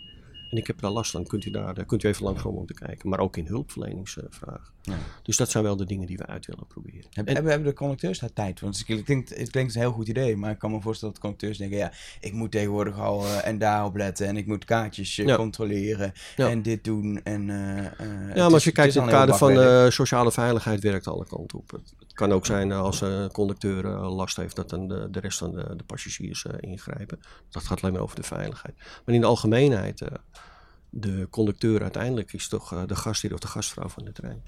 En 0.55 0.61
ik 0.61 0.67
heb 0.67 0.81
daar 0.81 0.91
last 0.91 1.11
van, 1.11 1.27
kunt 1.27 1.45
u, 1.45 1.51
daar, 1.51 1.85
kunt 1.85 2.03
u 2.03 2.09
even 2.09 2.25
langskomen 2.25 2.61
om 2.61 2.67
te 2.67 2.75
kijken. 2.75 3.09
Maar 3.09 3.19
ook 3.19 3.37
in 3.37 3.47
hulpverleningsvragen. 3.47 4.73
Ja. 4.83 4.97
Dus 5.23 5.37
dat 5.37 5.51
zijn 5.51 5.65
wel 5.65 5.77
de 5.77 5.85
dingen 5.85 6.07
die 6.07 6.17
we 6.17 6.27
uit 6.27 6.47
willen 6.47 6.67
proberen. 6.67 7.05
Heb, 7.11 7.27
en, 7.27 7.35
hebben 7.35 7.65
de 7.65 7.73
conducteurs 7.73 8.19
daar 8.19 8.33
tijd? 8.33 8.61
Want 8.61 8.85
het 8.87 9.03
klinkt, 9.05 9.37
het 9.37 9.51
klinkt 9.51 9.75
een 9.75 9.81
heel 9.81 9.93
goed 9.93 10.09
idee, 10.09 10.37
maar 10.37 10.51
ik 10.51 10.59
kan 10.59 10.71
me 10.71 10.81
voorstellen 10.81 11.15
dat 11.15 11.23
conducteurs 11.23 11.59
denken, 11.59 11.79
ja, 11.79 11.93
ik 12.21 12.33
moet 12.33 12.51
tegenwoordig 12.51 12.99
al 12.99 13.25
uh, 13.25 13.47
en 13.47 13.59
daarop 13.59 13.97
letten 13.97 14.27
en 14.27 14.37
ik 14.37 14.47
moet 14.47 14.65
kaartjes 14.65 15.19
uh, 15.19 15.27
ja. 15.27 15.37
controleren 15.37 16.13
ja. 16.37 16.49
en 16.49 16.63
dit 16.63 16.85
doen. 16.85 17.21
En, 17.23 17.49
uh, 17.49 17.85
ja, 18.35 18.45
maar 18.45 18.53
als 18.53 18.65
je 18.65 18.73
kijkt 18.73 18.95
in 18.95 19.03
het 19.03 19.11
kader 19.11 19.35
van 19.35 19.93
sociale 19.93 20.33
veiligheid 20.33 20.83
werkt 20.83 21.07
alle 21.07 21.27
kanten 21.27 21.59
op. 21.59 21.71
Het, 21.71 21.95
het 21.99 22.14
kan 22.15 22.33
ook 22.33 22.47
zijn 22.47 22.73
als 22.73 23.01
een 23.01 23.33
conducteur 23.33 23.85
last 23.99 24.37
heeft 24.37 24.57
dat 24.57 24.71
dan 24.71 24.89
de, 24.89 25.09
de 25.11 25.21
rest 25.21 25.39
van 25.39 25.51
de, 25.51 25.77
de 25.77 25.85
passagiers 25.85 26.47
ingrijpen. 26.61 27.21
Dat 27.51 27.65
gaat 27.65 27.83
alleen 27.83 27.93
maar 27.93 28.03
over 28.03 28.17
de 28.17 28.23
veiligheid. 28.23 28.75
Maar 29.05 29.15
in 29.15 29.21
de 29.21 29.27
algemeenheid 29.27 30.03
de 30.91 31.27
conducteur 31.31 31.83
uiteindelijk 31.83 32.33
is 32.33 32.49
toch 32.49 32.87
de 32.87 32.97
gastheer 32.97 33.33
of 33.33 33.39
de 33.39 33.47
gastvrouw 33.47 33.89
van 33.89 34.05
de 34.05 34.13
trein. 34.13 34.43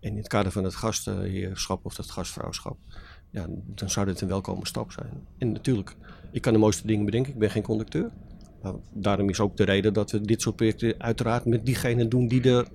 En 0.00 0.10
in 0.10 0.16
het 0.16 0.28
kader 0.28 0.52
van 0.52 0.64
het 0.64 0.74
gastheerschap 0.74 1.84
of 1.84 1.96
het 1.96 2.10
gastvrouwschap, 2.10 2.76
ja, 3.30 3.46
dan 3.66 3.90
zou 3.90 4.06
dit 4.06 4.20
een 4.20 4.28
welkome 4.28 4.66
stap 4.66 4.92
zijn. 4.92 5.26
En 5.38 5.52
natuurlijk, 5.52 5.96
ik 6.32 6.42
kan 6.42 6.52
de 6.52 6.58
mooiste 6.58 6.86
dingen 6.86 7.04
bedenken, 7.04 7.32
ik 7.32 7.38
ben 7.38 7.50
geen 7.50 7.62
conducteur. 7.62 8.10
Maar 8.62 8.74
daarom 8.92 9.28
is 9.28 9.40
ook 9.40 9.56
de 9.56 9.64
reden 9.64 9.92
dat 9.92 10.10
we 10.10 10.20
dit 10.20 10.42
soort 10.42 10.56
projecten 10.56 10.94
uiteraard 10.98 11.44
met 11.44 11.66
diegenen 11.66 12.08
doen 12.08 12.28
die 12.28 12.42
er, 12.42 12.66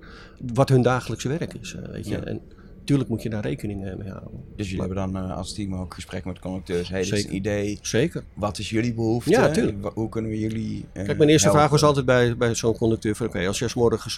wat 0.54 0.68
hun 0.68 0.82
dagelijkse 0.82 1.28
werk 1.28 1.54
is. 1.54 1.76
Weet 1.90 2.04
je. 2.04 2.10
Ja. 2.10 2.24
En 2.24 2.40
natuurlijk 2.84 3.08
moet 3.08 3.22
je 3.22 3.28
daar 3.28 3.42
rekening 3.42 3.80
mee 3.80 4.10
houden. 4.10 4.44
Dus 4.56 4.70
jullie 4.70 4.84
hebben 4.86 5.12
dan 5.12 5.24
uh, 5.24 5.36
als 5.36 5.54
team 5.54 5.74
ook 5.74 5.94
gesprek 5.94 6.24
met 6.24 6.38
conducteurs. 6.38 6.88
Hey, 6.88 7.02
dit 7.02 7.12
is 7.12 7.24
een 7.24 7.34
idee. 7.34 7.78
Zeker. 7.82 8.24
Wat 8.34 8.58
is 8.58 8.70
jullie 8.70 8.94
behoefte? 8.94 9.30
Ja, 9.30 9.40
natuurlijk. 9.40 9.90
Hoe 9.94 10.08
kunnen 10.08 10.30
we 10.30 10.38
jullie 10.38 10.84
uh, 10.92 11.04
Kijk, 11.04 11.18
mijn 11.18 11.30
eerste 11.30 11.48
helpen? 11.48 11.50
vraag 11.50 11.70
was 11.70 11.82
altijd 11.82 12.06
bij, 12.06 12.36
bij 12.36 12.54
zo'n 12.54 12.76
conducteur 12.76 13.14
van... 13.14 13.26
Oké, 13.26 13.46
als 13.46 13.58
je 13.58 13.68
s 13.68 13.74
morgens 13.74 14.16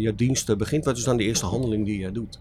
je 0.00 0.12
dienst 0.16 0.56
begint, 0.56 0.84
wat 0.84 0.96
is 0.96 1.04
dan 1.04 1.16
de 1.16 1.24
eerste 1.24 1.46
handeling 1.46 1.84
die 1.84 1.98
je 1.98 2.12
doet? 2.12 2.38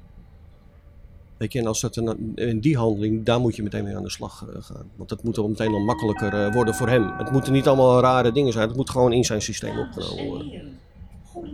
Weet 1.37 1.53
je, 1.53 1.59
en 1.59 1.67
als 1.67 1.81
dat 1.81 1.95
een, 1.95 2.31
in 2.35 2.59
die 2.59 2.77
handeling, 2.77 3.25
daar 3.25 3.39
moet 3.39 3.55
je 3.55 3.63
meteen 3.63 3.83
mee 3.83 3.95
aan 3.95 4.03
de 4.03 4.09
slag 4.09 4.45
uh, 4.49 4.63
gaan. 4.63 4.89
Want 4.95 5.09
dat 5.09 5.23
moet 5.23 5.37
al 5.37 5.47
meteen 5.47 5.73
al 5.73 5.79
makkelijker 5.79 6.33
uh, 6.33 6.53
worden 6.53 6.73
voor 6.75 6.89
hem. 6.89 7.17
Het 7.17 7.31
moeten 7.31 7.53
niet 7.53 7.67
allemaal 7.67 8.01
rare 8.01 8.31
dingen 8.31 8.53
zijn. 8.53 8.67
Het 8.67 8.77
moet 8.77 8.89
gewoon 8.89 9.13
in 9.13 9.23
zijn 9.23 9.41
systeem 9.41 9.79
opgenomen 9.79 10.25
worden. 10.25 10.77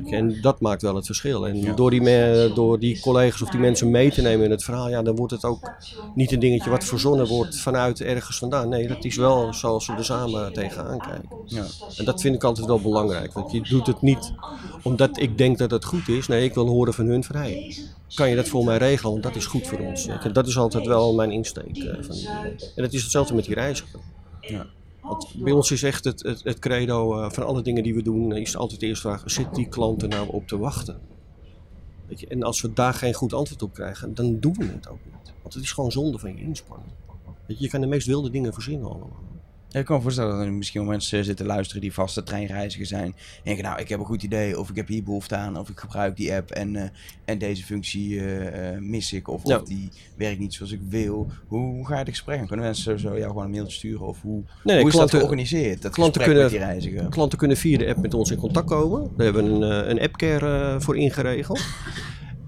En 0.06 0.42
dat 0.42 0.60
maakt 0.60 0.82
wel 0.82 0.96
het 0.96 1.06
verschil. 1.06 1.48
En 1.48 1.62
ja. 1.62 1.74
door, 1.74 1.90
die 1.90 2.02
me, 2.02 2.52
door 2.56 2.80
die 2.80 3.00
collega's 3.00 3.42
of 3.42 3.50
die 3.50 3.60
mensen 3.60 3.92
mee 3.92 4.12
te 4.12 4.22
nemen 4.22 4.46
in 4.46 4.52
het 4.52 4.64
verhaal, 4.64 4.90
ja, 4.90 5.02
dan 5.02 5.16
wordt 5.16 5.34
het 5.34 5.46
ook 5.46 5.72
niet 6.16 6.32
een 6.32 6.40
dingetje 6.40 6.70
wat 6.70 6.84
verzonnen 6.84 7.28
wordt 7.28 7.60
vanuit 7.60 8.02
ergens 8.02 8.38
vandaan. 8.38 8.70
Nee, 8.70 8.88
dat 8.88 9.06
is 9.06 9.16
wel 9.16 9.54
zoals 9.54 9.88
we 9.88 9.94
er 9.94 10.06
samen 10.06 10.54
tegenaan 10.54 11.00
kijken. 11.00 11.30
Ja. 11.46 11.66
En 11.98 12.06
dat 12.06 12.22
vind 12.22 12.36
ik 12.36 12.44
altijd 12.44 12.68
wel 12.68 12.82
belangrijk. 12.82 13.34
Want 13.34 13.52
je 13.52 13.62
doet 13.62 13.88
het 13.88 14.02
niet 14.02 14.34
omdat 14.84 15.20
ik 15.20 15.38
denk 15.38 15.58
dat 15.58 15.72
het 15.72 15.86
goed 15.86 16.08
is. 16.08 16.28
Nee, 16.28 16.44
ik 16.44 16.54
wil 16.54 16.68
horen 16.68 16.94
van 16.94 17.06
hun 17.06 17.24
hey, 17.32 17.78
kan 18.16 18.30
je 18.30 18.36
dat 18.36 18.48
voor 18.48 18.66
mij 18.66 18.78
regelen? 18.78 19.12
Want 19.12 19.24
dat 19.24 19.36
is 19.36 19.46
goed 19.46 19.68
voor 19.68 19.80
ons. 19.80 20.08
Dat 20.34 20.48
is 20.48 20.58
altijd 20.58 20.86
wel 20.86 21.14
mijn 21.14 21.32
insteek. 21.32 21.78
Uh, 21.78 21.94
van, 22.00 22.16
en 22.76 22.84
het 22.84 22.94
is 22.94 23.02
hetzelfde 23.02 23.34
met 23.34 23.46
die 23.46 23.56
reiziger. 23.56 24.00
Ja. 24.42 24.66
Want 25.04 25.34
bij 25.38 25.52
ons 25.52 25.72
is 25.72 25.84
echt 25.84 26.04
het, 26.04 26.24
het, 26.24 26.44
het 26.44 26.60
credo 26.60 27.20
uh, 27.20 27.32
van 27.32 27.46
alle 27.46 27.62
dingen 27.62 27.84
die 27.84 27.96
we 27.96 28.02
doen, 28.02 28.36
is 28.36 28.58
altijd 28.58 28.80
de 28.80 28.86
eerste 28.86 29.08
vraag, 29.08 29.24
zit 29.26 29.56
die 29.56 29.68
klant 29.68 30.02
er 30.02 30.08
nou 30.08 30.30
op 30.30 30.48
te 30.48 30.58
wachten? 30.58 31.00
Weet 32.08 32.20
je, 32.20 32.28
en 32.28 32.44
als 32.44 32.62
we 32.62 32.74
daar 32.74 32.94
geen 32.94 33.14
goed 33.14 33.34
antwoord 33.34 33.62
op 33.62 33.74
krijgen, 33.74 34.14
dan 34.14 34.40
doen 34.40 34.56
we 34.58 34.66
het 34.66 34.88
ook 34.88 35.00
niet. 35.06 35.34
Want 35.42 35.54
het 35.54 35.64
is 35.64 35.72
gewoon 35.72 35.92
zonde 35.92 36.20
van 36.20 36.36
je 36.36 36.42
inspanning. 36.42 36.92
Weet 37.46 37.58
je, 37.58 37.64
je 37.64 37.70
kan 37.70 37.82
de 37.82 37.88
meest 37.88 38.08
wilde 38.08 38.30
dingen 38.30 38.54
verzinnen 38.54 38.90
allemaal. 38.90 39.22
Ik 39.80 39.86
kan 39.86 39.96
me 39.96 40.02
voorstellen 40.02 40.38
dat 40.38 40.46
er 40.46 40.54
misschien 40.54 40.82
wel 40.82 40.90
mensen 40.90 41.26
zitten 41.26 41.46
luisteren 41.46 41.82
die 41.82 41.94
vaste 41.94 42.24
treinreiziger 42.24 42.86
zijn. 42.86 43.06
En 43.06 43.14
denken, 43.44 43.64
nou, 43.64 43.80
ik 43.80 43.90
heb 43.90 44.00
een 44.00 44.06
goed 44.06 44.24
idee, 44.24 44.60
of 44.60 44.70
ik 44.70 44.76
heb 44.76 44.88
hier 44.88 45.04
behoefte 45.04 45.36
aan, 45.36 45.58
of 45.58 45.70
ik 45.70 45.80
gebruik 45.80 46.18
die 46.18 46.34
app 46.34 46.52
en, 46.52 46.74
uh, 46.74 46.84
en 47.26 47.38
deze 47.38 47.64
functie 47.64 48.10
uh, 48.10 48.78
mis 48.80 49.14
ik, 49.14 49.28
of, 49.28 49.42
ja. 49.48 49.58
of, 49.58 49.64
die 49.64 49.90
werkt 50.16 50.40
niet 50.40 50.54
zoals 50.54 50.72
ik 50.72 50.80
wil. 50.90 51.28
Hoe, 51.48 51.88
ga 51.88 51.94
je 51.94 52.00
het 52.00 52.10
gesprek 52.10 52.40
aan? 52.40 52.48
Kunnen 52.48 52.66
mensen 52.66 53.00
zo 53.00 53.18
jou 53.18 53.28
gewoon 53.28 53.44
een 53.44 53.52
mailtje 53.52 53.78
sturen? 53.78 54.08
Of 54.08 54.22
hoe, 54.22 54.44
nee, 54.64 54.78
hoe 54.78 54.88
is 54.88 54.94
klanten, 54.94 55.00
dat 55.00 55.10
georganiseerd, 55.10 55.82
dat 55.82 55.92
klanten 55.92 56.22
kunnen, 56.24 56.44
met 56.44 56.52
die 56.52 56.60
reiziger? 56.60 57.10
Klanten 57.10 57.38
kunnen 57.38 57.58
via 57.58 57.78
de 57.78 57.88
app 57.88 58.02
met 58.02 58.14
ons 58.14 58.32
in 58.32 58.38
contact 58.38 58.68
komen. 58.68 59.12
We 59.16 59.24
hebben 59.24 59.46
een, 59.46 59.90
een 59.90 60.02
appcare 60.02 60.82
voor 60.82 60.98
ingeregeld. 60.98 61.62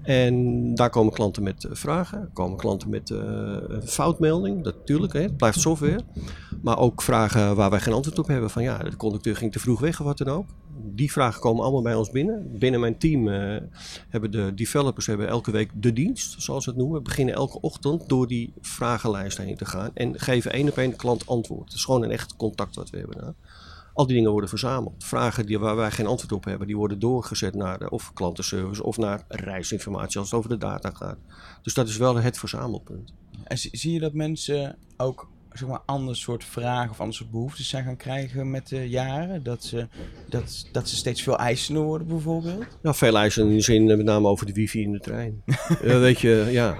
En 0.06 0.74
daar 0.74 0.90
komen 0.90 1.12
klanten 1.12 1.42
met 1.42 1.66
vragen, 1.70 2.30
komen 2.32 2.56
klanten 2.56 2.90
met 2.90 3.10
uh, 3.10 3.18
een 3.68 3.86
foutmelding, 3.86 4.62
natuurlijk, 4.62 5.12
het 5.12 5.36
blijft 5.36 5.60
software. 5.60 6.00
Maar 6.62 6.78
ook 6.78 7.02
vragen 7.02 7.56
waar 7.56 7.70
wij 7.70 7.80
geen 7.80 7.94
antwoord 7.94 8.18
op 8.18 8.26
hebben, 8.26 8.50
van 8.50 8.62
ja, 8.62 8.78
de 8.78 8.96
conducteur 8.96 9.36
ging 9.36 9.52
te 9.52 9.58
vroeg 9.58 9.80
weg 9.80 10.00
of 10.00 10.06
wat 10.06 10.18
dan 10.18 10.28
ook. 10.28 10.46
Die 10.94 11.12
vragen 11.12 11.40
komen 11.40 11.62
allemaal 11.62 11.82
bij 11.82 11.94
ons 11.94 12.10
binnen. 12.10 12.58
Binnen 12.58 12.80
mijn 12.80 12.98
team 12.98 13.28
uh, 13.28 13.56
hebben 14.08 14.30
de 14.30 14.54
developers 14.54 15.06
hebben 15.06 15.28
elke 15.28 15.50
week 15.50 15.70
de 15.74 15.92
dienst, 15.92 16.42
zoals 16.42 16.64
we 16.64 16.70
het 16.70 16.80
noemen. 16.80 17.02
Beginnen 17.02 17.34
elke 17.34 17.60
ochtend 17.60 18.08
door 18.08 18.26
die 18.26 18.52
vragenlijst 18.60 19.38
heen 19.38 19.56
te 19.56 19.64
gaan 19.64 19.90
en 19.94 20.20
geven 20.20 20.52
één 20.52 20.68
op 20.68 20.76
één 20.76 20.96
klant 20.96 21.26
antwoord. 21.26 21.64
Het 21.64 21.74
is 21.74 21.84
gewoon 21.84 22.02
een 22.02 22.10
echt 22.10 22.36
contact 22.36 22.76
wat 22.76 22.90
we 22.90 22.98
hebben. 22.98 23.24
Hè. 23.24 23.30
Al 23.96 24.06
die 24.06 24.16
dingen 24.16 24.30
worden 24.30 24.48
verzameld. 24.48 25.04
Vragen 25.04 25.46
die, 25.46 25.58
waar 25.58 25.76
wij 25.76 25.90
geen 25.90 26.06
antwoord 26.06 26.32
op 26.32 26.44
hebben, 26.44 26.66
die 26.66 26.76
worden 26.76 26.98
doorgezet 26.98 27.54
naar 27.54 27.78
de, 27.78 27.90
of 27.90 28.12
klantenservice 28.12 28.82
of 28.82 28.96
naar 28.96 29.24
reisinformatie 29.28 30.18
als 30.18 30.30
het 30.30 30.38
over 30.38 30.50
de 30.50 30.58
data 30.58 30.90
gaat. 30.90 31.18
Dus 31.62 31.74
dat 31.74 31.88
is 31.88 31.96
wel 31.96 32.16
het 32.16 32.38
verzamelpunt. 32.38 33.12
En 33.44 33.58
zie 33.58 33.92
je 33.92 34.00
dat 34.00 34.12
mensen 34.12 34.78
ook 34.96 35.28
zeg 35.58 35.68
maar, 35.68 35.82
ander 35.86 36.16
soort 36.16 36.44
vragen 36.44 36.90
of 36.90 37.00
ander 37.00 37.14
soort 37.14 37.30
behoeftes 37.30 37.68
zijn 37.68 37.84
gaan 37.84 37.96
krijgen 37.96 38.50
met 38.50 38.68
de 38.68 38.88
jaren? 38.88 39.42
Dat 39.42 39.64
ze, 39.64 39.86
dat, 40.28 40.66
dat 40.72 40.88
ze 40.88 40.96
steeds 40.96 41.22
veel 41.22 41.38
eisender 41.38 41.82
worden 41.82 42.06
bijvoorbeeld? 42.06 42.64
Nou, 42.82 42.96
veel 42.96 43.16
eisen 43.16 43.48
in 43.48 43.56
de 43.56 43.62
zin 43.62 43.84
met 43.84 44.04
name 44.04 44.28
over 44.28 44.46
de 44.46 44.52
wifi 44.52 44.82
in 44.82 44.92
de 44.92 45.00
trein. 45.00 45.42
uh, 45.46 45.98
weet 45.98 46.20
je, 46.20 46.46
ja. 46.50 46.76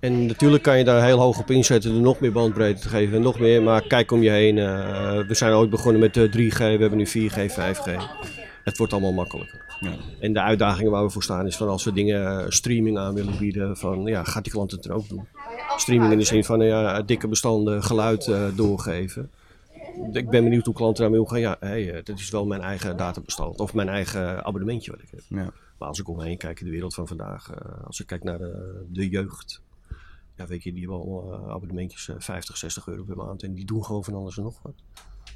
En 0.00 0.26
natuurlijk 0.26 0.62
kan 0.62 0.78
je 0.78 0.84
daar 0.84 1.04
heel 1.04 1.18
hoog 1.18 1.38
op 1.38 1.50
inzetten 1.50 1.94
er 1.94 2.00
nog 2.00 2.20
meer 2.20 2.32
bandbreedte 2.32 2.82
te 2.82 2.88
geven 2.88 3.16
en 3.16 3.22
nog 3.22 3.38
meer. 3.38 3.62
Maar 3.62 3.86
kijk 3.86 4.10
om 4.10 4.22
je 4.22 4.30
heen. 4.30 4.56
Uh, 4.56 5.26
we 5.26 5.34
zijn 5.34 5.52
ooit 5.52 5.70
begonnen 5.70 6.00
met 6.00 6.16
uh, 6.16 6.32
3G, 6.32 6.56
we 6.58 6.64
hebben 6.64 6.96
nu 6.96 7.06
4G, 7.06 7.50
5G. 7.50 7.90
Het 8.66 8.76
wordt 8.76 8.92
allemaal 8.92 9.12
makkelijker. 9.12 9.76
Ja. 9.80 9.96
En 10.20 10.32
de 10.32 10.40
uitdagingen 10.40 10.90
waar 10.90 11.04
we 11.04 11.10
voor 11.10 11.22
staan 11.22 11.46
is 11.46 11.56
van 11.56 11.68
als 11.68 11.84
we 11.84 11.92
dingen 11.92 12.52
streaming 12.52 12.98
aan 12.98 13.14
willen 13.14 13.38
bieden, 13.38 13.76
van 13.76 14.04
ja, 14.04 14.24
gaat 14.24 14.44
die 14.44 14.52
klant 14.52 14.70
het 14.70 14.84
er 14.84 14.92
ook 14.92 15.08
doen? 15.08 15.26
Streaming 15.76 16.12
in 16.12 16.18
de 16.18 16.24
zin 16.24 16.44
van 16.44 16.60
ja, 16.60 17.02
dikke 17.02 17.28
bestanden 17.28 17.82
geluid 17.82 18.26
uh, 18.26 18.56
doorgeven. 18.56 19.30
Ik 20.12 20.30
ben 20.30 20.44
benieuwd 20.44 20.64
hoe 20.64 20.74
klanten 20.74 21.02
daarmee 21.02 21.20
omgaan. 21.20 21.40
Ja, 21.40 21.56
hey, 21.60 21.94
uh, 21.94 22.04
dit 22.04 22.18
is 22.18 22.30
wel 22.30 22.46
mijn 22.46 22.60
eigen 22.60 22.96
databestand 22.96 23.60
of 23.60 23.74
mijn 23.74 23.88
eigen 23.88 24.44
abonnementje 24.44 24.90
wat 24.90 25.00
ik 25.00 25.10
heb. 25.10 25.22
Ja. 25.28 25.52
Maar 25.78 25.88
als 25.88 25.98
ik 25.98 26.08
omheen 26.08 26.38
kijk 26.38 26.60
in 26.60 26.66
de 26.66 26.72
wereld 26.72 26.94
van 26.94 27.06
vandaag, 27.06 27.50
uh, 27.50 27.86
als 27.86 28.00
ik 28.00 28.06
kijk 28.06 28.24
naar 28.24 28.38
de, 28.38 28.84
de 28.88 29.08
jeugd, 29.08 29.62
ja, 30.36 30.46
weet 30.46 30.62
je, 30.62 30.72
die 30.72 30.88
hebben 30.88 31.06
uh, 31.06 31.48
abonnementjes 31.48 32.08
uh, 32.08 32.16
50, 32.18 32.56
60 32.56 32.86
euro 32.86 33.02
per 33.02 33.16
maand 33.16 33.42
en 33.42 33.54
die 33.54 33.64
doen 33.64 33.84
gewoon 33.84 34.04
van 34.04 34.14
alles 34.14 34.36
en 34.36 34.42
nog 34.42 34.62
wat. 34.62 34.74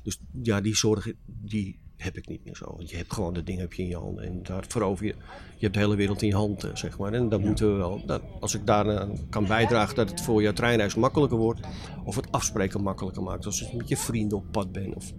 Dus 0.02 0.20
ja, 0.42 0.60
die 0.60 0.76
zorg 0.76 1.12
die 1.26 1.78
heb 2.02 2.16
ik 2.16 2.28
niet 2.28 2.44
meer 2.44 2.56
zo. 2.56 2.74
Want 2.76 2.90
je 2.90 2.96
hebt 2.96 3.12
gewoon 3.12 3.34
de 3.34 3.42
dingen 3.42 3.60
heb 3.60 3.72
je 3.72 3.82
in 3.82 3.88
je 3.88 3.96
handen 3.96 4.24
en 4.24 4.42
daar 4.42 4.64
verover 4.68 5.06
je, 5.06 5.14
je 5.56 5.66
hebt 5.66 5.74
de 5.74 5.80
hele 5.80 5.96
wereld 5.96 6.22
in 6.22 6.28
je 6.28 6.34
hand, 6.34 6.64
uh, 6.64 6.70
zeg 6.74 6.98
maar. 6.98 7.12
En 7.12 7.28
dat 7.28 7.40
ja. 7.40 7.46
moeten 7.46 7.72
we 7.72 7.78
wel, 7.78 8.02
dat, 8.06 8.22
als 8.40 8.54
ik 8.54 8.66
daar 8.66 9.08
kan 9.30 9.46
bijdragen 9.46 9.94
dat 9.94 10.10
het 10.10 10.20
voor 10.20 10.42
je 10.42 10.52
treinreis 10.52 10.94
makkelijker 10.94 11.38
wordt 11.38 11.60
of 12.04 12.16
het 12.16 12.32
afspreken 12.32 12.82
makkelijker 12.82 13.22
maakt. 13.22 13.46
Als 13.46 13.60
je 13.60 13.76
met 13.76 13.88
je 13.88 13.96
vrienden 13.96 14.38
op 14.38 14.44
pad 14.50 14.72
bent 14.72 14.94
of 14.94 15.12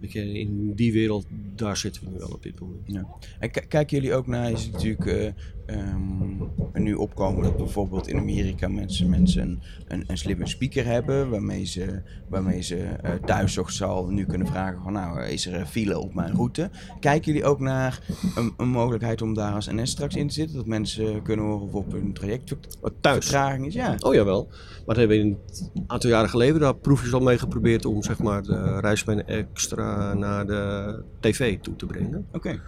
in 0.00 0.72
die 0.74 0.92
wereld, 0.92 1.26
daar 1.54 1.76
zitten 1.76 2.04
we 2.04 2.10
nu 2.10 2.18
wel 2.18 2.28
op 2.28 2.42
dit 2.42 2.60
moment. 2.60 2.80
Ja. 2.84 3.06
En 3.38 3.50
kijken 3.50 3.96
jullie 3.96 4.14
ook 4.14 4.26
naar, 4.26 4.50
is 4.50 4.62
het 4.62 4.72
natuurlijk 4.72 5.04
uh, 5.04 5.26
um, 5.70 6.50
nu 6.72 6.94
opkomen 6.94 7.42
dat 7.42 7.56
bijvoorbeeld 7.56 8.08
in 8.08 8.18
Amerika 8.18 8.68
mensen, 8.68 9.08
mensen 9.08 9.42
een, 9.42 9.60
een, 9.88 10.04
een 10.06 10.18
slimme 10.18 10.46
speaker 10.46 10.84
hebben, 10.84 11.30
waarmee 11.30 11.64
ze, 11.64 12.02
waarmee 12.28 12.62
ze 12.62 12.76
uh, 12.76 13.10
thuis 13.24 13.54
toch 13.54 13.70
zal 13.70 14.08
nu 14.08 14.24
kunnen 14.24 14.46
vragen 14.46 14.82
van 14.82 14.92
nou, 14.92 15.22
is 15.22 15.46
er 15.46 15.54
een 15.54 15.66
file 15.66 15.98
op 15.98 16.14
mijn 16.14 16.34
route? 16.34 16.70
Kijken 17.00 17.32
jullie 17.32 17.48
ook 17.48 17.60
naar 17.60 18.00
een, 18.36 18.52
een 18.56 18.68
mogelijkheid 18.68 19.22
om 19.22 19.34
daar 19.34 19.54
als 19.54 19.66
NS 19.66 19.90
straks 19.90 20.14
in 20.14 20.28
te 20.28 20.34
zitten? 20.34 20.56
Dat 20.56 20.66
mensen 20.66 21.22
kunnen 21.22 21.44
horen 21.44 21.66
of 21.66 21.72
op 21.72 21.92
hun 21.92 22.12
traject 22.12 22.56
thuis 23.00 23.24
vertraging 23.24 23.66
is? 23.66 23.74
Ja. 23.74 23.94
Oh 23.98 24.14
jawel. 24.14 24.46
Maar 24.86 24.96
dat 24.96 24.96
hebben 24.96 25.16
we 25.16 25.22
een 25.22 25.84
aantal 25.86 26.10
jaren 26.10 26.30
geleden 26.30 26.60
daar 26.60 26.76
proefjes 26.76 27.12
al 27.12 27.20
mee 27.20 27.38
geprobeerd 27.38 27.84
om 27.84 28.02
zeg 28.02 28.18
maar 28.18 28.42
de 28.42 28.80
reisbenen 28.80 29.26
extra 29.26 29.87
naar 30.14 30.46
de 30.46 30.94
tv 31.20 31.58
toe 31.60 31.76
te 31.76 31.86
brengen. 31.86 32.26
Oké. 32.28 32.36
Okay. 32.36 32.60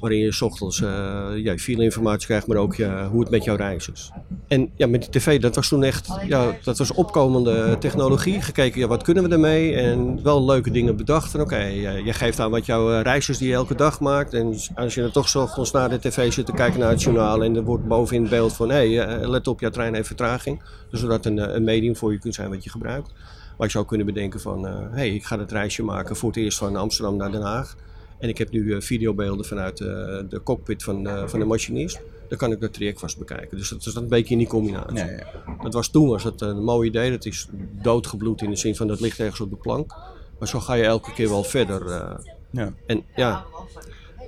Waarin 0.00 0.18
je 0.18 0.32
's 0.32 0.40
ochtends 0.40 0.80
eh, 0.80 0.88
ja, 1.34 1.54
je 1.56 1.82
informatie 1.82 2.26
krijgt, 2.26 2.46
maar 2.46 2.56
ook 2.56 2.76
hoe 3.10 3.20
het 3.20 3.30
met 3.30 3.44
jouw 3.44 3.56
reis 3.56 3.90
is. 3.90 4.12
En 4.48 4.70
ja, 4.74 4.86
met 4.86 5.00
die 5.00 5.10
tv, 5.10 5.40
dat 5.40 5.54
was 5.54 5.68
toen 5.68 5.84
echt, 5.84 6.08
ja, 6.26 6.56
dat 6.62 6.78
was 6.78 6.92
opkomende 6.92 7.76
technologie. 7.78 8.40
Gekeken, 8.42 8.80
ja, 8.80 8.86
wat 8.86 9.02
kunnen 9.02 9.22
we 9.22 9.30
ermee? 9.30 9.74
En 9.74 10.22
wel 10.22 10.44
leuke 10.44 10.70
dingen 10.70 10.96
bedacht. 10.96 11.34
En 11.34 11.40
oké, 11.40 11.58
je, 11.58 12.02
je 12.04 12.12
geeft 12.12 12.40
aan 12.40 12.50
wat 12.50 12.66
jouw 12.66 12.92
eh, 12.92 13.00
reizigers 13.00 13.38
die 13.38 13.48
je 13.48 13.54
elke 13.54 13.74
dag 13.74 14.00
maakt. 14.00 14.34
En 14.34 14.56
als 14.74 14.94
je 14.94 15.00
dan 15.00 15.10
toch 15.10 15.28
's 15.28 15.34
ochtends 15.34 15.72
naar 15.72 15.88
de 15.88 15.98
tv 15.98 16.32
zit 16.32 16.46
te 16.46 16.52
kijken 16.52 16.80
naar 16.80 16.90
het 16.90 17.02
journaal 17.02 17.44
en 17.44 17.56
er 17.56 17.64
wordt 17.64 17.86
bovenin 17.86 18.20
het 18.20 18.30
beeld 18.30 18.52
van, 18.52 18.68
hé, 18.68 18.94
hey, 18.94 19.06
eh, 19.06 19.28
let 19.28 19.46
op, 19.46 19.60
jouw 19.60 19.70
trein 19.70 19.94
heeft 19.94 20.06
vertraging. 20.06 20.62
Dus 20.90 21.00
zodat 21.00 21.24
een, 21.24 21.38
eh, 21.38 21.54
een 21.54 21.64
medium 21.64 21.96
voor 21.96 22.12
je 22.12 22.18
kunt 22.18 22.34
zijn 22.34 22.50
wat 22.50 22.64
je 22.64 22.70
gebruikt. 22.70 23.12
Maar 23.56 23.66
je 23.66 23.72
zou 23.72 23.86
kunnen 23.86 24.06
bedenken 24.06 24.40
van, 24.40 24.64
hé, 24.64 24.88
hey, 24.90 25.14
ik 25.14 25.24
ga 25.24 25.38
het 25.38 25.52
reisje 25.52 25.82
maken 25.82 26.16
voor 26.16 26.28
het 26.28 26.38
eerst 26.38 26.58
van 26.58 26.76
Amsterdam 26.76 27.16
naar 27.16 27.30
Den 27.30 27.42
Haag. 27.42 27.76
En 28.18 28.28
ik 28.28 28.38
heb 28.38 28.50
nu 28.50 28.74
eh, 28.74 28.80
videobeelden 28.80 29.46
vanuit 29.46 29.80
eh, 29.80 29.86
de 30.28 30.40
cockpit 30.44 30.82
van, 30.82 31.06
eh, 31.08 31.26
van 31.26 31.38
de 31.38 31.44
machinist. 31.44 32.00
Dan 32.28 32.38
kan 32.38 32.52
ik 32.52 32.60
het 32.60 32.72
traject 32.72 33.00
vast 33.00 33.18
bekijken. 33.18 33.56
Dus 33.56 33.68
dat 33.68 33.86
is 33.86 33.94
een 33.94 34.08
beetje 34.08 34.32
in 34.32 34.38
die 34.38 34.48
combinatie. 34.48 34.96
Ja, 34.96 35.10
ja. 35.10 35.56
Dat 35.62 35.72
was 35.74 35.88
toen 35.88 36.08
was 36.08 36.22
dat 36.22 36.40
een 36.40 36.64
mooi 36.64 36.88
idee. 36.88 37.10
Dat 37.10 37.24
is 37.24 37.48
doodgebloed 37.82 38.42
in 38.42 38.50
de 38.50 38.56
zin 38.56 38.76
van 38.76 38.86
dat 38.86 39.00
ligt 39.00 39.18
ergens 39.20 39.40
op 39.40 39.50
de 39.50 39.56
plank. 39.56 39.94
Maar 40.38 40.48
zo 40.48 40.60
ga 40.60 40.74
je 40.74 40.84
elke 40.84 41.12
keer 41.12 41.28
wel 41.28 41.44
verder. 41.44 41.86
eh. 41.90 42.16
Ja. 42.50 42.72
En 42.86 43.02
ja, 43.16 43.44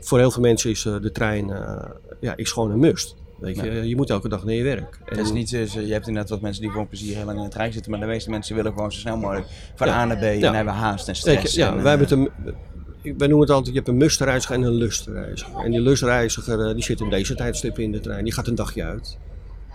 voor 0.00 0.18
heel 0.18 0.30
veel 0.30 0.42
mensen 0.42 0.70
is 0.70 0.84
eh, 0.84 1.00
de 1.00 1.12
trein 1.12 1.50
eh, 1.50 1.90
ja, 2.20 2.36
is 2.36 2.52
gewoon 2.52 2.70
een 2.70 2.78
must. 2.78 3.16
Weet 3.40 3.56
je, 3.56 3.88
je 3.88 3.96
moet 3.96 4.10
elke 4.10 4.28
dag 4.28 4.44
naar 4.44 4.54
je 4.54 4.62
werk. 4.62 4.98
En 5.04 5.16
Het 5.16 5.26
is 5.26 5.32
niet, 5.32 5.50
dus, 5.50 5.72
je 5.72 5.92
hebt 5.92 6.06
inderdaad 6.06 6.30
wat 6.30 6.40
mensen 6.40 6.62
die 6.62 6.70
voor 6.70 6.80
een 6.80 6.88
plezier 6.88 7.16
heel 7.16 7.24
lang 7.24 7.38
in 7.38 7.44
de 7.44 7.50
trein 7.50 7.72
zitten, 7.72 7.90
maar 7.90 8.00
de 8.00 8.06
meeste 8.06 8.30
mensen 8.30 8.56
willen 8.56 8.72
gewoon 8.72 8.92
zo 8.92 8.98
snel 8.98 9.16
mogelijk 9.16 9.46
van 9.74 9.86
Ja. 9.86 9.94
A 10.00 10.04
naar 10.04 10.16
B 10.18 10.22
en 10.22 10.38
Ja. 10.38 10.54
hebben 10.54 10.74
haast 10.74 11.08
en 11.08 11.16
stress. 11.16 11.54
je, 11.54 11.60
ja, 11.60 11.66
en, 11.68 11.72
wij 11.74 11.82
eh, 11.82 11.88
hebben 11.98 12.08
het 12.08 12.16
een, 12.46 12.54
ik- 13.02 13.18
wij 13.18 13.28
noemen 13.28 13.46
het 13.46 13.50
altijd, 13.56 13.68
je 13.74 13.80
hebt 13.80 13.88
een 13.88 13.96
mustreiziger 13.96 14.54
en 14.56 14.62
een 14.62 14.72
lustreiziger. 14.72 15.64
En 15.64 15.70
die 15.70 15.80
lustreiziger 15.80 16.68
eh, 16.68 16.74
die 16.74 16.82
zit 16.84 17.00
in 17.00 17.10
deze 17.10 17.34
tijdstippen 17.34 17.82
in 17.82 17.92
de 17.92 18.00
trein. 18.00 18.24
Die 18.24 18.32
gaat 18.32 18.46
een 18.46 18.54
dagje 18.54 18.84
uit. 18.84 19.18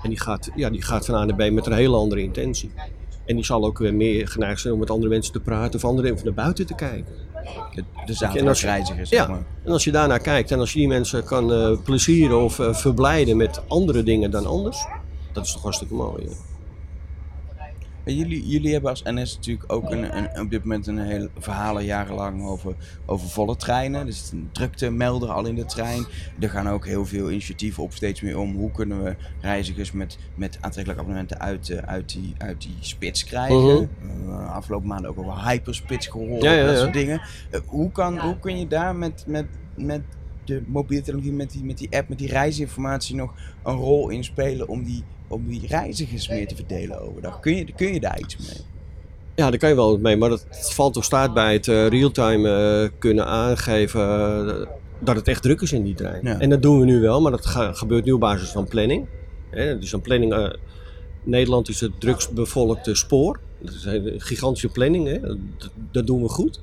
En 0.04 0.10
die 0.10 0.19
gaat, 0.19 0.49
ja, 0.56 0.69
die 0.69 0.82
gaat 0.82 1.06
van 1.06 1.15
A 1.15 1.26
naar 1.26 1.36
B 1.49 1.52
met 1.52 1.65
een 1.65 1.73
hele 1.73 1.95
andere 1.95 2.21
intentie. 2.21 2.71
En 3.26 3.36
die 3.36 3.45
zal 3.45 3.65
ook 3.65 3.78
weer 3.78 3.93
meer 3.93 4.28
geneigd 4.28 4.62
zijn 4.62 4.73
om 4.73 4.80
met 4.80 4.89
andere 4.89 5.10
mensen 5.10 5.34
te 5.34 5.39
praten 5.39 5.76
of 5.76 5.86
andere 5.86 6.13
of 6.13 6.23
naar 6.23 6.34
buiten 6.34 6.65
te 6.65 6.76
kijken. 6.76 7.06
De, 8.06 8.13
zeg 8.13 8.34
Ja, 9.10 9.27
maar. 9.27 9.43
en 9.65 9.71
als 9.71 9.84
je 9.84 9.91
daarnaar 9.91 10.19
kijkt 10.19 10.51
en 10.51 10.60
als 10.60 10.73
je 10.73 10.79
die 10.79 10.88
mensen 10.88 11.23
kan 11.23 11.53
eh, 11.53 11.77
plezieren 11.84 12.41
of 12.43 12.60
eh, 12.60 12.73
verblijden 12.73 13.38
met 13.38 13.62
andere 13.67 14.03
dingen 14.03 14.32
dan 14.32 14.45
anders, 14.45 14.86
dat 15.34 15.45
is 15.45 15.51
toch 15.53 15.62
hartstikke 15.62 15.93
mooi. 15.93 16.27
Jullie, 18.06 18.48
jullie 18.48 18.72
hebben 18.72 18.89
als 18.89 19.04
NS 19.04 19.36
natuurlijk 19.36 19.74
ook 19.74 19.92
een, 19.92 20.18
een, 20.18 20.42
op 20.42 20.50
dit 20.50 20.63
moment 20.63 20.88
een 20.88 21.00
heel 21.00 21.28
verhalen 21.38 21.86
jarenlang 21.86 22.46
over, 22.46 22.76
over 23.06 23.30
volle 23.30 23.56
treinen. 23.56 24.06
Dus 24.06 24.32
een 24.32 24.50
druktemelder 24.52 25.30
al 25.30 25.46
in 25.46 25.56
de 25.56 25.66
trein. 25.66 26.06
Er 26.39 26.50
gaan 26.50 26.70
ook 26.70 26.86
heel 26.86 27.06
veel 27.06 27.32
initiatieven 27.32 27.84
op 27.84 27.94
steeds 27.94 28.22
meer 28.22 28.38
om. 28.38 28.56
Hoe 28.56 28.72
kunnen 28.72 29.04
we 29.04 29.16
reizigers 29.42 29.92
met, 29.92 30.18
met 30.36 30.58
aantrekkelijke 30.62 31.02
abonnementen 31.04 31.39
uit, 31.39 31.70
eh, 31.70 31.78
uit, 31.78 32.10
die, 32.10 32.34
uit 32.38 32.62
die 32.62 32.76
spits 32.80 33.24
krijgen. 33.24 33.89
Eh, 34.28 34.54
afgelopen 34.54 34.88
maanden 34.88 35.10
ook 35.10 35.20
over 35.20 35.48
hyperspits 35.48 36.08
gehoord. 36.08 36.44
Ja, 36.44 36.52
ja, 36.52 36.66
dat 36.66 36.78
soort 36.78 36.94
dingen. 36.94 37.22
Eh, 37.50 37.60
hoe, 37.66 37.92
kan, 37.92 38.20
hoe 38.20 38.39
kun 38.39 38.60
je 38.60 38.68
daar 38.68 38.96
met, 38.96 39.24
met, 39.28 39.46
met 39.76 40.02
de 40.46 40.63
mobiele 40.68 41.04
technologie, 41.04 41.34
met 41.34 41.52
die, 41.52 41.63
met 41.63 41.78
die 41.78 41.98
app, 41.98 42.10
met 42.10 42.18
die 42.18 42.28
reisinformatie 42.28 43.16
nog 43.16 43.34
een 43.63 43.76
rol 43.76 44.10
in 44.10 44.24
spelen 44.24 44.68
om 44.68 44.84
die, 44.84 45.04
om 45.34 45.48
die 45.48 45.67
reizigers 45.67 46.30
meer 46.30 46.48
te 46.48 46.56
verdelen 46.56 47.02
overdag? 47.02 47.39
Kun 47.39 47.56
je, 47.56 47.65
kun 47.76 47.93
je 47.93 48.00
daar 48.00 48.19
iets 48.19 48.38
mee? 48.38 48.58
Ja, 49.36 49.50
daar 49.50 49.60
kan 49.60 49.69
je 49.69 49.76
wel 49.76 49.91
wat 49.91 50.00
mee, 50.00 50.17
maar 50.17 50.30
dat 50.30 50.46
valt 50.50 50.98
of 50.98 51.04
staat 51.04 51.34
bij 51.34 51.54
het 51.54 51.67
eh, 51.67 51.88
real-time 51.88 52.50
eh, 52.84 52.89
kunnen 53.00 53.26
aangeven 53.26 54.02
eh, 54.02 54.67
dat 55.00 55.15
het 55.15 55.28
echt 55.28 55.41
druk 55.41 55.62
is 55.62 55.72
in 55.72 55.84
die 55.84 55.93
trein. 55.96 56.19
Ja. 56.24 56.39
En 56.39 56.50
dat 56.50 56.62
doen 56.62 56.80
we 56.80 56.86
nu 56.86 57.00
wel, 57.02 57.22
maar 57.22 57.32
dat 57.32 57.46
ga- 57.46 57.74
gebeurt 57.74 58.06
nu 58.06 58.12
op 58.12 58.19
basis 58.19 58.50
van 58.50 58.67
planning. 58.67 59.08
Hè, 59.50 59.80
dus 59.80 59.91
een 59.93 60.02
planning, 60.02 60.58
Nederland 61.24 61.69
is 61.69 61.80
het 61.80 61.91
drukst 62.00 62.32
bevolkte 62.34 62.96
spoor. 62.96 63.39
Dat 63.62 63.74
is 63.74 63.86
een 63.86 64.13
gigantische 64.22 64.67
planning, 64.69 65.08
hè. 65.08 65.19
Dat, 65.19 65.38
dat 65.91 66.08
doen 66.08 66.22
we 66.22 66.30
goed. 66.30 66.60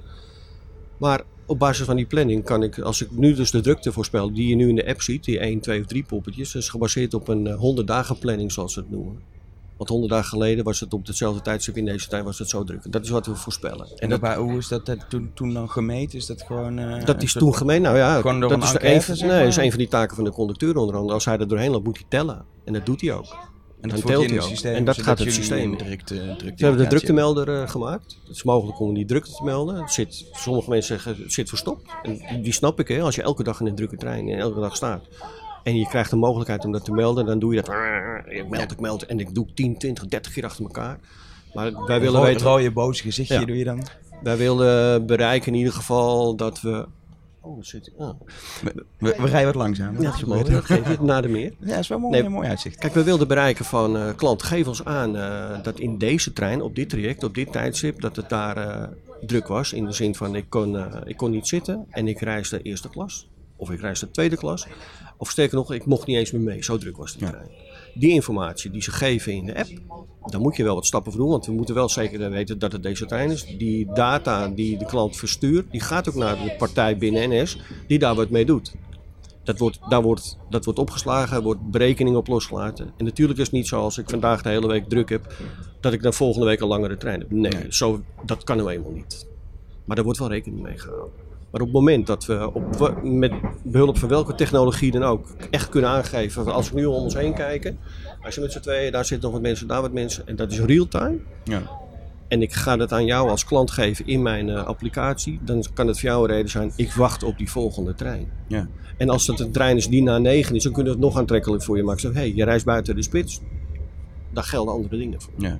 Maar 0.97 1.23
op 1.51 1.59
basis 1.59 1.87
van 1.87 1.97
die 1.97 2.07
planning 2.07 2.45
kan 2.45 2.63
ik, 2.63 2.79
als 2.79 3.03
ik 3.03 3.11
nu 3.11 3.35
dus 3.35 3.51
de 3.51 3.61
drukte 3.61 3.93
voorspel 3.93 4.33
die 4.33 4.49
je 4.49 4.55
nu 4.55 4.69
in 4.69 4.75
de 4.75 4.87
app 4.87 5.03
ziet, 5.03 5.25
die 5.25 5.39
1, 5.39 5.61
2 5.61 5.81
of 5.81 5.87
3 5.87 6.03
poppetjes, 6.03 6.55
is 6.55 6.69
gebaseerd 6.69 7.15
op 7.15 7.29
een 7.29 7.47
eh, 7.47 7.55
100 7.55 7.87
dagen 7.87 8.19
planning 8.19 8.53
zoals 8.53 8.73
ze 8.73 8.81
het 8.81 8.91
noemen. 8.91 9.19
Want 9.77 9.89
100 9.91 10.13
dagen 10.13 10.29
geleden 10.29 10.65
was 10.65 10.81
het 10.81 10.93
op 10.93 11.07
hetzelfde 11.07 11.43
tijdstip 11.43 11.77
in 11.77 11.85
deze 11.85 12.09
tijd 12.09 12.25
was 12.25 12.39
het 12.39 12.49
zo 12.49 12.65
druk. 12.65 12.93
Dat 12.93 13.05
is 13.05 13.09
wat 13.11 13.27
we 13.27 13.35
voorspellen. 13.35 13.87
En 13.97 14.09
dat, 14.09 14.35
hoe 14.35 14.57
is 14.59 14.69
dat, 14.69 14.87
dat 14.87 14.99
toen, 15.09 15.31
toen 15.35 15.53
dan 15.53 15.71
gemeten? 15.71 16.19
Is 16.19 16.27
dat 16.27 16.43
gewoon... 16.43 16.79
eh, 16.79 17.05
Dat 17.05 17.23
is 17.23 17.33
toen 17.33 17.55
gemeen. 17.55 17.83
Nou 17.83 17.97
ja, 17.97 18.17
Gewoon 18.21 18.41
door 18.41 18.49
dat 18.49 18.59
een 18.59 18.65
is, 18.65 18.73
enquête, 18.73 19.23
een, 19.23 19.29
nee, 19.29 19.47
is 19.47 19.57
een 19.57 19.71
van 19.71 19.79
die 19.79 19.89
taken 19.89 20.15
van 20.17 20.25
de 20.25 20.31
conducteur 20.33 20.77
onder 20.77 20.95
andere. 20.97 21.15
Als 21.15 21.25
hij 21.25 21.39
er 21.39 21.49
doorheen 21.49 21.71
loopt, 21.71 21.85
moet 21.85 21.97
hij 21.97 22.07
tellen. 22.09 22.45
En 22.65 22.73
dat 22.73 22.87
doet 22.87 23.01
hij 23.01 23.13
ook. 23.13 23.37
En 23.81 23.89
dat 23.89 23.99
je 23.99 24.05
in 24.05 24.13
hij 24.13 24.23
het 24.23 24.43
ook. 24.43 24.49
systeem. 24.49 24.75
En 24.75 24.85
dat 24.85 25.03
gaat 25.03 25.19
het 25.19 25.33
systeem 25.33 25.77
drukte 25.77 26.15
We 26.15 26.53
hebben 26.57 26.79
de 26.83 26.87
druktemelder 26.87 27.61
eh, 27.63 27.69
gemaakt. 27.69 28.17
Het 28.27 28.37
is 28.37 28.43
mogelijk 28.43 28.81
om 28.81 28.95
die 28.95 29.05
drukte 29.05 29.31
te 29.33 29.45
melden. 29.45 29.75
Het 29.77 29.93
zit, 29.93 30.27
sommige 30.33 30.71
mensen 30.71 31.01
zeggen 31.01 31.23
het 31.23 31.33
zit 31.33 31.49
verstopt. 31.49 31.91
En 32.03 32.43
die- 32.43 32.53
snap 32.53 32.81
ik. 32.81 32.89
Hè. 32.89 33.01
Als 33.01 33.15
je 33.15 33.23
elke 33.23 33.43
dag 33.43 33.61
in 33.61 33.67
een 33.67 33.75
drukke 33.75 33.97
trein 33.97 34.29
en 34.29 34.39
elke 34.39 34.61
dag 34.61 34.77
staat. 34.77 35.05
En 35.63 35.77
je 35.79 35.87
krijgt 35.89 36.11
de 36.11 36.17
mogelijkheid 36.17 36.65
om 36.65 36.73
dat 36.73 36.85
te 36.85 36.93
melden. 36.93 37.27
Dan 37.27 37.39
doe 37.39 37.55
je 37.55 37.63
dat. 37.63 37.75
Ik 38.35 38.49
meld, 38.49 38.73
ik 38.73 38.81
meld. 38.81 39.07
En 39.07 39.21
ik 39.21 39.35
doe 39.35 39.47
10, 39.55 39.79
20, 39.79 40.07
30 40.07 40.33
keer 40.33 40.45
achter 40.45 40.65
elkaar. 40.65 40.99
Maar 41.55 41.73
wij 41.87 41.97
Een 41.97 42.03
willen 42.03 42.21
ro- 42.21 42.27
weten... 42.27 42.47
rode 42.47 42.71
boze 42.71 43.03
gezichtje 43.03 43.35
Ja. 43.41 43.45
doe 43.45 43.57
je 43.59 43.65
dan? 43.65 43.83
Wij 44.23 44.37
willen 44.37 45.07
bereiken 45.07 45.53
in 45.53 45.59
ieder 45.59 45.73
geval 45.73 46.37
dat 46.37 46.61
we... 46.61 46.87
Oh, 47.43 47.63
zit. 47.63 47.91
Ah. 47.99 48.11
We, 48.63 48.75
we 48.99 49.13
rijden 49.27 49.45
wat 49.45 49.55
langzaam. 49.55 49.95
Ja, 49.95 50.01
dat 50.03 50.15
is 50.15 50.25
mooi. 50.25 50.45
Dat 50.45 50.65
geeft 50.65 50.87
het 50.87 51.01
naar 51.01 51.23
de 51.23 51.29
meer. 51.29 51.53
Ja, 51.59 51.77
is 51.79 51.89
wel 51.89 51.99
mooi, 51.99 52.13
Nee. 52.17 52.23
een 52.25 52.33
mooi 52.33 52.49
uitzicht. 52.49 52.77
Kijk, 52.79 52.95
we 52.95 53.03
wilden 53.05 53.29
bereiken 53.29 53.65
van 53.65 53.97
eh 53.97 54.15
klant, 54.17 54.43
geef 54.43 54.67
ons 54.67 54.85
aan 54.85 55.17
eh, 55.17 55.63
dat 55.63 55.79
in 55.79 55.99
deze 55.99 56.33
trein, 56.33 56.63
op 56.63 56.75
dit 56.75 56.89
traject, 56.89 57.25
op 57.25 57.35
dit 57.35 57.53
tijdstip, 57.53 58.01
dat 58.01 58.17
het 58.17 58.29
daar 58.29 58.57
eh, 58.57 58.89
druk 59.27 59.47
was. 59.47 59.73
In 59.73 59.85
de 59.85 59.93
zin 59.93 60.15
van 60.15 60.35
ik 60.35 60.45
kon, 60.49 60.77
eh, 60.79 60.87
ik 61.05 61.17
kon 61.17 61.31
niet 61.31 61.49
zitten 61.49 61.87
en 61.91 62.09
ik 62.09 62.21
reisde 62.21 62.63
eerste 62.63 62.89
klas. 62.89 63.29
Of 63.57 63.71
ik 63.71 63.81
reisde 63.81 64.11
tweede 64.11 64.37
klas. 64.37 64.67
Of 65.17 65.31
sterker 65.31 65.57
nog, 65.57 65.73
ik 65.73 65.87
mocht 65.87 66.07
niet 66.07 66.17
eens 66.17 66.31
meer 66.31 66.41
mee. 66.43 66.65
Zo 66.65 66.79
druk 66.79 66.97
was 66.97 67.13
die 67.13 67.23
Ja. 67.27 67.31
trein. 67.31 67.49
Die 67.95 68.11
informatie 68.11 68.71
die 68.71 68.83
ze 68.83 68.91
geven 68.91 69.33
in 69.33 69.47
de 69.47 69.57
app, 69.57 69.69
daar 70.27 70.41
moet 70.41 70.57
je 70.57 70.65
wel 70.65 70.75
wat 70.75 70.87
stappen 70.87 71.13
voor 71.13 71.21
doen. 71.21 71.31
Want 71.31 71.47
we 71.47 71.53
moeten 71.53 71.75
wel 71.75 71.89
zeker 71.89 72.31
weten 72.31 72.59
dat 72.59 72.73
het 72.73 72.83
deze 72.83 73.07
trein 73.07 73.31
is. 73.31 73.45
Die 73.59 73.93
data 73.93 74.49
die 74.49 74.79
de 74.79 74.85
klant 74.85 75.17
verstuurt, 75.17 75.71
die 75.71 75.81
gaat 75.81 76.09
ook 76.09 76.15
naar 76.15 76.37
de 76.37 76.55
partij 76.59 76.97
binnen 76.97 77.31
NS 77.31 77.59
die 77.87 77.99
daar 77.99 78.15
wat 78.15 78.31
mee 78.31 78.45
doet. 78.45 78.75
Dat 79.45 79.59
wordt, 79.59 79.79
daar 79.89 80.03
wordt, 80.03 80.39
dat 80.51 80.65
wordt 80.65 80.79
opgeslagen, 80.79 81.37
er 81.37 81.43
wordt 81.43 81.71
berekening 81.71 82.17
op 82.17 82.27
losgelaten. 82.27 82.93
En 82.97 83.05
natuurlijk 83.05 83.39
is 83.39 83.45
het 83.45 83.55
niet 83.55 83.69
zo 83.69 83.81
als 83.81 83.99
ik 83.99 84.11
vandaag 84.11 84.43
de 84.43 84.49
hele 84.49 84.67
week 84.67 84.89
druk 84.89 85.09
heb, 85.09 85.35
dat 85.81 85.93
ik 85.93 86.03
dan 86.03 86.13
volgende 86.13 86.47
week 86.47 86.61
een 86.61 86.69
langere 86.69 86.97
trein 86.97 87.21
heb. 87.21 87.31
Nee, 87.31 87.53
Nee. 87.53 87.67
Zo, 87.69 88.03
dat 88.25 88.45
kan 88.45 88.57
nou 88.57 88.71
eenmaal 88.71 88.91
niet. 88.91 89.27
Maar 89.85 89.97
daar 89.97 90.05
wordt 90.05 90.21
wel 90.21 90.29
rekening 90.29 90.63
mee 90.63 90.79
gehouden. 90.79 91.30
Maar 91.51 91.61
op 91.61 91.67
het 91.67 91.77
moment 91.77 92.07
dat 92.07 92.27
we 92.27 92.55
op, 92.55 93.01
met 93.03 93.33
behulp 93.63 93.99
van 93.99 94.09
welke 94.09 94.35
technologie 94.35 94.91
dan 94.91 95.03
ook 95.03 95.27
echt 95.51 95.69
kunnen 95.69 95.91
aangeven, 95.91 96.53
als 96.53 96.71
we 96.71 96.81
nu 96.81 96.85
om 96.85 96.95
ons 96.95 97.15
heen 97.15 97.35
kijken, 97.35 97.79
als 98.23 98.35
je 98.35 98.41
met 98.41 98.53
z'n 98.53 98.61
tweeën, 98.61 98.93
daar 98.93 99.05
zitten 99.05 99.25
nog 99.25 99.33
wat 99.33 99.49
mensen, 99.49 99.67
daar 99.67 99.81
wat 99.81 99.93
mensen, 99.93 100.27
en 100.27 100.37
dat 100.37 100.53
is 100.53 100.61
real-time. 100.61 101.19
Ja. 101.45 101.63
En 102.29 102.43
ik 102.43 102.53
ga 102.53 102.77
dat 102.77 102.93
aan 102.93 103.05
jou 103.05 103.29
als 103.29 103.45
klant 103.45 103.71
geven 103.71 104.07
in 104.07 104.23
mijn 104.23 104.49
eh, 104.49 104.65
applicatie, 104.65 105.41
dan 105.43 105.65
kan 105.75 105.87
het 105.87 106.01
voor 106.01 106.09
jou 106.09 106.23
een 106.23 106.35
reden 106.35 106.51
zijn, 106.51 106.73
ik 106.77 106.93
wacht 106.93 107.23
op 107.23 107.39
die 107.39 107.51
volgende 107.51 107.95
trein. 107.95 108.29
Ja. 108.47 108.69
En 108.97 109.09
als 109.09 109.27
dat 109.27 109.41
een 109.41 109.53
trein 109.53 109.77
is 109.77 109.89
die 109.89 110.03
na 110.03 110.19
9 110.19 110.55
is, 110.55 110.63
dan 110.63 110.73
kunnen 110.73 110.93
we 110.93 110.99
het 110.99 111.09
nog 111.09 111.19
aantrekkelijk 111.19 111.63
voor 111.63 111.77
je 111.77 111.83
maken. 111.83 112.01
Zeg, 112.01 112.13
hé, 112.13 112.19
hey, 112.19 112.33
je 112.35 112.45
reist 112.45 112.65
buiten 112.65 112.95
de 112.95 113.03
spits. 113.03 113.41
Daar 114.33 114.45
gelden 114.45 114.75
andere 114.75 114.99
dingen 114.99 115.23
voor. 115.23 115.33
Ja. 115.37 115.59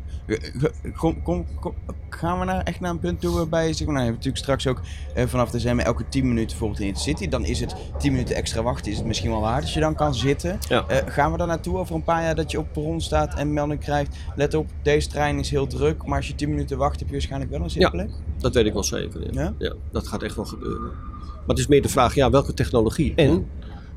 Kom, 0.97 1.23
kom, 1.23 1.47
kom, 1.61 1.75
gaan 2.11 2.39
we 2.39 2.45
nou 2.45 2.61
echt 2.65 2.81
naar 2.81 2.91
een 2.91 2.99
punt 2.99 3.21
toe 3.21 3.35
waarbij 3.35 3.67
je 3.67 3.73
zegt, 3.73 3.91
nou, 3.91 3.99
je 3.99 4.11
hebt 4.11 4.17
natuurlijk 4.17 4.43
straks 4.43 4.67
ook 4.67 4.81
eh, 5.15 5.27
vanaf 5.27 5.51
december 5.51 5.85
elke 5.85 6.09
10 6.09 6.29
minuten 6.29 6.49
bijvoorbeeld 6.49 6.81
in 6.81 6.89
het 6.89 6.99
city. 6.99 7.29
Dan 7.29 7.45
is 7.45 7.61
het 7.61 7.75
10 7.99 8.13
minuten 8.13 8.37
extra 8.37 8.63
wachten, 8.63 8.91
is 8.91 8.99
het 8.99 9.07
misschien 9.07 9.31
wel 9.31 9.41
waard 9.41 9.63
als 9.63 9.75
je 9.75 9.81
dan 9.81 9.95
kan 9.95 10.15
zitten. 10.15 10.59
Ja. 10.69 10.85
Eh, 10.89 11.13
gaan 11.13 11.33
we 11.33 11.39
daar 11.39 11.47
naartoe 11.47 11.79
over 11.79 11.95
een 11.95 12.05
paar 12.05 12.23
jaar 12.23 12.35
dat 12.35 12.51
je 12.51 12.59
op 12.59 12.73
perron 12.73 13.01
staat 13.01 13.35
en 13.35 13.53
melding 13.53 13.81
krijgt, 13.81 14.17
let 14.37 14.55
op, 14.55 14.67
deze 14.83 15.09
trein 15.09 15.39
is 15.39 15.51
heel 15.51 15.67
druk, 15.67 16.07
maar 16.07 16.17
als 16.17 16.29
je 16.29 16.35
10 16.35 16.49
minuten 16.49 16.79
wacht 16.79 16.99
heb 16.99 17.09
je 17.09 17.15
waarschijnlijk 17.15 17.51
wel 17.51 17.61
een 17.61 17.71
zitplek? 17.71 18.11
Dat 18.39 18.55
weet 18.55 18.67
ik 18.67 18.73
wel 18.73 18.85
zeker. 18.85 19.35
Ja. 19.35 19.43
Ja? 19.43 19.55
Ja, 19.59 19.75
dat 19.93 20.09
gaat 20.09 20.23
echt 20.23 20.37
wel 20.37 20.45
gebeuren. 20.45 20.93
Maar 21.41 21.49
het 21.49 21.59
is 21.59 21.67
meer 21.67 21.83
de 21.83 21.89
vraag, 21.89 22.15
ja, 22.15 22.31
welke 22.31 22.55
technologie? 22.55 23.15
En 23.15 23.47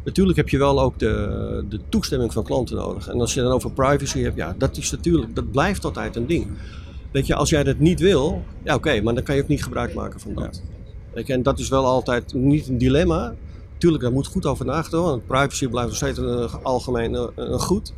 natuurlijk 0.03 0.37
heb 0.37 0.49
je 0.49 0.57
wel 0.57 0.81
ook 0.81 0.99
de, 0.99 1.65
de 1.69 1.79
toestemming 1.89 2.33
van 2.33 2.43
klanten 2.43 2.75
nodig. 2.75 3.07
En 3.07 3.19
als 3.19 3.33
je 3.33 3.41
dan 3.41 3.51
over 3.51 3.71
privacy 3.71 4.21
hebt, 4.21 4.35
ja, 4.35 4.55
dat 4.57 4.77
is 4.77 4.91
natuurlijk, 4.91 5.35
dat 5.35 5.51
blijft 5.51 5.85
altijd 5.85 6.15
een 6.15 6.27
ding. 6.27 6.47
Weet 7.11 7.27
je, 7.27 7.35
als 7.35 7.49
jij 7.49 7.63
dat 7.63 7.79
niet 7.79 7.99
wil, 7.99 8.43
ja 8.63 8.75
oké, 8.75 9.01
maar 9.01 9.13
dan 9.13 9.23
kan 9.23 9.35
je 9.35 9.41
ook 9.41 9.47
niet 9.47 9.63
gebruik 9.63 9.93
maken 9.93 10.19
van 10.19 10.33
dat. 10.33 10.61
Weet 11.13 11.27
je, 11.27 11.33
en 11.33 11.43
dat 11.43 11.59
is 11.59 11.69
wel 11.69 11.85
altijd 11.85 12.33
niet 12.33 12.67
een 12.67 12.77
dilemma. 12.77 13.33
Tuurlijk, 13.77 14.03
daar 14.03 14.11
moet 14.11 14.27
goed 14.27 14.45
over 14.45 14.65
nagedacht 14.65 14.91
worden, 14.91 15.09
want 15.09 15.27
privacy 15.27 15.67
blijft 15.67 15.87
nog 15.87 15.97
steeds 15.97 16.17
een, 16.17 16.49
algemeen 16.63 17.13
een, 17.13 17.31
een 17.35 17.59
goed. 17.59 17.93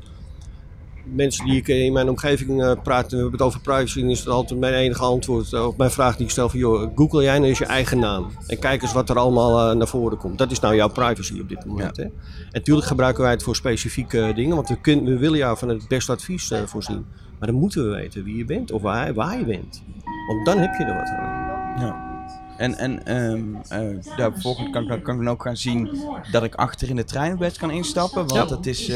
Mensen 1.06 1.46
die 1.46 1.58
ik 1.58 1.68
in 1.68 1.94
mijn 1.94 2.10
omgeving 2.10 2.64
uh, 2.64 2.72
praat, 2.84 3.12
we 3.12 3.16
hebben 3.16 3.34
het 3.34 3.42
over 3.42 3.60
privacy, 3.60 4.00
dan 4.00 4.10
is 4.10 4.20
het 4.20 4.28
altijd 4.28 4.60
mijn 4.60 4.74
enige 4.74 5.04
antwoord 5.04 5.54
op 5.54 5.78
mijn 5.78 5.92
vraag 5.92 6.16
die 6.16 6.26
ik 6.26 6.32
stel 6.32 6.50
van, 6.50 6.60
joh, 6.60 6.92
google 6.96 7.24
jij 7.24 7.38
nou 7.38 7.50
eens 7.50 7.58
je 7.58 7.66
eigen 7.66 8.00
naam 8.00 8.28
en 8.48 8.60
kijk 8.60 8.82
eens 8.82 8.94
wat 8.94 9.10
er 9.10 9.18
allemaal 9.18 9.76
naar 9.76 9.88
voren 9.88 10.18
komt. 10.18 10.38
Dat 10.38 10.52
is 10.52 10.60
nou 10.60 10.76
jouw 10.76 10.90
privacy 10.90 11.40
op 11.40 11.50
dit 11.50 11.66
moment. 11.66 11.98
Hè? 11.98 12.04
En 12.04 12.12
natuurlijk 12.52 12.88
gebruiken 12.88 13.24
wij 13.24 13.32
het 13.32 13.44
voor 13.44 13.56
specifieke 13.56 14.32
dingen, 14.36 14.56
want 14.56 14.70
we, 14.70 14.82
kunnen, 14.82 15.06
we 15.06 15.18
willen 15.18 15.38
jou 15.38 15.58
van 15.58 15.70
het 15.70 15.88
beste 15.88 16.12
advies 16.12 16.52
voorzien. 16.66 17.06
Maar 17.40 17.48
dan 17.48 17.58
moeten 17.60 17.90
we 17.90 17.96
weten 17.96 18.24
wie 18.24 18.38
je 18.38 18.46
bent 18.46 18.72
of 18.72 18.82
waar, 18.82 19.14
waar 19.14 19.38
je 19.38 19.46
bent. 19.46 19.84
Want 20.28 20.46
dan 20.46 20.58
heb 20.58 20.74
je 20.78 20.84
er 20.84 20.96
wat 20.96 21.10
aan. 21.10 21.82
Ja. 21.82 22.15
En, 22.58 22.78
en 22.78 23.16
um, 23.16 23.56
uh, 23.74 24.16
daar 24.18 24.32
vervolgens 24.32 24.70
kan, 24.70 24.88
kan, 24.88 25.02
kan 25.02 25.16
ik 25.16 25.24
dan 25.24 25.34
ook 25.34 25.42
gaan 25.42 25.58
zien 25.58 26.00
dat 26.32 26.44
ik 26.44 26.56
achter 26.56 26.90
in 26.90 26.96
de 26.96 27.04
treinbed 27.04 27.58
kan 27.58 27.72
instappen. 27.72 28.28
Want 28.28 28.50
dat 28.50 28.66
is, 28.66 28.90
uh, 28.90 28.96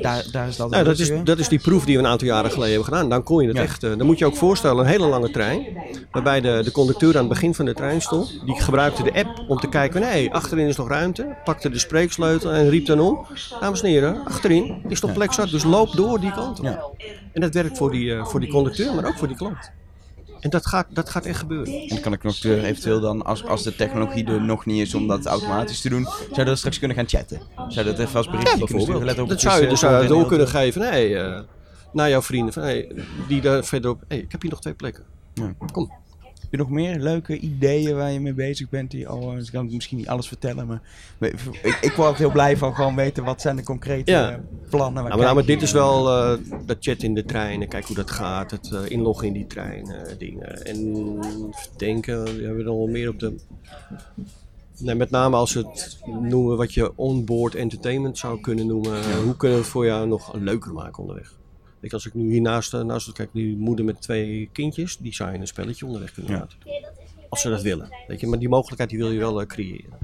daar, 0.00 0.24
daar 0.32 0.48
is 0.48 0.56
dat 0.56 0.74
ja, 0.74 0.82
dat, 0.82 0.98
is, 0.98 1.12
dat 1.24 1.38
is 1.38 1.48
die 1.48 1.58
proef 1.58 1.84
die 1.84 1.96
we 1.96 2.02
een 2.02 2.08
aantal 2.08 2.26
jaren 2.26 2.50
geleden 2.50 2.74
hebben 2.74 2.94
gedaan. 2.94 3.08
Dan 3.08 3.22
kon 3.22 3.42
je 3.42 3.48
het 3.48 3.56
echt. 3.56 3.84
Uh, 3.84 3.96
dan 3.96 4.06
moet 4.06 4.18
je 4.18 4.26
ook 4.26 4.36
voorstellen, 4.36 4.84
een 4.84 4.90
hele 4.90 5.06
lange 5.06 5.30
trein. 5.30 5.66
Waarbij 6.10 6.40
de, 6.40 6.60
de 6.64 6.70
conducteur 6.70 7.12
aan 7.12 7.18
het 7.18 7.28
begin 7.28 7.54
van 7.54 7.64
de 7.64 7.74
trein 7.74 8.00
stond. 8.00 8.40
Die 8.44 8.60
gebruikte 8.60 9.02
de 9.02 9.14
app 9.14 9.44
om 9.48 9.58
te 9.58 9.68
kijken: 9.68 10.00
nee, 10.00 10.32
achterin 10.32 10.66
is 10.66 10.76
nog 10.76 10.88
ruimte. 10.88 11.36
Pakte 11.44 11.70
de 11.70 11.78
spreeksleutel 11.78 12.50
en 12.50 12.68
riep 12.68 12.86
dan 12.86 13.00
om: 13.00 13.26
Dames 13.60 13.82
en 13.82 13.88
heren, 13.88 14.24
achterin 14.24 14.82
is 14.88 15.00
nog 15.00 15.12
plek 15.12 15.32
zat. 15.32 15.50
Dus 15.50 15.64
loop 15.64 15.92
door 15.92 16.20
die 16.20 16.32
kant 16.32 16.58
op. 16.58 16.64
Ja. 16.64 16.84
En 17.32 17.40
dat 17.40 17.54
werkt 17.54 17.76
voor 17.76 17.90
die, 17.90 18.24
voor 18.24 18.40
die 18.40 18.50
conducteur, 18.50 18.94
maar 18.94 19.04
ook 19.04 19.18
voor 19.18 19.28
die 19.28 19.36
klant. 19.36 19.70
En 20.42 20.50
dat 20.50 20.66
gaat, 20.66 20.86
dat 20.90 21.10
gaat 21.10 21.26
echt 21.26 21.38
gebeuren. 21.38 21.88
En 21.88 22.00
kan 22.00 22.12
ik 22.12 22.22
nog 22.22 22.44
eventueel 22.44 23.00
dan, 23.00 23.24
als, 23.24 23.44
als 23.44 23.62
de 23.62 23.74
technologie 23.76 24.24
er 24.24 24.40
nog 24.40 24.66
niet 24.66 24.80
is 24.80 24.94
om 24.94 25.06
dat 25.06 25.26
automatisch 25.26 25.80
te 25.80 25.88
doen, 25.88 26.04
zou 26.04 26.34
je 26.34 26.44
dat 26.44 26.58
straks 26.58 26.78
kunnen 26.78 26.96
gaan 26.96 27.08
chatten? 27.08 27.40
Zou 27.68 27.86
dat 27.86 27.98
even 27.98 28.16
als 28.16 28.26
berichtje 28.26 28.58
ja, 28.58 28.64
kunnen 28.64 28.82
sturen? 28.82 29.04
Let 29.04 29.18
op, 29.18 29.28
dat 29.28 29.40
zou 29.40 29.62
je, 29.62 29.68
dus, 29.68 29.80
door 30.08 30.26
kunnen 30.26 30.48
geven. 30.48 30.80
Nee, 30.80 31.10
uh, 31.10 31.40
naar 31.92 32.08
jouw 32.08 32.22
vrienden. 32.22 32.52
Van, 32.52 32.62
hey, 32.62 32.92
die 33.28 33.40
daar 33.40 33.64
verderop. 33.64 34.02
Hey, 34.08 34.18
ik 34.18 34.32
heb 34.32 34.42
hier 34.42 34.50
nog 34.50 34.60
twee 34.60 34.74
plekken. 34.74 35.04
Ja. 35.34 35.54
Kom 35.72 36.01
je 36.52 36.58
nog 36.58 36.70
meer 36.70 36.98
leuke 36.98 37.38
ideeën 37.38 37.96
waar 37.96 38.12
je 38.12 38.20
mee 38.20 38.34
bezig 38.34 38.68
bent? 38.68 38.90
Die 38.90 39.08
al, 39.08 39.38
ik 39.38 39.48
kan 39.52 39.68
misschien 39.70 39.98
niet 39.98 40.08
alles 40.08 40.28
vertellen, 40.28 40.66
maar 40.66 40.82
ik, 41.18 41.78
ik 41.80 41.92
word 41.92 42.18
heel 42.18 42.30
blij 42.30 42.56
van 42.56 42.74
gewoon 42.74 42.96
weten 42.96 43.24
wat 43.24 43.40
zijn 43.40 43.56
de 43.56 43.62
concrete 43.62 44.40
plannen. 44.68 45.04
Nou, 45.04 45.18
maar, 45.18 45.34
maar 45.34 45.44
dit 45.44 45.62
is 45.62 45.72
wel 45.72 46.08
uh, 46.08 46.38
dat 46.66 46.76
chat 46.80 47.02
in 47.02 47.14
de 47.14 47.24
trein, 47.24 47.68
kijk 47.68 47.86
hoe 47.86 47.96
dat 47.96 48.10
gaat, 48.10 48.50
het 48.50 48.70
uh, 48.72 48.80
inloggen 48.88 49.26
in 49.26 49.32
die 49.32 49.46
trein, 49.46 49.88
uh, 49.88 50.18
dingen. 50.18 50.64
En 50.64 51.20
denken, 51.76 52.24
we 52.24 52.44
hebben 52.44 52.66
al 52.66 52.86
meer 52.86 53.08
op 53.08 53.18
de... 53.18 53.34
Nee, 54.78 54.94
met 54.94 55.10
name 55.10 55.36
als 55.36 55.52
we 55.52 55.60
het 55.60 55.98
noemen 56.20 56.56
wat 56.56 56.74
je 56.74 56.96
onboard 56.96 57.54
entertainment 57.54 58.18
zou 58.18 58.40
kunnen 58.40 58.66
noemen. 58.66 59.22
Hoe 59.24 59.36
kunnen 59.36 59.58
we 59.58 59.64
het 59.64 59.72
voor 59.72 59.84
jou 59.84 60.06
nog 60.06 60.34
leuker 60.34 60.72
maken 60.72 60.98
onderweg? 60.98 61.40
Ik, 61.82 61.92
als 61.92 62.06
ik 62.06 62.14
nu 62.14 62.30
hiernaast 62.30 62.72
naast, 62.72 62.86
naast 62.86 63.12
kijk, 63.12 63.28
die 63.32 63.56
moeder 63.56 63.84
met 63.84 64.00
twee 64.00 64.48
kindjes, 64.52 64.96
die 64.96 65.14
zou 65.14 65.32
je 65.32 65.38
een 65.38 65.46
spelletje 65.46 65.86
onderweg 65.86 66.12
kunnen 66.12 66.32
laten. 66.32 66.58
Als 67.28 67.40
ze 67.40 67.48
dat 67.48 67.62
willen. 67.62 67.88
Weet 68.06 68.20
je, 68.20 68.26
maar 68.26 68.38
die 68.38 68.48
mogelijkheid 68.48 68.90
die 68.90 68.98
wil 68.98 69.10
je 69.10 69.18
wel 69.18 69.40
uh, 69.40 69.46
creëren. 69.46 69.98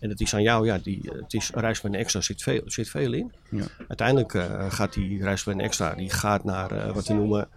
En 0.00 0.08
het 0.08 0.20
is 0.20 0.34
aan 0.34 0.42
jou, 0.42 0.66
ja, 0.66 0.78
die, 0.78 1.00
het 1.12 1.34
is 1.34 1.50
een 1.82 1.94
extra, 1.94 2.20
zit 2.20 2.42
veel, 2.42 2.62
zit 2.64 2.88
veel 2.88 3.12
in. 3.12 3.32
Ja. 3.50 3.64
Uiteindelijk 3.88 4.34
uh, 4.34 4.70
gaat 4.72 4.92
die 4.92 5.22
reisplan 5.22 5.60
extra, 5.60 5.94
die 5.94 6.10
gaat 6.10 6.44
naar 6.44 6.72
uh, 6.72 6.94
wat 6.94 7.06
we 7.06 7.14
noemen, 7.14 7.48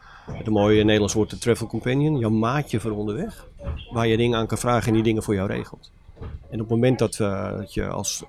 de 0.43 0.51
mooie 0.51 0.83
Nederlands 0.83 1.13
woord 1.13 1.29
de 1.29 1.37
travel 1.37 1.67
companion, 1.67 2.17
jouw 2.17 2.29
maatje 2.29 2.79
voor 2.79 2.91
onderweg. 2.91 3.47
Waar 3.91 4.07
je 4.07 4.17
dingen 4.17 4.37
aan 4.37 4.47
kan 4.47 4.57
vragen 4.57 4.87
en 4.87 4.93
die 4.93 5.03
dingen 5.03 5.23
voor 5.23 5.35
jou 5.35 5.47
regelt. 5.47 5.91
En 6.19 6.53
op 6.53 6.59
het 6.59 6.69
moment 6.69 6.99
dat, 6.99 7.15
dat 7.57 7.73
je 7.73 7.87
als 7.87 8.23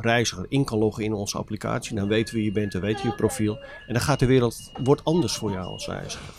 reiziger 0.00 0.46
in 0.48 0.64
kan 0.64 0.78
loggen 0.78 1.04
in 1.04 1.12
onze 1.12 1.38
applicatie, 1.38 1.96
dan 1.96 2.08
weten 2.08 2.34
we 2.34 2.40
wie 2.40 2.48
je 2.48 2.54
bent, 2.54 2.72
dan 2.72 2.80
weten 2.80 3.02
we 3.02 3.08
je 3.08 3.14
profiel. 3.14 3.58
En 3.86 3.92
dan 3.92 4.02
gaat 4.02 4.18
de 4.18 4.26
wereld 4.26 4.72
wordt 4.82 5.04
anders 5.04 5.36
voor 5.36 5.50
jou 5.50 5.66
als 5.66 5.86
reiziger. 5.86 6.34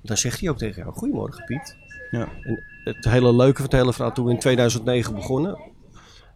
Dan 0.00 0.16
zegt 0.16 0.40
hij 0.40 0.48
ook 0.48 0.58
tegen 0.58 0.82
jou: 0.82 0.94
Goedemorgen 0.94 1.44
Piet. 1.44 1.76
Ja. 2.10 2.28
En 2.42 2.64
het 2.84 3.04
hele 3.04 3.34
leuke 3.34 3.56
van 3.56 3.64
het 3.64 3.72
hele 3.72 3.92
verhaal, 3.92 4.12
toen 4.12 4.24
we 4.24 4.30
in 4.32 4.38
2009 4.38 5.14
begonnen, 5.14 5.58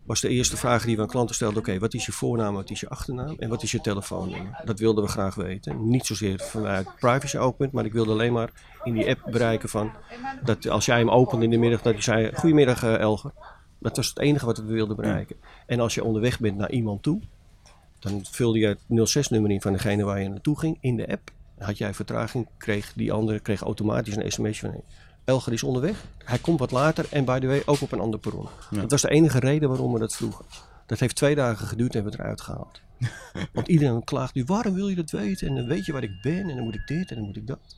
was 0.07 0.21
de 0.21 0.29
eerste 0.29 0.57
vraag 0.57 0.85
die 0.85 0.97
we 0.97 1.03
aan 1.03 1.09
klanten 1.09 1.35
stelden: 1.35 1.59
Oké, 1.59 1.79
wat 1.79 1.95
is 1.95 2.07
je 2.07 2.13
voornaam, 2.13 2.55
wat 2.55 2.71
is 2.71 2.81
je 2.81 2.89
achternaam 2.89 3.37
en 3.39 3.49
wat 3.49 3.63
is 3.63 3.71
je 3.71 3.81
telefoonnummer? 3.81 4.63
Dat 4.65 4.79
wilden 4.79 5.05
we 5.05 5.11
graag 5.11 5.35
weten. 5.35 5.89
Niet 5.89 6.07
zozeer 6.07 6.41
vanuit 6.41 6.89
privacy 7.01 7.37
oogpunt, 7.37 7.73
maar 7.73 7.85
ik 7.85 7.93
wilde 7.93 8.13
alleen 8.13 8.33
maar 8.33 8.51
in 8.85 8.93
die 8.95 9.09
app 9.09 9.23
bereiken 9.31 9.69
van 9.69 9.93
dat 10.45 10.69
als 10.69 10.85
jij 10.85 10.99
hem 10.99 11.11
opende 11.11 11.45
in 11.45 11.51
de 11.51 11.59
middag, 11.59 11.83
dat 11.83 11.97
je 11.97 12.03
zei: 12.03 12.31
Goedemiddag 12.35 12.85
uh, 12.85 12.99
Elger. 12.99 13.33
Dat 13.87 13.97
was 13.97 14.09
het 14.09 14.19
enige 14.19 14.47
wat 14.47 14.59
we 14.59 14.65
wilden 14.65 14.97
bereiken. 14.97 15.37
En 15.67 15.81
als 15.81 15.95
je 15.95 16.05
onderweg 16.05 16.41
bent 16.41 16.57
naar 16.57 16.71
iemand 16.71 17.03
toe, 17.03 17.21
dan 17.99 18.25
vulde 18.31 18.59
je 18.59 18.67
het 18.67 19.29
06-nummer 19.29 19.51
in 19.51 19.61
van 19.61 19.73
degene 19.73 20.05
waar 20.05 20.21
je 20.21 20.29
naartoe 20.29 20.59
ging 20.59 20.79
in 20.81 20.97
de 20.97 21.09
app. 21.09 21.31
Had 21.59 21.79
jij 21.79 21.95
vertraging, 21.95 22.47
kreeg 22.57 22.93
die 22.93 23.13
andere 23.13 23.41
kreeg 23.41 23.61
automatisch 23.61 24.17
een 24.17 24.33
sms 24.33 24.59
van 24.59 24.83
Elger 25.25 25.53
is 25.53 25.63
onderweg, 25.63 26.05
hij 26.25 26.39
komt 26.39 26.59
wat 26.59 26.71
later 26.71 27.07
en 27.11 27.25
by 27.25 27.39
the 27.39 27.47
way 27.47 27.63
ook 27.65 27.81
op 27.81 27.93
een 27.93 28.01
ander 28.01 28.21
perron. 28.21 28.49
Dat 28.71 28.91
was 28.91 29.03
de 29.03 29.11
enige 29.11 29.39
reden 29.39 29.69
waarom 29.69 29.93
we 29.93 29.99
dat 29.99 30.17
vroegen. 30.17 30.45
Dat 30.87 30.99
heeft 30.99 31.17
twee 31.17 31.35
dagen 31.35 31.67
geduurd 31.67 31.95
en 31.95 32.05
we 32.05 32.11
het 32.11 32.19
eruit 32.19 32.41
gehaald. 32.41 32.81
Want 33.53 33.69
iedereen 33.69 34.05
klaagt 34.05 34.35
nu, 34.35 34.45
waarom 34.45 34.75
wil 34.75 34.89
je 34.89 34.95
dat 34.97 35.11
weten? 35.11 35.49
En 35.49 35.55
dan 35.55 35.67
weet 35.67 35.87
je 35.87 35.93
waar 35.93 36.03
ik 36.03 36.21
ben 36.23 36.51
en 36.51 36.57
dan 36.57 36.65
moet 36.65 36.75
ik 36.75 36.87
dit 36.87 37.11
en 37.11 37.17
dan 37.17 37.25
moet 37.25 37.37
ik 37.37 37.47
dat 37.47 37.77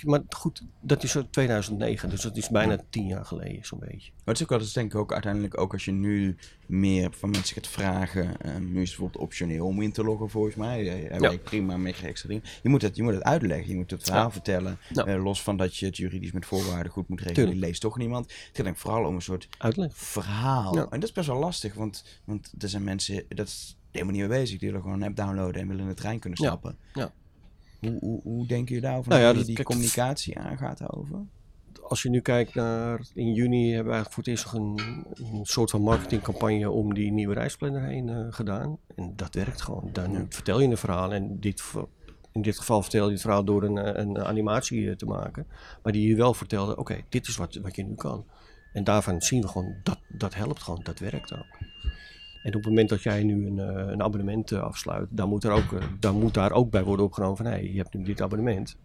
maar 0.00 0.20
goed, 0.28 0.62
dat 0.80 1.02
is 1.02 1.16
2009, 1.30 2.10
dus 2.10 2.20
dat 2.20 2.36
is 2.36 2.48
bijna 2.48 2.78
tien 2.90 3.06
jaar 3.06 3.24
geleden 3.24 3.64
zo'n 3.64 3.78
beetje. 3.78 4.10
Maar 4.10 4.24
het 4.24 4.36
is 4.36 4.42
ook 4.42 4.48
wel 4.48 4.58
eens 4.58 4.72
denk 4.72 4.92
ik 4.92 4.98
ook 4.98 5.12
uiteindelijk, 5.12 5.60
ook 5.60 5.72
als 5.72 5.84
je 5.84 5.92
nu 5.92 6.36
meer 6.66 7.12
van 7.12 7.30
mensen 7.30 7.54
gaat 7.54 7.68
vragen, 7.68 8.24
uh, 8.24 8.56
nu 8.56 8.58
is 8.58 8.64
het 8.64 8.74
bijvoorbeeld 8.74 9.16
optioneel 9.16 9.66
om 9.66 9.82
in 9.82 9.92
te 9.92 10.04
loggen 10.04 10.30
volgens 10.30 10.54
mij, 10.54 10.84
ja. 11.20 11.36
prima 11.36 11.76
met 11.76 12.02
extra 12.02 12.28
dingen. 12.28 12.44
Je 12.62 12.68
moet, 12.68 12.82
het, 12.82 12.96
je 12.96 13.02
moet 13.02 13.14
het 13.14 13.22
uitleggen, 13.22 13.68
je 13.68 13.76
moet 13.76 13.90
het 13.90 14.02
verhaal 14.02 14.30
vertellen, 14.30 14.78
uh, 14.94 15.22
los 15.24 15.42
van 15.42 15.56
dat 15.56 15.76
je 15.76 15.86
het 15.86 15.96
juridisch 15.96 16.32
met 16.32 16.46
voorwaarden 16.46 16.92
goed 16.92 17.08
moet 17.08 17.20
regelen, 17.20 17.48
je 17.48 17.56
leest 17.56 17.80
toch 17.80 17.98
niemand. 17.98 18.24
Het 18.32 18.50
gaat 18.52 18.64
denk 18.64 18.76
vooral 18.76 19.04
om 19.04 19.14
een 19.14 19.22
soort 19.22 19.48
Uitleg. 19.58 19.96
verhaal. 19.96 20.76
En 20.76 21.00
dat 21.00 21.08
is 21.08 21.12
best 21.12 21.26
wel 21.26 21.38
lastig, 21.38 21.74
want, 21.74 22.20
want 22.24 22.52
er 22.58 22.68
zijn 22.68 22.84
mensen, 22.84 23.24
dat 23.28 23.46
is 23.46 23.76
helemaal 23.90 24.14
niet 24.14 24.28
mee 24.28 24.38
bezig, 24.40 24.58
die 24.58 24.68
willen 24.68 24.82
gewoon 24.82 25.00
een 25.00 25.08
app 25.08 25.16
downloaden 25.16 25.60
en 25.60 25.68
willen 25.68 25.82
in 25.82 25.88
de 25.88 25.94
trein 25.94 26.18
kunnen 26.18 26.38
stappen. 26.38 26.78
Ja. 26.94 27.12
Hoe, 27.82 27.98
hoe, 28.00 28.20
hoe 28.22 28.46
denk 28.46 28.68
je 28.68 28.80
daarover? 28.80 29.10
Nou 29.10 29.22
ja, 29.22 29.32
dat, 29.32 29.46
die, 29.46 29.62
communicatie 29.62 30.38
aangaat 30.38 30.78
daarover? 30.78 31.18
Als 31.82 32.02
je 32.02 32.10
nu 32.10 32.20
kijkt 32.20 32.54
naar 32.54 33.00
in 33.14 33.34
juni 33.34 33.72
hebben 33.72 33.92
we 33.92 33.92
eigenlijk 33.92 34.12
voor 34.12 34.22
het 34.22 34.32
eerst 34.32 34.52
een, 34.52 34.80
een 35.34 35.44
soort 35.44 35.70
van 35.70 35.82
marketingcampagne 35.82 36.70
om 36.70 36.94
die 36.94 37.12
nieuwe 37.12 37.34
reisplanner 37.34 37.82
heen 37.82 38.08
uh, 38.08 38.26
gedaan. 38.30 38.78
En 38.96 39.12
dat 39.16 39.34
werkt 39.34 39.62
gewoon. 39.62 39.90
Dan 39.92 40.26
vertel 40.28 40.60
je 40.60 40.68
een 40.68 40.76
verhaal 40.76 41.12
en 41.12 41.40
dit, 41.40 41.62
in 42.32 42.42
dit 42.42 42.58
geval 42.58 42.82
vertel 42.82 43.06
je 43.06 43.12
het 43.12 43.20
verhaal 43.20 43.44
door 43.44 43.62
een, 43.62 43.78
eh, 43.78 44.04
een 44.04 44.18
animatie 44.18 44.90
eh, 44.90 44.96
te 44.96 45.06
maken. 45.06 45.46
Maar 45.82 45.92
die 45.92 46.08
je 46.08 46.16
wel 46.16 46.34
vertelde, 46.34 46.76
oké, 46.76 47.00
dit 47.08 47.26
is 47.26 47.36
wat, 47.36 47.54
wat 47.54 47.76
je 47.76 47.84
nu 47.84 47.94
kan. 47.94 48.24
En 48.72 48.84
daarvan 48.84 49.22
zien 49.22 49.40
we 49.40 49.48
gewoon, 49.48 49.74
dat, 49.82 49.98
dat 50.08 50.34
helpt 50.34 50.62
gewoon, 50.62 50.80
dat 50.82 50.98
werkt 50.98 51.34
ook. 51.34 51.58
En 52.42 52.48
op 52.48 52.60
het 52.60 52.64
moment 52.64 52.88
dat 52.88 53.02
jij 53.02 53.22
nu 53.22 53.46
een, 53.46 53.58
eh, 53.58 53.90
een 53.92 54.02
abonnement 54.02 54.52
eh, 54.52 54.62
afsluit, 54.62 55.08
dan 55.10 55.28
moet, 55.28 55.44
er 55.44 55.52
ook, 55.52 55.72
eh, 55.72 55.82
dan 56.00 56.18
moet 56.18 56.34
daar 56.34 56.52
ook 56.52 56.70
bij 56.70 56.84
worden 56.84 57.06
opgenomen 57.06 57.36
van 57.36 57.46
hé, 57.46 57.52
hey, 57.52 57.70
je 57.70 57.76
hebt 57.76 57.94
nu 57.94 58.04
dit 58.04 58.20
abonnement. 58.20 58.76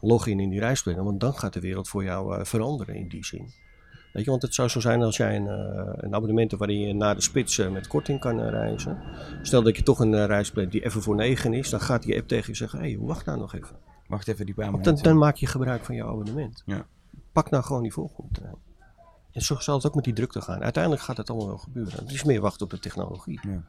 Log 0.00 0.26
in 0.26 0.40
in 0.40 0.50
die 0.50 0.60
reisplanner, 0.60 1.04
want 1.04 1.20
dan 1.20 1.34
gaat 1.34 1.52
de 1.52 1.60
wereld 1.60 1.88
voor 1.88 2.04
jou 2.04 2.44
veranderen 2.44 2.94
in 2.94 3.08
die 3.08 3.24
zin. 3.24 3.48
Weet 4.12 4.24
je, 4.24 4.30
want 4.30 4.42
het 4.42 4.54
zou 4.54 4.68
zo 4.68 4.80
zijn 4.80 5.02
als 5.02 5.16
jij 5.16 5.36
een, 5.36 5.46
een 6.04 6.14
abonnement 6.14 6.50
hebt 6.50 6.62
waarin 6.62 6.86
je 6.86 6.94
naar 6.94 7.14
de 7.14 7.20
spits 7.20 7.56
met 7.56 7.86
korting 7.86 8.20
kan 8.20 8.40
reizen. 8.40 8.98
Stel 9.42 9.62
dat 9.62 9.76
je 9.76 9.82
toch 9.82 10.00
een 10.00 10.26
reisplan 10.26 10.68
die 10.68 10.84
even 10.84 11.02
voor 11.02 11.14
9 11.14 11.54
is, 11.54 11.70
dan 11.70 11.80
gaat 11.80 12.02
die 12.02 12.16
app 12.16 12.28
tegen 12.28 12.50
je 12.50 12.56
zeggen: 12.56 12.78
hé, 12.78 12.90
hey, 12.90 12.98
wacht 13.00 13.26
nou 13.26 13.38
nog 13.38 13.54
even. 13.54 13.76
Wacht 14.06 14.28
even 14.28 14.46
die 14.46 14.54
paar 14.54 14.82
Dan, 14.82 14.98
dan, 15.02 15.18
maak 15.18 15.36
je 15.36 15.46
gebruik 15.46 15.84
van 15.84 15.94
jouw 15.94 16.08
abonnement. 16.08 16.62
Ja. 16.66 16.86
Pak 17.32 17.50
nou 17.50 17.64
gewoon 17.64 17.82
die 17.82 17.92
volgende 17.92 18.30
trein. 18.32 18.54
En 19.36 19.42
zo 19.42 19.58
zal 19.58 19.74
het 19.74 19.86
ook 19.86 19.94
met 19.94 20.04
die 20.04 20.12
drukte 20.12 20.40
gaan. 20.40 20.62
Uiteindelijk 20.62 21.02
gaat 21.02 21.16
het 21.16 21.30
allemaal 21.30 21.48
wel 21.48 21.58
gebeuren. 21.58 21.92
Het 21.98 22.12
is 22.12 22.24
meer 22.24 22.40
wachten 22.40 22.64
op 22.64 22.70
de 22.70 22.78
technologie. 22.78 23.40
Ja. 23.42 23.64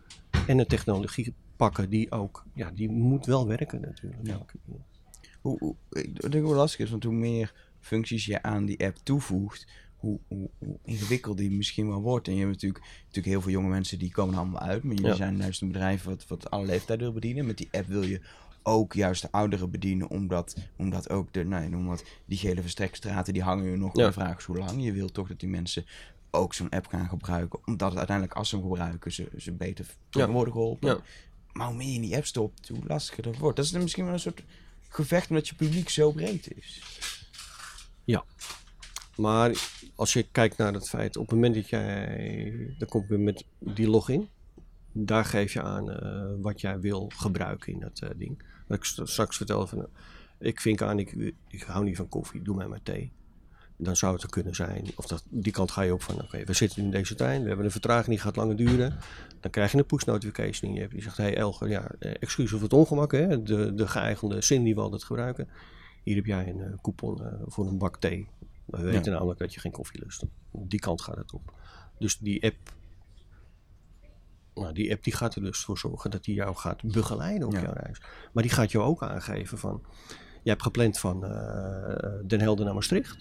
En 0.48 0.58
de 0.58 0.66
technologie 0.66 1.34
pakken 1.56 1.90
die 1.90 2.12
ook, 2.12 2.46
ja, 2.54 2.72
die 2.72 2.90
moet 2.90 3.26
wel 3.26 3.48
werken 3.48 3.82
natuurlijk. 3.82 4.28
Ja. 4.28 4.46
Hoe, 5.42 5.58
hoe, 5.60 5.76
ik 5.90 6.32
denk 6.32 6.46
hoe 6.46 6.56
lastig 6.56 6.80
is, 6.80 6.90
want 6.90 7.04
hoe 7.04 7.14
meer 7.14 7.54
functies 7.80 8.26
je 8.26 8.44
aan 8.44 8.66
die 8.66 8.86
app 8.86 8.98
toevoegt, 9.04 9.68
hoe, 9.96 10.20
hoe, 10.28 10.50
hoe, 10.58 10.78
ingewikkeld 10.84 11.38
die 11.38 11.52
misschien 11.52 11.88
wel 11.88 12.02
wordt. 12.02 12.28
En 12.28 12.34
je 12.34 12.40
hebt 12.40 12.52
natuurlijk, 12.52 12.84
natuurlijk 12.98 13.26
heel 13.26 13.42
veel 13.42 13.52
jonge 13.52 13.70
mensen 13.70 14.00
die 14.00 14.12
komen 14.12 14.36
allemaal 14.36 14.62
uit, 14.62 14.84
maar 14.84 14.96
jullie 14.96 15.16
zijn 15.16 15.38
juist 15.38 15.62
een 15.62 15.72
bedrijf 15.72 16.04
wat, 16.04 16.28
wat 16.28 16.50
alle 16.50 16.66
leeftijden 16.66 17.06
wil 17.06 17.14
bedienen. 17.14 17.46
Met 17.46 17.58
die 17.58 17.70
app 17.72 17.88
wil 17.88 18.04
je 18.04 18.22
ook 18.68 18.94
juist 18.94 19.22
de 19.22 19.32
ouderen 19.32 19.72
bedienen, 19.72 20.10
omdat, 20.10 20.56
omdat 20.78 21.10
ook 21.10 21.34
de, 21.34 21.44
nou, 21.44 21.70
noem 21.70 21.88
wat, 21.88 22.04
die 22.26 22.38
gele 22.38 22.62
verstrekstraten, 22.62 23.34
die 23.34 23.44
hangen 23.44 23.72
je 23.72 23.78
nog 23.78 23.98
ja. 23.98 24.06
de 24.06 24.12
vraag 24.12 24.44
hoe 24.46 24.58
lang. 24.58 24.84
Je 24.84 24.92
wilt 24.92 25.14
toch 25.14 25.28
dat 25.28 25.40
die 25.40 25.50
mensen 25.50 25.86
ook 26.32 26.54
zo'n 26.54 26.70
app 26.70 26.88
gaan 26.88 27.10
gebruiken, 27.10 27.60
omdat 27.66 27.90
het 27.90 27.98
uiteindelijk 27.98 28.38
als 28.38 28.50
ze 28.50 28.56
hem 28.56 28.66
gebruiken, 28.66 29.12
ze, 29.12 29.30
ze 29.38 29.52
beter 29.52 29.86
ja. 30.10 30.30
worden 30.30 30.54
geholpen. 30.54 30.90
Ja. 30.90 31.00
Maar 31.54 31.68
hoe 31.68 31.76
meer 31.76 31.88
je 31.88 31.94
in 31.94 32.02
die 32.02 32.16
app 32.16 32.26
stopt, 32.26 32.68
hoe 32.68 32.80
lastiger 32.88 33.24
dat 33.24 33.38
wordt. 33.38 33.56
Dat 33.56 33.66
is 33.66 33.72
misschien 33.72 34.06
wel 34.06 34.14
een 34.14 34.20
soort 34.20 34.44
gevecht 34.90 35.30
omdat 35.30 35.48
je 35.48 35.56
publiek 35.56 35.90
zo 35.90 36.12
breed 36.12 36.56
is. 36.56 36.82
Ja, 38.04 38.24
maar 39.16 39.52
als 39.96 40.14
je 40.14 40.24
kijkt 40.32 40.58
naar 40.58 40.74
het 40.74 40.90
feit, 40.90 41.18
op 41.18 41.26
het 41.26 41.36
moment 41.36 41.56
dat 41.56 41.70
jij, 41.70 42.76
dan 42.78 42.88
komt 42.88 43.08
weer 43.08 43.20
met 43.20 43.46
die 43.60 43.90
login, 43.90 44.30
daar 45.06 45.26
geef 45.26 45.54
je 45.54 45.62
aan 45.62 45.86
wat 46.42 46.62
jij 46.62 46.80
wil 46.80 47.12
gebruiken 47.16 47.74
in 47.74 47.80
dat 47.80 48.02
ding. 48.18 48.44
Wat 48.68 48.78
ik 48.78 48.84
straks 48.84 49.38
vertelde 49.38 49.68
van, 49.68 49.88
ik 50.40 50.62
vink 50.62 50.82
aan, 50.82 51.00
ik, 51.00 51.34
ik 51.48 51.62
hou 51.62 51.84
niet 51.84 51.96
van 51.96 52.10
koffie, 52.10 52.42
doe 52.42 52.56
mij 52.56 52.68
maar 52.68 52.84
thee 52.84 53.12
dan 53.78 53.96
zou 53.96 54.14
het 54.14 54.24
er 54.24 54.30
kunnen 54.30 54.56
zijn. 54.56 54.88
Of 54.96 55.08
dat, 55.08 55.24
die 55.30 55.52
kant 55.52 55.72
ga 55.72 55.82
je 55.82 55.94
op 55.94 56.02
van, 56.02 56.22
oké, 56.22 56.44
we 56.44 56.54
zitten 56.54 56.84
in 56.84 56.92
deze 56.92 57.16
trein, 57.16 57.42
we 57.42 57.48
hebben 57.48 57.66
een 57.66 57.72
vertraging, 57.72 58.08
die 58.08 58.20
gaat 58.20 58.36
langer 58.36 58.56
duren. 58.56 58.98
Dan 59.40 59.52
krijg 59.52 59.72
je 59.72 59.78
een 59.78 59.86
push 59.86 60.04
notification 60.04 60.72
in 60.72 60.82
je 60.82 60.88
Die 60.88 61.02
zegt, 61.02 61.18
hey 61.18 61.36
Elger, 61.36 61.70
ja, 61.70 61.92
eh, 62.00 62.12
excuus 62.20 62.50
voor 62.50 62.62
het 62.62 62.74
ongemak, 62.74 63.12
hè, 63.12 63.44
de, 63.44 63.74
de 63.74 63.88
geëigende 63.88 64.42
zin 64.42 64.64
die 64.64 64.76
we 64.76 64.82
altijd 64.82 65.04
gebruiken. 65.04 65.50
Hier 66.04 66.16
heb 66.16 66.26
jij 66.26 66.48
een 66.48 66.80
coupon 66.82 67.22
voor 67.46 67.68
een 67.68 67.78
bak 67.78 67.98
thee. 67.98 68.28
We 68.66 68.82
weten 68.82 69.12
namelijk 69.12 69.40
dat 69.40 69.54
je 69.54 69.60
geen 69.60 69.72
koffie 69.72 70.00
lust. 70.04 70.24
Die 70.52 70.80
kant 70.80 71.02
gaat 71.02 71.16
het 71.16 71.34
op. 71.34 71.54
Dus 72.00 72.18
die 72.18 72.44
app, 72.44 72.58
nou, 74.62 74.74
die 74.74 74.92
app 74.92 75.04
die 75.04 75.14
gaat 75.14 75.36
er 75.36 75.42
dus 75.42 75.60
voor 75.60 75.78
zorgen 75.78 76.12
dat 76.12 76.24
die 76.24 76.36
jou 76.36 76.56
gaat 76.56 76.84
begeleiden 76.84 77.48
op 77.48 77.54
jouw 77.54 77.74
reis. 77.74 78.02
Maar 78.34 78.44
die 78.44 78.52
gaat 78.52 78.72
jou 78.72 78.86
ook 78.86 79.04
aangeven 79.04 79.58
van, 79.58 79.82
je 80.44 80.50
hebt 80.50 80.62
gepland 80.62 81.00
van 81.00 81.20
Den 82.26 82.40
Helder 82.40 82.66
naar 82.66 82.74
Maastricht. 82.74 83.18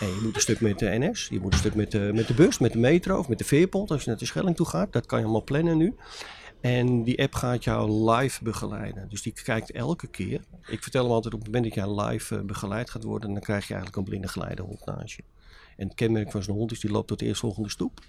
En 0.00 0.06
je 0.06 0.20
moet 0.22 0.34
een 0.34 0.40
stuk 0.40 0.60
met 0.60 0.78
de 0.78 0.98
NS, 0.98 1.28
je 1.28 1.40
moet 1.40 1.52
een 1.52 1.58
stuk 1.58 1.74
met 1.74 1.90
de, 1.90 2.10
met 2.14 2.26
de 2.26 2.34
bus, 2.34 2.58
met 2.58 2.72
de 2.72 2.78
metro 2.78 3.18
of 3.18 3.28
met 3.28 3.38
de 3.38 3.44
veerpont 3.44 3.90
als 3.90 4.02
je 4.02 4.08
naar 4.08 4.18
de 4.18 4.24
Schelling 4.24 4.56
toe 4.56 4.66
gaat. 4.66 4.92
Dat 4.92 5.06
kan 5.06 5.18
je 5.18 5.24
allemaal 5.24 5.44
plannen 5.44 5.76
nu. 5.76 5.94
En 6.60 7.02
die 7.04 7.22
app 7.22 7.34
gaat 7.34 7.64
jou 7.64 8.10
live 8.10 8.44
begeleiden. 8.44 9.08
Dus 9.08 9.22
die 9.22 9.32
kijkt 9.32 9.70
elke 9.70 10.06
keer. 10.06 10.40
Ik 10.66 10.82
vertel 10.82 11.02
hem 11.02 11.12
altijd 11.12 11.34
op 11.34 11.40
het 11.40 11.52
moment 11.52 11.74
dat 11.74 11.84
jij 11.84 12.04
live 12.04 12.34
uh, 12.34 12.42
begeleid 12.42 12.90
gaat 12.90 13.02
worden, 13.02 13.32
dan 13.32 13.42
krijg 13.42 13.66
je 13.66 13.74
eigenlijk 13.74 13.96
een 13.96 14.10
blinde 14.10 14.28
geleidehond 14.28 14.86
naast 14.86 15.16
je. 15.16 15.22
En 15.76 15.86
het 15.86 15.96
kenmerk 15.96 16.30
van 16.30 16.42
zo'n 16.42 16.56
hond 16.56 16.72
is 16.72 16.80
die 16.80 16.90
loopt 16.90 17.08
tot 17.08 17.18
de 17.18 17.26
eerstvolgende 17.26 17.68
stoep. 17.68 18.00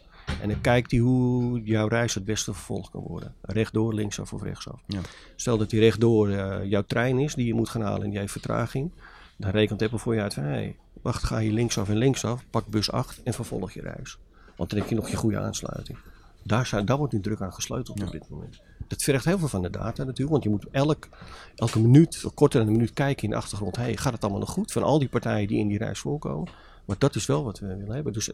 En 0.42 0.50
dan 0.50 0.62
kijkt 0.62 0.92
hij 0.92 1.00
hoe 1.00 1.64
jouw 1.64 1.88
reis 1.88 2.14
het 2.14 2.26
beste 2.26 2.54
vervolgd 2.54 2.92
kan 2.92 3.02
worden. 3.02 3.34
Rechtdoor, 3.42 3.94
linksaf 3.94 4.34
of 4.34 4.42
rechtsaf. 4.42 4.82
Ja. 4.88 5.00
Stel 5.36 5.58
dat 5.58 5.70
die 5.70 5.80
rechtdoor 5.80 6.30
uh, 6.30 6.66
jouw 6.66 6.84
trein 6.88 7.20
is 7.20 7.36
die 7.36 7.46
je 7.46 7.54
moet 7.54 7.70
gaan 7.70 7.82
halen 7.82 8.04
en 8.04 8.10
die 8.10 8.20
heeft 8.20 8.32
vertraging. 8.32 8.92
Dan 9.38 9.52
rekent 9.52 9.82
Apple 9.82 10.00
voor 10.00 10.16
je 10.16 10.22
uit 10.22 10.34
van, 10.34 10.44
hey, 10.44 10.76
wacht, 11.02 11.24
ga 11.24 11.38
je 11.38 11.52
linksaf 11.52 11.90
en 11.90 11.98
linksaf, 11.98 12.44
pak 12.50 12.68
bus 12.68 12.92
8 12.92 13.24
en 13.24 13.34
vervolg 13.34 13.72
je 13.72 13.82
reis. 13.82 14.18
Want 14.56 14.70
dan 14.70 14.80
heb 14.80 14.90
je 14.90 14.96
nog 14.96 15.10
je 15.10 15.16
goede 15.16 15.40
aansluiting. 15.40 15.98
Daar, 16.44 16.66
zijn, 16.66 16.86
daar 16.86 16.98
wordt 16.98 17.14
nu 17.14 17.20
druk 17.20 17.42
aan 17.42 17.54
gesleuteld 17.54 18.04
op 18.04 18.12
dit 18.12 18.30
moment. 18.30 18.62
Dat 18.88 19.04
vergt 19.04 19.26
heel 19.26 19.40
veel 19.40 19.48
van 19.48 19.62
de 19.62 19.70
data 19.70 20.04
natuurlijk, 20.04 20.30
want 20.30 20.44
je 20.44 20.50
moet 20.50 20.66
elk, 20.72 21.08
elke 21.56 21.80
minuut, 21.80 22.24
korter 22.34 22.60
dan 22.60 22.68
een 22.68 22.76
minuut 22.76 22.94
kijken 22.94 23.24
in 23.24 23.30
de 23.30 23.36
achtergrond. 23.36 23.76
Hey, 23.76 23.98
gaat 23.98 24.14
het 24.14 24.22
allemaal 24.22 24.40
nog 24.40 24.50
goed? 24.50 24.72
Van 24.72 24.84
al 24.84 25.00
die 25.00 25.10
partijen 25.10 25.48
die 25.48 25.60
in 25.60 25.68
die 25.68 25.78
reis 25.78 26.00
voorkomen. 26.00 26.50
Maar 26.90 26.98
dat 27.00 27.16
is 27.16 27.26
wel 27.26 27.44
wat 27.44 27.60
we 27.60 27.68
willen 27.68 27.96
hebben. 27.96 28.14
Dus 28.14 28.32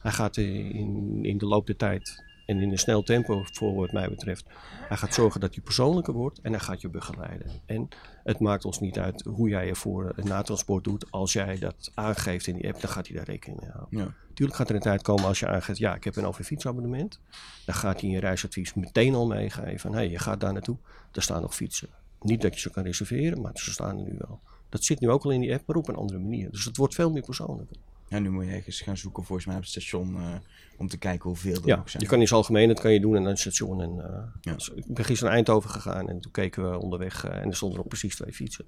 hij 0.00 0.12
gaat 0.12 0.36
in, 0.36 1.24
in 1.24 1.38
de 1.38 1.46
loop 1.46 1.66
der 1.66 1.76
tijd 1.76 2.24
en 2.46 2.60
in 2.60 2.70
een 2.70 2.78
snel 2.78 3.02
tempo 3.02 3.44
voor 3.52 3.74
wat 3.74 3.92
mij 3.92 4.08
betreft. 4.08 4.44
Hij 4.88 4.96
gaat 4.96 5.14
zorgen 5.14 5.40
dat 5.40 5.54
je 5.54 5.60
persoonlijker 5.60 6.14
wordt 6.14 6.40
en 6.40 6.50
hij 6.50 6.60
gaat 6.60 6.80
je 6.80 6.88
begeleiden. 6.88 7.50
En 7.66 7.88
het 8.24 8.38
maakt 8.38 8.64
ons 8.64 8.80
niet 8.80 8.98
uit 8.98 9.22
hoe 9.22 9.48
jij 9.48 9.66
je 9.66 9.74
voor 9.74 10.12
een 10.16 10.26
natransport 10.26 10.84
doet. 10.84 11.10
Als 11.10 11.32
jij 11.32 11.58
dat 11.58 11.90
aangeeft 11.94 12.46
in 12.46 12.54
die 12.54 12.68
app, 12.68 12.80
dan 12.80 12.90
gaat 12.90 13.06
hij 13.06 13.16
daar 13.16 13.26
rekening 13.26 13.60
mee 13.60 13.70
houden. 13.70 13.98
Ja. 13.98 14.14
Tuurlijk 14.34 14.58
gaat 14.58 14.68
er 14.68 14.74
een 14.74 14.80
tijd 14.80 15.02
komen 15.02 15.24
als 15.24 15.38
je 15.38 15.48
aangeeft, 15.48 15.78
ja, 15.78 15.94
ik 15.94 16.04
heb 16.04 16.16
een 16.16 16.26
overfietsabonnement. 16.26 17.20
Dan 17.66 17.74
gaat 17.74 18.00
hij 18.00 18.10
je 18.10 18.20
reisadvies 18.20 18.74
meteen 18.74 19.14
al 19.14 19.26
meegeven 19.26 19.90
hé, 19.90 19.96
hey, 19.96 20.10
je 20.10 20.18
gaat 20.18 20.40
daar 20.40 20.52
naartoe. 20.52 20.76
Daar 21.10 21.22
staan 21.22 21.42
nog 21.42 21.54
fietsen. 21.54 21.88
Niet 22.20 22.42
dat 22.42 22.54
je 22.54 22.60
ze 22.60 22.70
kan 22.70 22.82
reserveren, 22.82 23.40
maar 23.40 23.52
ze 23.54 23.70
staan 23.70 23.98
er 23.98 24.04
nu 24.04 24.16
wel. 24.18 24.40
Dat 24.68 24.84
zit 24.84 25.00
nu 25.00 25.10
ook 25.10 25.24
al 25.24 25.30
in 25.30 25.40
die 25.40 25.54
app, 25.54 25.66
maar 25.66 25.76
op 25.76 25.88
een 25.88 25.94
andere 25.94 26.18
manier. 26.18 26.50
Dus 26.50 26.64
het 26.64 26.76
wordt 26.76 26.94
veel 26.94 27.10
meer 27.10 27.22
persoonlijker. 27.22 27.76
Ja, 28.08 28.18
nu 28.18 28.30
moet 28.30 28.44
je 28.44 28.50
ergens 28.50 28.80
gaan 28.80 28.96
zoeken 28.96 29.24
volgens 29.24 29.46
mij 29.46 29.56
op 29.56 29.62
het 29.62 29.70
station 29.70 30.16
uh, 30.16 30.34
om 30.76 30.88
te 30.88 30.98
kijken 30.98 31.28
hoeveel 31.28 31.54
er 31.54 31.66
ja, 31.66 31.78
ook 31.78 31.88
zijn. 31.88 32.02
je 32.02 32.08
kan 32.08 32.18
in 32.18 32.24
het 32.24 32.32
algemeen, 32.32 32.68
dat 32.68 32.80
kan 32.80 32.92
je 32.92 33.00
doen 33.00 33.16
aan 33.16 33.26
een 33.26 33.36
station. 33.36 33.82
En, 33.82 33.94
uh, 33.96 34.22
ja. 34.40 34.52
dus 34.52 34.68
ik 34.68 34.86
ben 34.86 35.04
gisteren 35.04 35.24
naar 35.24 35.32
Eindhoven 35.32 35.70
gegaan 35.70 36.08
en 36.08 36.20
toen 36.20 36.32
keken 36.32 36.70
we 36.70 36.78
onderweg 36.78 37.26
uh, 37.26 37.36
en 37.36 37.48
er 37.48 37.56
stonden 37.56 37.78
er 37.78 37.84
ook 37.84 37.90
precies 37.90 38.16
twee 38.16 38.32
fietsen. 38.32 38.64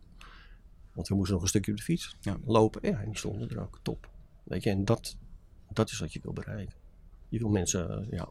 Want 0.92 1.08
we 1.08 1.14
moesten 1.14 1.34
nog 1.34 1.42
een 1.42 1.48
stukje 1.48 1.70
op 1.70 1.76
de 1.76 1.82
fiets 1.82 2.16
ja. 2.20 2.36
lopen. 2.44 2.90
Ja, 2.90 3.00
en 3.00 3.06
die 3.06 3.18
stonden 3.18 3.48
er 3.48 3.60
ook. 3.60 3.78
Top. 3.82 4.08
Weet 4.42 4.62
je, 4.62 4.70
en 4.70 4.84
dat, 4.84 5.16
dat 5.72 5.90
is 5.90 5.98
wat 5.98 6.12
je 6.12 6.20
wil 6.22 6.32
bereiken. 6.32 6.76
Je 7.28 7.38
wil 7.38 7.48
mensen, 7.48 8.06
ja, 8.10 8.28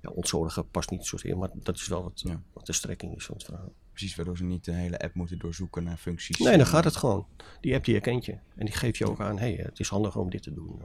ja 0.00 0.10
ontzorgen 0.10 0.68
past 0.68 0.90
niet 0.90 1.06
zozeer, 1.06 1.38
maar 1.38 1.50
dat 1.54 1.76
is 1.76 1.86
wel 1.86 2.02
wat, 2.02 2.20
ja. 2.20 2.42
wat 2.52 2.66
de 2.66 2.72
strekking 2.72 3.16
is 3.16 3.24
van 3.24 3.34
het 3.34 3.44
verhaal. 3.44 3.72
Precies, 3.92 4.14
waardoor 4.14 4.36
ze 4.36 4.44
niet 4.44 4.64
de 4.64 4.72
hele 4.72 4.98
app 4.98 5.14
moeten 5.14 5.38
doorzoeken 5.38 5.84
naar 5.84 5.96
functies. 5.96 6.38
Nee, 6.38 6.56
dan 6.56 6.66
gaat 6.66 6.84
het 6.84 6.96
gewoon. 6.96 7.26
Die 7.60 7.74
app 7.74 7.84
die 7.84 7.94
herkent 7.94 8.24
je. 8.24 8.32
En 8.32 8.64
die 8.66 8.74
geeft 8.74 8.98
je 8.98 9.08
ook 9.08 9.20
aan, 9.20 9.38
hé, 9.38 9.54
hey, 9.54 9.64
het 9.64 9.78
is 9.78 9.88
handig 9.88 10.16
om 10.16 10.30
dit 10.30 10.42
te 10.42 10.54
doen. 10.54 10.80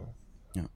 Ja. 0.52 0.68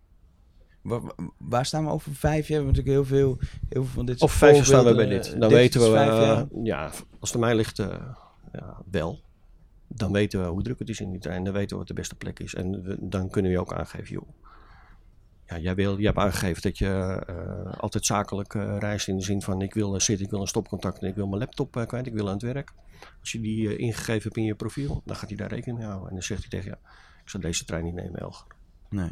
Waar, 0.82 1.01
waar, 1.38 1.65
staan 1.65 1.86
we 1.86 1.91
over 1.91 2.15
vijf 2.15 2.47
jaar? 2.47 2.59
We 2.59 2.65
hebben 2.65 2.73
natuurlijk 2.73 3.09
heel 3.09 3.17
veel, 3.17 3.38
heel 3.69 3.84
veel 3.84 3.93
van 3.93 4.05
dit 4.05 4.19
soort 4.19 4.32
Of 4.32 4.38
vijf 4.38 4.55
jaar 4.55 4.65
staan 4.65 4.86
we 4.86 4.95
bij 4.95 5.07
dit. 5.07 5.39
Dan 5.39 5.49
weten 5.49 5.82
we, 5.82 5.88
uh, 5.88 6.63
ja, 6.63 6.91
als 7.19 7.32
het 7.32 7.39
mij 7.39 7.55
ligt, 7.55 7.79
uh, 7.79 7.88
ja, 8.51 8.82
wel. 8.91 9.21
Dan 9.88 10.11
weten 10.11 10.41
we 10.41 10.47
hoe 10.47 10.63
druk 10.63 10.79
het 10.79 10.89
is 10.89 10.99
in 10.99 11.11
die 11.11 11.19
trein. 11.19 11.43
Dan 11.43 11.53
weten 11.53 11.69
we 11.69 11.77
wat 11.77 11.88
de 11.88 11.93
beste 11.93 12.15
plek 12.15 12.39
is. 12.39 12.55
En 12.55 12.84
we, 12.84 12.97
dan 12.99 13.29
kunnen 13.29 13.51
we 13.51 13.59
ook 13.59 13.73
aangeven, 13.73 14.13
joh, 14.13 14.29
ja, 15.52 15.58
jij, 15.58 15.76
wil, 15.76 15.97
je 15.97 16.06
hebt 16.06 16.18
aangegeven 16.18 16.62
dat 16.62 16.78
je 16.78 17.24
uh, 17.30 17.74
altijd 17.80 18.06
zakelijk 18.06 18.54
uh, 18.54 18.78
reist 18.80 19.08
in 19.08 19.18
de 19.18 19.24
zin 19.24 19.41
van 19.41 19.62
ik 19.62 19.74
wil 19.74 19.99
zitten, 19.99 20.26
ik 20.26 20.32
wil 20.32 20.41
een 20.41 20.47
stopcontact 20.47 21.02
en 21.02 21.08
ik 21.08 21.16
wil 21.16 21.28
mijn 21.28 21.41
laptop 21.41 21.76
uh, 21.76 21.86
kwijt, 21.86 22.08
ik 22.08 22.14
wil 22.14 22.28
aan 22.28 22.34
het 22.34 22.41
werk. 22.41 22.74
Als 23.20 23.32
je 23.32 23.41
die 23.41 23.76
ingegeven 23.78 24.24
hebt 24.24 24.38
in 24.38 24.43
je 24.43 24.56
profiel, 24.56 25.02
dan 25.06 25.16
gaat 25.16 25.30
hij 25.30 25.38
daar 25.38 25.49
rekening 25.49 25.78
mee 25.78 25.88
houden. 25.88 26.10
En 26.10 26.14
dan 26.16 26.24
zegt 26.24 26.41
hij 26.41 26.49
tegen 26.49 26.66
je, 26.66 26.78
ja, 26.84 26.91
ik 27.24 27.30
zal 27.30 27.39
deze 27.39 27.66
trein 27.66 27.84
niet 27.84 27.93
nemen, 27.93 28.20
Elger. 28.20 28.45
Nee. 28.89 29.12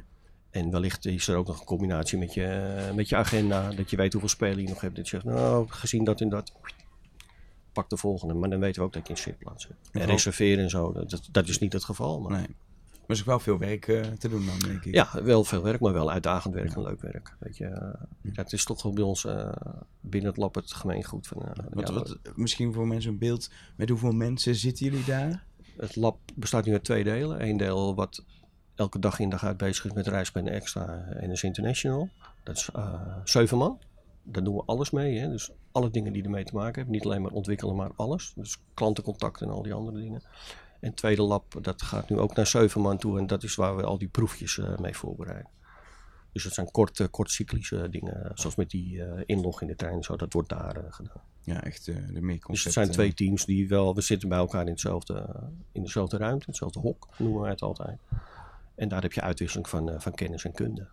En 0.50 0.72
wellicht 0.72 1.06
is 1.06 1.28
er 1.28 1.36
ook 1.36 1.48
nog 1.48 1.60
een 1.60 1.66
combinatie 1.66 2.18
met 2.18 2.34
je, 2.34 2.92
met 2.96 3.10
je 3.10 3.16
agenda, 3.16 3.72
dat 3.72 3.90
je 3.90 3.98
weet 3.98 4.12
hoeveel 4.12 4.30
spelen 4.30 4.62
je 4.62 4.70
nog 4.70 4.82
hebt. 4.82 4.96
Dat 4.96 5.10
je 5.10 5.12
zegt, 5.12 5.36
nou, 5.36 5.68
gezien 5.70 6.04
dat 6.04 6.22
en 6.22 6.30
dat, 6.30 6.52
pak 7.74 7.90
de 7.90 7.98
volgende. 7.98 8.34
Maar 8.34 8.50
dan 8.50 8.60
weten 8.60 8.82
we 8.82 8.88
ook 8.88 8.94
dat 8.94 9.08
je 9.08 9.14
in 9.14 9.20
zitplaats 9.20 9.68
hebt. 9.68 9.90
En 9.92 10.06
reserveren 10.06 10.64
en 10.64 10.70
zo, 10.70 10.94
dat, 10.94 11.30
dat 11.32 11.48
is 11.48 11.60
niet 11.60 11.74
het 11.74 11.84
geval. 11.84 12.20
Maar... 12.20 12.32
Nee. 12.32 12.48
Maar 13.10 13.18
is 13.18 13.24
ook 13.24 13.30
wel 13.30 13.40
veel 13.40 13.58
werk 13.58 13.88
uh, 13.88 14.02
te 14.02 14.30
doen 14.30 14.46
dan, 14.46 14.60
denk 14.60 14.86
ik. 14.86 14.94
Ja, 14.94 15.24
wel 15.24 15.44
veel 15.44 15.64
werk, 15.64 15.80
maar 15.80 15.94
wel 15.94 16.12
uitdagend 16.12 16.54
werk 16.54 16.76
en 16.76 16.82
leuk 16.82 17.02
werk. 17.02 17.36
Weet 17.40 17.58
je, 17.58 17.96
het 18.34 18.54
is 18.54 18.64
toch 18.64 18.84
wel 18.84 18.94
bij 18.94 19.04
ons 19.04 19.26
uh, 19.26 19.52
binnen 20.00 20.30
het 20.30 20.40
lab 20.40 20.56
het 20.56 20.74
gemeengoed. 20.74 21.28
Van, 21.28 21.38
wat, 21.70 21.88
ja, 21.88 21.94
wat, 21.94 22.18
misschien 22.36 22.74
voor 22.74 22.88
mensen 22.88 23.12
een 23.12 23.18
beeld, 23.18 23.50
met 23.76 23.90
hoeveel 23.90 24.12
mensen 24.12 24.56
zitten 24.56 24.86
jullie 24.86 25.06
daar? 25.06 25.44
Het 25.78 25.96
lab 25.96 26.18
bestaat 26.36 26.66
nu 26.66 26.74
uit 26.74 26.84
twee 26.84 27.04
delen. 27.04 27.48
Eén 27.48 27.58
deel 27.58 27.96
wat 27.96 28.24
elke 28.76 29.00
dag 29.00 29.20
in 29.20 29.30
dag 29.30 29.44
uit 29.44 29.58
bezig 29.58 29.86
is 29.86 29.94
met 29.94 30.08
reisplannen 30.08 30.54
extra 30.54 31.06
en 31.06 31.32
is 31.32 31.44
international. 31.44 32.10
Dat 32.44 32.56
is 32.56 32.70
zeven 33.24 33.58
man. 33.58 33.80
Daar 34.24 34.44
doen 34.44 34.56
we 34.56 34.64
alles 34.66 34.92
mee. 34.92 35.20
Hè? 35.20 35.30
Dus 35.30 35.52
alle 35.72 35.90
dingen 35.90 36.14
die 36.14 36.24
ermee 36.24 36.44
te 36.44 36.54
maken 36.54 36.76
hebben. 36.76 36.94
Niet 36.94 37.06
alleen 37.06 37.22
maar 37.22 37.32
ontwikkelen, 37.32 37.76
maar 37.76 37.92
alles. 37.96 38.34
Dus 38.36 38.62
klantencontact 38.74 39.42
en 39.42 39.50
al 39.50 39.62
die 39.62 39.74
andere 39.74 40.00
dingen. 40.00 40.22
En 40.80 40.88
het 40.88 40.96
tweede 40.96 41.22
lab, 41.22 41.56
dat 41.62 41.82
gaat 41.82 42.10
nu 42.10 42.20
ook 42.20 42.36
naar 42.36 42.48
zeven 42.48 42.82
man 42.82 42.98
toe. 42.98 43.20
En 43.20 43.28
dat 43.28 43.44
is 43.44 43.56
waar 43.56 43.76
we 43.76 43.84
al 43.84 43.98
die 43.98 44.08
proefjes 44.08 44.58
uh, 44.58 44.78
mee 44.78 44.96
voorbereiden. 44.96 45.50
Dus 46.32 46.44
dat 46.44 46.54
zijn 46.54 46.72
korte, 46.72 47.08
kortcyclische 47.08 47.90
dingen. 47.90 48.32
Zoals 48.34 48.56
met 48.56 48.70
die 48.70 48.96
uh, 48.96 49.22
inlog 49.26 49.62
in 49.62 49.68
de 49.68 49.76
trein. 49.76 50.04
Zo, 50.04 50.16
dat 50.16 50.34
wordt 50.34 50.50
daar 50.50 50.78
uh, 50.78 50.84
gedaan. 50.90 51.22
Ja, 51.42 51.64
echt 51.64 51.86
de 51.86 52.22
meer 52.22 52.44
Dus 52.48 52.64
het 52.64 52.74
zijn 52.74 52.92
twee 52.92 53.14
teams 53.14 53.46
die 53.46 53.68
wel... 53.68 53.96
We 53.96 54.02
zitten 54.02 54.30
bij 54.30 54.38
elkaar 54.38 54.62
in, 54.62 54.72
hetzelfde, 54.72 55.50
in 55.72 55.82
dezelfde 55.82 56.18
ruimte. 56.18 56.46
Hetzelfde 56.46 56.80
hok 56.80 57.08
noemen 57.18 57.42
we 57.42 57.48
het 57.48 57.62
altijd. 57.62 58.00
En 58.76 58.88
daar 58.88 59.02
heb 59.02 59.14
je 59.14 59.22
uitwisseling 59.22 59.70
van, 59.70 60.02
van 60.02 60.14
kennis 60.14 60.46
en 60.46 60.52
kunde. 60.52 60.88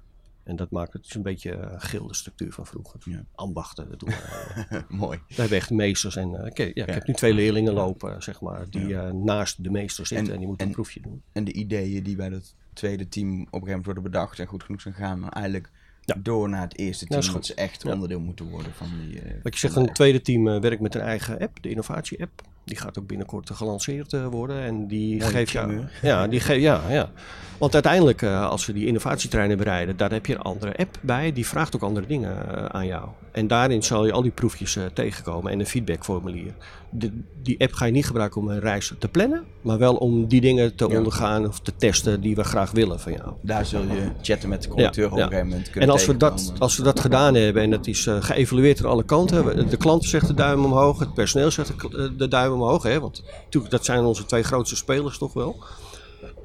En 0.46 0.56
dat 0.56 0.70
maakt 0.70 0.92
het 0.92 1.14
een 1.14 1.22
beetje 1.22 1.52
een 1.52 1.72
uh, 1.72 1.74
gilde 1.78 2.14
structuur 2.14 2.52
van 2.52 2.66
vroeger. 2.66 3.00
Ja. 3.04 3.24
Ambachten, 3.34 3.88
dat 3.90 4.00
doen 4.00 4.08
we. 4.08 4.84
Mooi. 4.88 5.20
We 5.28 5.34
hebben 5.34 5.56
echt 5.56 5.70
meesters. 5.70 6.16
En 6.16 6.30
uh, 6.30 6.66
ja, 6.74 6.86
ik 6.86 6.94
heb 6.94 7.06
nu 7.06 7.14
twee 7.14 7.34
leerlingen 7.34 7.72
lopen, 7.72 8.22
zeg 8.22 8.40
maar, 8.40 8.70
die 8.70 8.88
uh, 8.88 9.10
naast 9.10 9.62
de 9.64 9.70
meester 9.70 10.06
zitten 10.06 10.26
en, 10.26 10.32
en 10.32 10.38
die 10.38 10.48
moeten 10.48 10.66
een 10.66 10.72
proefje 10.72 11.00
doen. 11.00 11.22
En 11.32 11.44
de 11.44 11.52
ideeën 11.52 12.02
die 12.02 12.16
bij 12.16 12.28
het 12.28 12.54
tweede 12.72 13.08
team 13.08 13.28
op 13.28 13.36
een 13.36 13.42
gegeven 13.44 13.66
moment 13.66 13.84
worden 13.84 14.02
bedacht 14.02 14.38
en 14.38 14.46
goed 14.46 14.62
genoeg 14.62 14.80
zijn 14.80 14.94
gaan, 14.94 15.20
maar 15.20 15.32
eigenlijk 15.32 15.70
door 16.16 16.48
naar 16.48 16.62
het 16.62 16.78
eerste 16.78 17.06
team, 17.06 17.32
dat, 17.32 17.46
ze 17.46 17.54
echt 17.54 17.84
onderdeel 17.84 18.20
moeten 18.20 18.48
worden 18.48 18.72
van 18.72 18.88
die... 19.00 19.22
Wat 19.42 19.52
je 19.52 19.58
zegt, 19.58 19.76
een 19.76 19.92
tweede 19.92 20.20
team 20.20 20.60
werkt 20.60 20.80
met 20.80 20.94
een 20.94 21.00
eigen 21.00 21.38
app, 21.38 21.62
de 21.62 21.68
innovatie-app. 21.68 22.42
Die 22.64 22.76
gaat 22.76 22.98
ook 22.98 23.06
binnenkort 23.06 23.50
gelanceerd 23.50 24.12
worden 24.12 24.62
en 24.62 24.86
die 24.86 25.20
geeft 25.20 25.52
jou... 25.52 25.86
Ja, 26.02 26.26
die 26.26 26.40
geeft, 26.40 26.60
ja, 26.60 26.90
ja. 26.90 27.12
Want 27.58 27.74
uiteindelijk, 27.74 28.22
uh, 28.22 28.48
als 28.48 28.66
we 28.66 28.72
die 28.72 28.86
innovatietreinen 28.86 29.56
bereiden, 29.56 29.96
daar 29.96 30.10
heb 30.10 30.26
je 30.26 30.34
een 30.34 30.42
andere 30.42 30.76
app 30.76 30.98
bij. 31.00 31.32
Die 31.32 31.46
vraagt 31.46 31.76
ook 31.76 31.82
andere 31.82 32.06
dingen 32.06 32.36
uh, 32.50 32.64
aan 32.64 32.86
jou. 32.86 33.08
En 33.32 33.46
daarin 33.46 33.82
zal 33.82 34.06
je 34.06 34.12
al 34.12 34.22
die 34.22 34.30
proefjes 34.30 34.76
uh, 34.76 34.84
tegenkomen 34.92 35.52
en 35.52 35.60
een 35.60 35.66
feedbackformulier. 35.66 36.52
De, 36.90 37.10
die 37.42 37.60
app 37.60 37.72
ga 37.72 37.84
je 37.84 37.92
niet 37.92 38.06
gebruiken 38.06 38.40
om 38.40 38.48
een 38.48 38.60
reis 38.60 38.92
te 38.98 39.08
plannen, 39.08 39.44
maar 39.60 39.78
wel 39.78 39.94
om 39.94 40.26
die 40.26 40.40
dingen 40.40 40.74
te 40.74 40.88
ja. 40.88 40.96
ondergaan 40.96 41.46
of 41.46 41.60
te 41.60 41.72
testen 41.76 42.20
die 42.20 42.34
we 42.34 42.44
graag 42.44 42.70
willen 42.70 43.00
van 43.00 43.12
jou. 43.12 43.32
Daar 43.40 43.66
zul 43.66 43.82
je 43.82 44.10
chatten 44.22 44.48
met 44.48 44.62
de 44.62 44.68
conducteur 44.68 45.04
ja, 45.04 45.10
op 45.10 45.16
een 45.16 45.22
gegeven 45.22 45.46
moment 45.46 45.70
kunnen 45.70 45.88
En 45.88 45.94
als 45.94 46.06
we, 46.06 46.16
dat, 46.16 46.52
als 46.58 46.76
we 46.76 46.82
dat 46.82 47.00
gedaan 47.00 47.34
hebben 47.34 47.62
en 47.62 47.70
het 47.70 47.86
is 47.86 48.06
geëvalueerd 48.20 48.78
aan 48.84 48.90
alle 48.90 49.04
kanten, 49.04 49.68
de 49.68 49.76
klant 49.76 50.04
zegt 50.04 50.26
de 50.26 50.34
duim 50.34 50.64
omhoog, 50.64 50.98
het 50.98 51.14
personeel 51.14 51.50
zegt 51.50 51.90
de, 51.90 52.16
de 52.16 52.28
duim 52.28 52.52
omhoog, 52.52 52.82
hè, 52.82 53.00
want 53.00 53.22
natuurlijk 53.44 53.72
dat 53.72 53.84
zijn 53.84 54.04
onze 54.04 54.24
twee 54.24 54.42
grootste 54.42 54.76
spelers 54.76 55.18
toch 55.18 55.32
wel. 55.32 55.56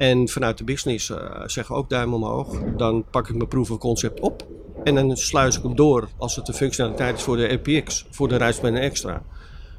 En 0.02 0.28
vanuit 0.30 0.58
de 0.58 0.64
business 0.64 1.10
uh, 1.10 1.18
zeggen 1.46 1.76
ook 1.76 1.90
duim 1.90 2.14
omhoog. 2.14 2.60
Dan 2.78 3.06
pak 3.12 3.30
ik 3.30 3.36
mijn 3.36 3.48
proof 3.48 3.72
of 3.72 3.78
concept 3.78 4.20
op. 4.20 4.48
En 4.84 4.96
dan 4.96 5.18
sluis 5.18 5.58
ik 5.58 5.64
hem 5.64 5.76
door 5.76 6.10
als 6.18 6.36
het 6.36 6.46
de 6.46 6.54
functionaliteit 6.54 7.18
is 7.18 7.24
voor 7.24 7.38
de 7.38 7.46
RPX, 7.54 8.06
voor 8.10 8.28
de 8.28 8.36
Rijdsbenen 8.36 8.82
Extra. 8.82 9.24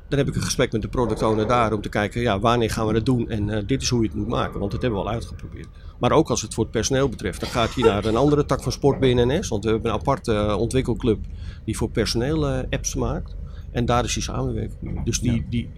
Dan 0.08 0.18
heb 0.18 0.28
ik 0.28 0.34
een 0.34 0.42
gesprek 0.42 0.72
met 0.72 0.82
de 0.82 0.88
product 0.88 1.22
owner 1.22 1.46
daar 1.46 1.72
om 1.72 1.80
te 1.80 1.88
kijken, 1.88 2.20
ja, 2.20 2.40
wanneer 2.40 2.70
gaan 2.70 2.86
we 2.86 2.92
dat 2.92 3.06
doen? 3.06 3.30
En 3.30 3.48
uh, 3.48 3.58
dit 3.66 3.82
is 3.82 3.88
hoe 3.88 4.02
je 4.02 4.08
het 4.08 4.16
moet 4.16 4.28
maken, 4.28 4.58
want 4.58 4.72
dat 4.72 4.82
hebben 4.82 5.00
we 5.00 5.06
al 5.06 5.12
uitgeprobeerd. 5.12 5.68
Maar 5.98 6.12
ook 6.12 6.30
als 6.30 6.42
het 6.42 6.54
voor 6.54 6.64
het 6.64 6.72
personeel 6.72 7.08
betreft, 7.08 7.40
dan 7.40 7.48
gaat 7.48 7.74
hij 7.74 7.84
naar 7.84 8.04
een 8.04 8.16
andere 8.16 8.44
tak 8.44 8.62
van 8.62 8.72
sport 8.72 9.00
binnen 9.00 9.28
NS. 9.28 9.48
Want 9.48 9.64
we 9.64 9.70
hebben 9.70 9.90
een 9.90 9.98
aparte 9.98 10.32
uh, 10.32 10.58
ontwikkelclub 10.58 11.18
die 11.64 11.76
voor 11.76 11.90
personeel 11.90 12.46
apps 12.46 12.94
maakt. 12.94 13.36
En 13.70 13.84
daar 13.84 14.04
is 14.04 14.14
die 14.14 14.22
samenwerking. 14.22 15.04
Dus 15.04 15.20
die, 15.20 15.46
die, 15.48 15.70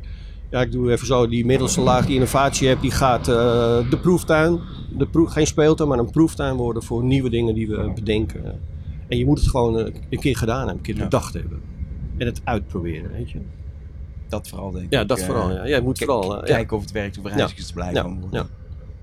ja, 0.55 0.61
ik 0.61 0.73
doe 0.73 0.93
even 0.93 1.07
zo, 1.07 1.29
die 1.29 1.47
middelste 1.47 1.81
laag, 1.81 2.07
die 2.07 2.15
innovatie 2.15 2.69
hebt, 2.69 2.81
die 2.81 2.91
gaat 2.91 3.29
uh, 3.29 3.35
de 3.91 3.99
proeftuin, 4.03 4.61
de 4.97 5.07
proef, 5.07 5.33
geen 5.33 5.47
speeltuin, 5.47 5.89
maar 5.89 5.99
een 5.99 6.11
proeftuin 6.11 6.57
worden 6.57 6.83
voor 6.83 7.05
nieuwe 7.05 7.31
dingen 7.31 7.55
die 7.55 7.69
we 7.69 7.93
bedenken. 7.95 8.61
En 9.09 9.19
je 9.19 9.25
moet 9.25 9.39
het 9.39 9.49
gewoon 9.49 9.77
een 9.77 10.19
keer 10.21 10.37
gedaan 10.37 10.59
hebben, 10.59 10.77
een 10.77 10.83
keer 10.83 10.97
ja. 10.97 11.03
bedacht 11.03 11.35
hebben. 11.35 11.61
En 12.17 12.27
het 12.27 12.41
uitproberen, 12.45 13.11
weet 13.11 13.31
je. 13.31 13.39
Dat 14.29 14.49
vooral, 14.49 14.71
denk 14.71 14.85
ik. 14.85 14.93
Ja, 14.93 15.05
dat 15.05 15.23
vooral. 15.23 15.53
Ja. 15.53 15.69
Jij 15.69 15.81
moet 15.81 15.99
vooral... 15.99 16.43
kijken 16.43 16.77
of 16.77 16.83
het 16.83 16.93
werkt, 16.93 17.19
of 17.19 17.25
reizigers 17.25 17.67
te 17.67 17.73
blijven 17.73 18.23
ja. 18.31 18.47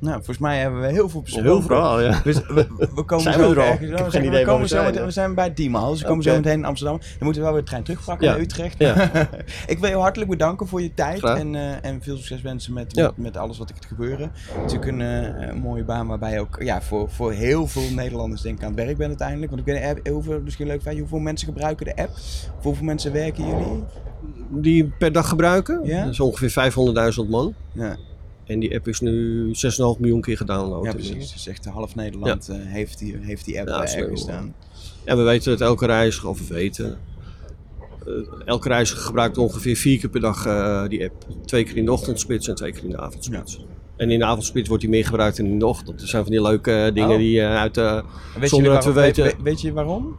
Nou, 0.01 0.13
volgens 0.15 0.37
mij 0.37 0.59
hebben 0.59 0.81
we 0.81 0.87
heel 0.87 1.09
veel 1.09 1.21
besproken. 1.21 1.49
Heel 1.51 1.61
veel, 1.61 2.01
ja. 2.01 2.19
Dus 2.23 2.35
we, 2.47 2.67
we 2.95 3.03
komen 3.05 3.23
zijn 3.23 3.39
zo 3.39 3.49
we 3.49 3.55
er 3.55 3.61
al? 3.61 3.67
ergens- 3.67 3.89
Ik 3.89 3.97
heb 3.97 3.97
we 3.97 4.03
geen 4.03 4.11
zijn- 4.11 4.23
idee 4.23 4.39
we, 4.39 4.45
waar 4.45 4.45
komen 4.45 4.61
we 4.61 4.67
zo 4.67 4.75
zijn, 4.75 4.85
meteen, 4.89 5.05
we 5.05 5.11
zijn 5.11 5.35
bij 5.35 5.53
Diemel, 5.53 5.89
dus 5.89 6.01
we 6.01 6.07
komen 6.07 6.23
zo 6.23 6.35
meteen 6.35 6.53
in 6.57 6.65
Amsterdam. 6.65 6.97
Dan 6.99 7.07
moeten 7.19 7.41
we 7.41 7.47
wel 7.47 7.51
weer 7.51 7.61
de 7.61 7.67
trein 7.69 7.83
terugpakken 7.83 8.27
Ja. 8.27 8.31
naar 8.33 8.41
Utrecht. 8.41 8.77
Ja. 8.77 9.09
ik 9.67 9.79
wil 9.79 9.89
je 9.89 9.95
hartelijk 9.95 10.29
bedanken 10.29 10.67
voor 10.67 10.81
je 10.81 10.93
tijd 10.93 11.19
Graag. 11.19 11.37
en, 11.39 11.55
eh, 11.55 11.85
en 11.89 12.01
veel 12.01 12.15
succes 12.17 12.41
wensen 12.41 12.73
met, 12.73 12.95
Ja. 12.95 13.03
met, 13.05 13.17
met 13.17 13.37
alles 13.37 13.57
wat 13.57 13.69
er 13.69 13.75
gebeuren. 13.87 14.31
Het 14.33 14.65
is 14.65 14.73
natuurlijk 14.73 14.91
een, 14.91 15.01
eh, 15.01 15.47
een 15.47 15.57
mooie 15.57 15.83
baan 15.83 16.07
waarbij 16.07 16.31
je 16.33 16.39
ook 16.39 16.57
ja, 16.61 16.81
voor, 16.81 17.09
voor 17.09 17.31
heel 17.31 17.67
veel 17.67 17.89
Nederlanders 17.95 18.41
denk 18.41 18.57
ik 18.57 18.63
aan 18.63 18.71
het 18.75 18.79
werk 18.83 18.97
bent 18.97 19.09
uiteindelijk. 19.09 19.51
Want 19.51 19.67
ik 19.67 19.73
weet 19.73 20.01
eh, 20.03 20.11
hoeveel, 20.13 20.41
misschien 20.43 20.67
leuk 20.67 20.81
feit, 20.81 20.99
hoeveel 20.99 21.19
mensen 21.19 21.47
gebruiken 21.47 21.85
de 21.85 21.95
app? 21.95 22.09
Voor 22.13 22.51
hoeveel 22.61 22.85
mensen 22.85 23.11
werken 23.13 23.47
jullie? 23.47 23.83
Die 24.49 24.91
per 24.97 25.11
dag 25.11 25.29
gebruiken. 25.29 25.79
Ja? 25.83 26.03
Dat 26.03 26.11
is 26.11 26.19
ongeveer 26.19 26.49
500.000 27.23 27.29
man. 27.29 27.53
Ja, 27.71 27.95
En 28.51 28.59
die 28.59 28.75
app 28.75 28.87
is 28.87 28.99
nu 28.99 29.47
6,5 29.47 29.53
miljoen 29.99 30.21
keer 30.21 30.37
gedownload. 30.37 30.83
ja 30.83 30.89
inmiddels. 30.91 31.15
precies. 31.17 31.33
Dus 31.33 31.47
echt 31.47 31.65
half 31.65 31.95
Nederland 31.95 32.49
eh, 32.49 32.55
heeft, 32.59 32.99
die, 32.99 33.15
heeft 33.21 33.45
die 33.45 33.59
app 33.59 33.67
Ja, 33.67 33.81
eh, 33.81 33.87
slim, 33.87 34.01
ergens 34.03 34.21
staan. 34.21 34.53
En 35.03 35.17
we 35.17 35.23
weten 35.23 35.51
dat 35.51 35.61
elke 35.61 35.85
reiziger, 35.85 36.29
of 36.29 36.47
we 36.47 36.53
weten, 36.53 36.97
eh, 38.05 38.13
elke 38.45 38.67
reiziger 38.67 39.01
gebruikt 39.03 39.37
ongeveer 39.37 39.75
vier 39.75 39.99
keer 39.99 40.09
per 40.09 40.21
dag 40.21 40.45
eh, 40.45 40.87
die 40.87 41.03
app. 41.03 41.25
Twee 41.45 41.63
keer 41.63 41.77
in 41.77 41.85
de 41.85 41.91
ochtendspits 41.91 42.47
en 42.47 42.55
twee 42.55 42.71
keer 42.71 42.83
in 42.83 42.89
de 42.89 42.97
avondspits. 42.99 43.65
En 43.97 44.11
in 44.11 44.19
de 44.19 44.25
avondspits 44.25 44.67
wordt 44.67 44.83
die 44.83 44.91
meer 44.91 45.05
gebruikt 45.05 45.37
dan 45.37 45.45
in 45.45 45.59
de 45.59 45.65
ochtend. 45.67 46.01
Er 46.01 46.07
zijn 46.07 46.23
van 46.23 46.31
die 46.31 46.41
leuke 46.41 46.71
eh, 46.71 46.93
dingen 46.93 47.09
Oh. 47.09 47.17
die 47.17 47.41
eh, 47.41 47.55
uit... 47.55 47.77
eh 47.77 48.01
Weet 48.39 48.49
Zonder 48.49 48.73
dat 48.73 48.85
we 48.85 48.91
weten- 48.91 49.23
weet, 49.23 49.41
weet 49.43 49.61
je 49.61 49.73
waarom? 49.73 50.15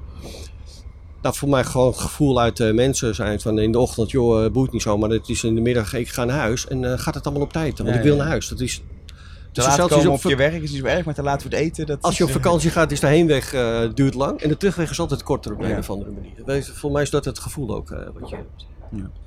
Dat 1.22 1.36
voor 1.36 1.48
mij 1.48 1.64
gewoon 1.64 1.86
het 1.86 1.98
gevoel 1.98 2.40
uit 2.40 2.56
de 2.56 2.72
mensen 2.72 3.14
zijn 3.14 3.40
van 3.40 3.58
in 3.58 3.72
de 3.72 3.78
ochtend, 3.78 4.10
joh, 4.10 4.44
eh, 4.44 4.50
boeit 4.50 4.72
niet 4.72 4.82
zo. 4.82 4.98
Maar 4.98 5.10
het 5.10 5.28
is 5.28 5.44
in 5.44 5.54
de 5.54 5.60
middag, 5.60 5.94
ik 5.94 6.08
ga 6.08 6.24
naar 6.24 6.38
huis. 6.38 6.66
En 6.68 6.84
eh, 6.92 6.98
gaat 6.98 7.14
het 7.14 7.24
allemaal 7.24 7.42
op 7.44 7.52
tijd? 7.52 7.78
Want 7.78 7.90
Ja, 7.90 7.96
ik 7.96 8.02
wil 8.02 8.12
ja. 8.12 8.18
naar 8.18 8.28
huis. 8.28 8.48
Dat 8.48 8.60
is... 8.60 8.76
Te 8.76 9.60
Dus 9.60 9.76
laat 9.76 9.88
komen 9.88 10.06
op 10.10 10.24
op 10.24 10.30
je 10.30 10.36
werk 10.36 10.62
is 10.62 10.70
niet 10.70 10.80
zo 10.80 10.86
erg, 10.86 11.04
maar 11.04 11.14
te 11.14 11.22
laat 11.22 11.42
voor 11.42 11.50
het 11.50 11.60
eten, 11.60 11.86
dat 11.86 12.02
Als 12.02 12.16
je 12.16 12.22
op 12.22 12.28
eh, 12.28 12.34
vakantie 12.36 12.70
gaat, 12.70 12.90
is 12.92 13.00
de 13.00 13.06
heenweg 13.06 13.52
eh, 13.54 13.80
duurt 13.94 14.14
lang. 14.14 14.40
En 14.40 14.48
de 14.48 14.56
terugweg 14.56 14.90
is 14.90 15.00
altijd 15.00 15.22
korter 15.22 15.52
op 15.52 15.60
een 15.62 15.68
Ja. 15.68 15.78
of 15.78 15.90
andere 15.90 16.10
manier. 16.10 16.64
Voor 16.74 16.92
mij 16.92 17.02
is 17.02 17.10
dat 17.10 17.24
het 17.24 17.38
gevoel 17.38 17.74
ook 17.74 17.90
eh, 17.90 17.98
wat 18.20 18.28
je 18.30 18.36
hebt. 18.36 18.66
D- 18.90 19.20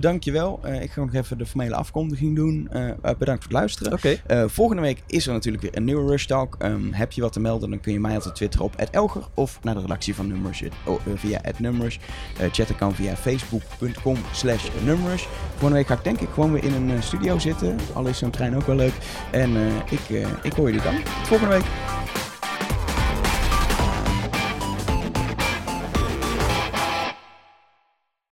Dankjewel. 0.00 0.60
Eh 0.62 0.82
ik 0.82 0.90
ga 0.90 1.00
nog 1.00 1.14
even 1.14 1.38
de 1.38 1.46
formele 1.46 1.74
afkondiging 1.74 2.36
doen. 2.36 2.68
Eh, 2.70 2.88
eh, 2.88 2.94
bedankt 3.02 3.44
voor 3.44 3.52
het 3.52 3.52
luisteren. 3.52 4.50
Volgende 4.50 4.82
week 4.82 5.02
is 5.06 5.26
er 5.26 5.32
natuurlijk 5.32 5.62
weer 5.62 5.76
een 5.76 5.84
nieuwe 5.84 6.10
Rush 6.10 6.24
Talk. 6.24 6.56
Ehm, 6.58 6.92
heb 6.92 7.12
je 7.12 7.20
wat 7.20 7.32
te 7.32 7.40
melden, 7.40 7.70
dan 7.70 7.80
kun 7.80 7.92
je 7.92 8.00
mij 8.00 8.14
altijd 8.14 8.34
twitteren 8.34 8.66
op 8.66 8.76
@elger 8.90 9.22
of 9.34 9.58
naar 9.62 9.74
de 9.74 9.80
redactie 9.80 10.14
van 10.14 10.26
Numbers 10.26 10.62
oh, 10.84 11.00
via 11.14 11.40
@numbers. 11.58 11.98
Eh 12.38 12.48
chatten 12.52 12.76
kan 12.76 12.94
via 12.94 13.16
facebook.com 13.16 14.16
slash 14.32 14.68
numbers. 14.84 15.28
Volgende 15.50 15.74
week 15.74 15.86
ga 15.86 15.94
ik 15.94 16.04
denk 16.04 16.20
ik 16.20 16.28
gewoon 16.34 16.52
weer 16.52 16.64
in 16.64 16.74
een 16.74 17.02
studio 17.02 17.38
zitten. 17.38 17.76
Al 17.94 18.06
is 18.06 18.18
zo'n 18.18 18.30
trein 18.30 18.56
ook 18.56 18.66
wel 18.66 18.76
leuk. 18.76 18.94
En 19.30 19.56
ik, 19.90 20.26
ik 20.42 20.52
hoor 20.52 20.66
jullie 20.66 20.82
dan. 20.82 20.94
Tot 20.94 21.26
volgende 21.26 21.54
week. 21.54 21.66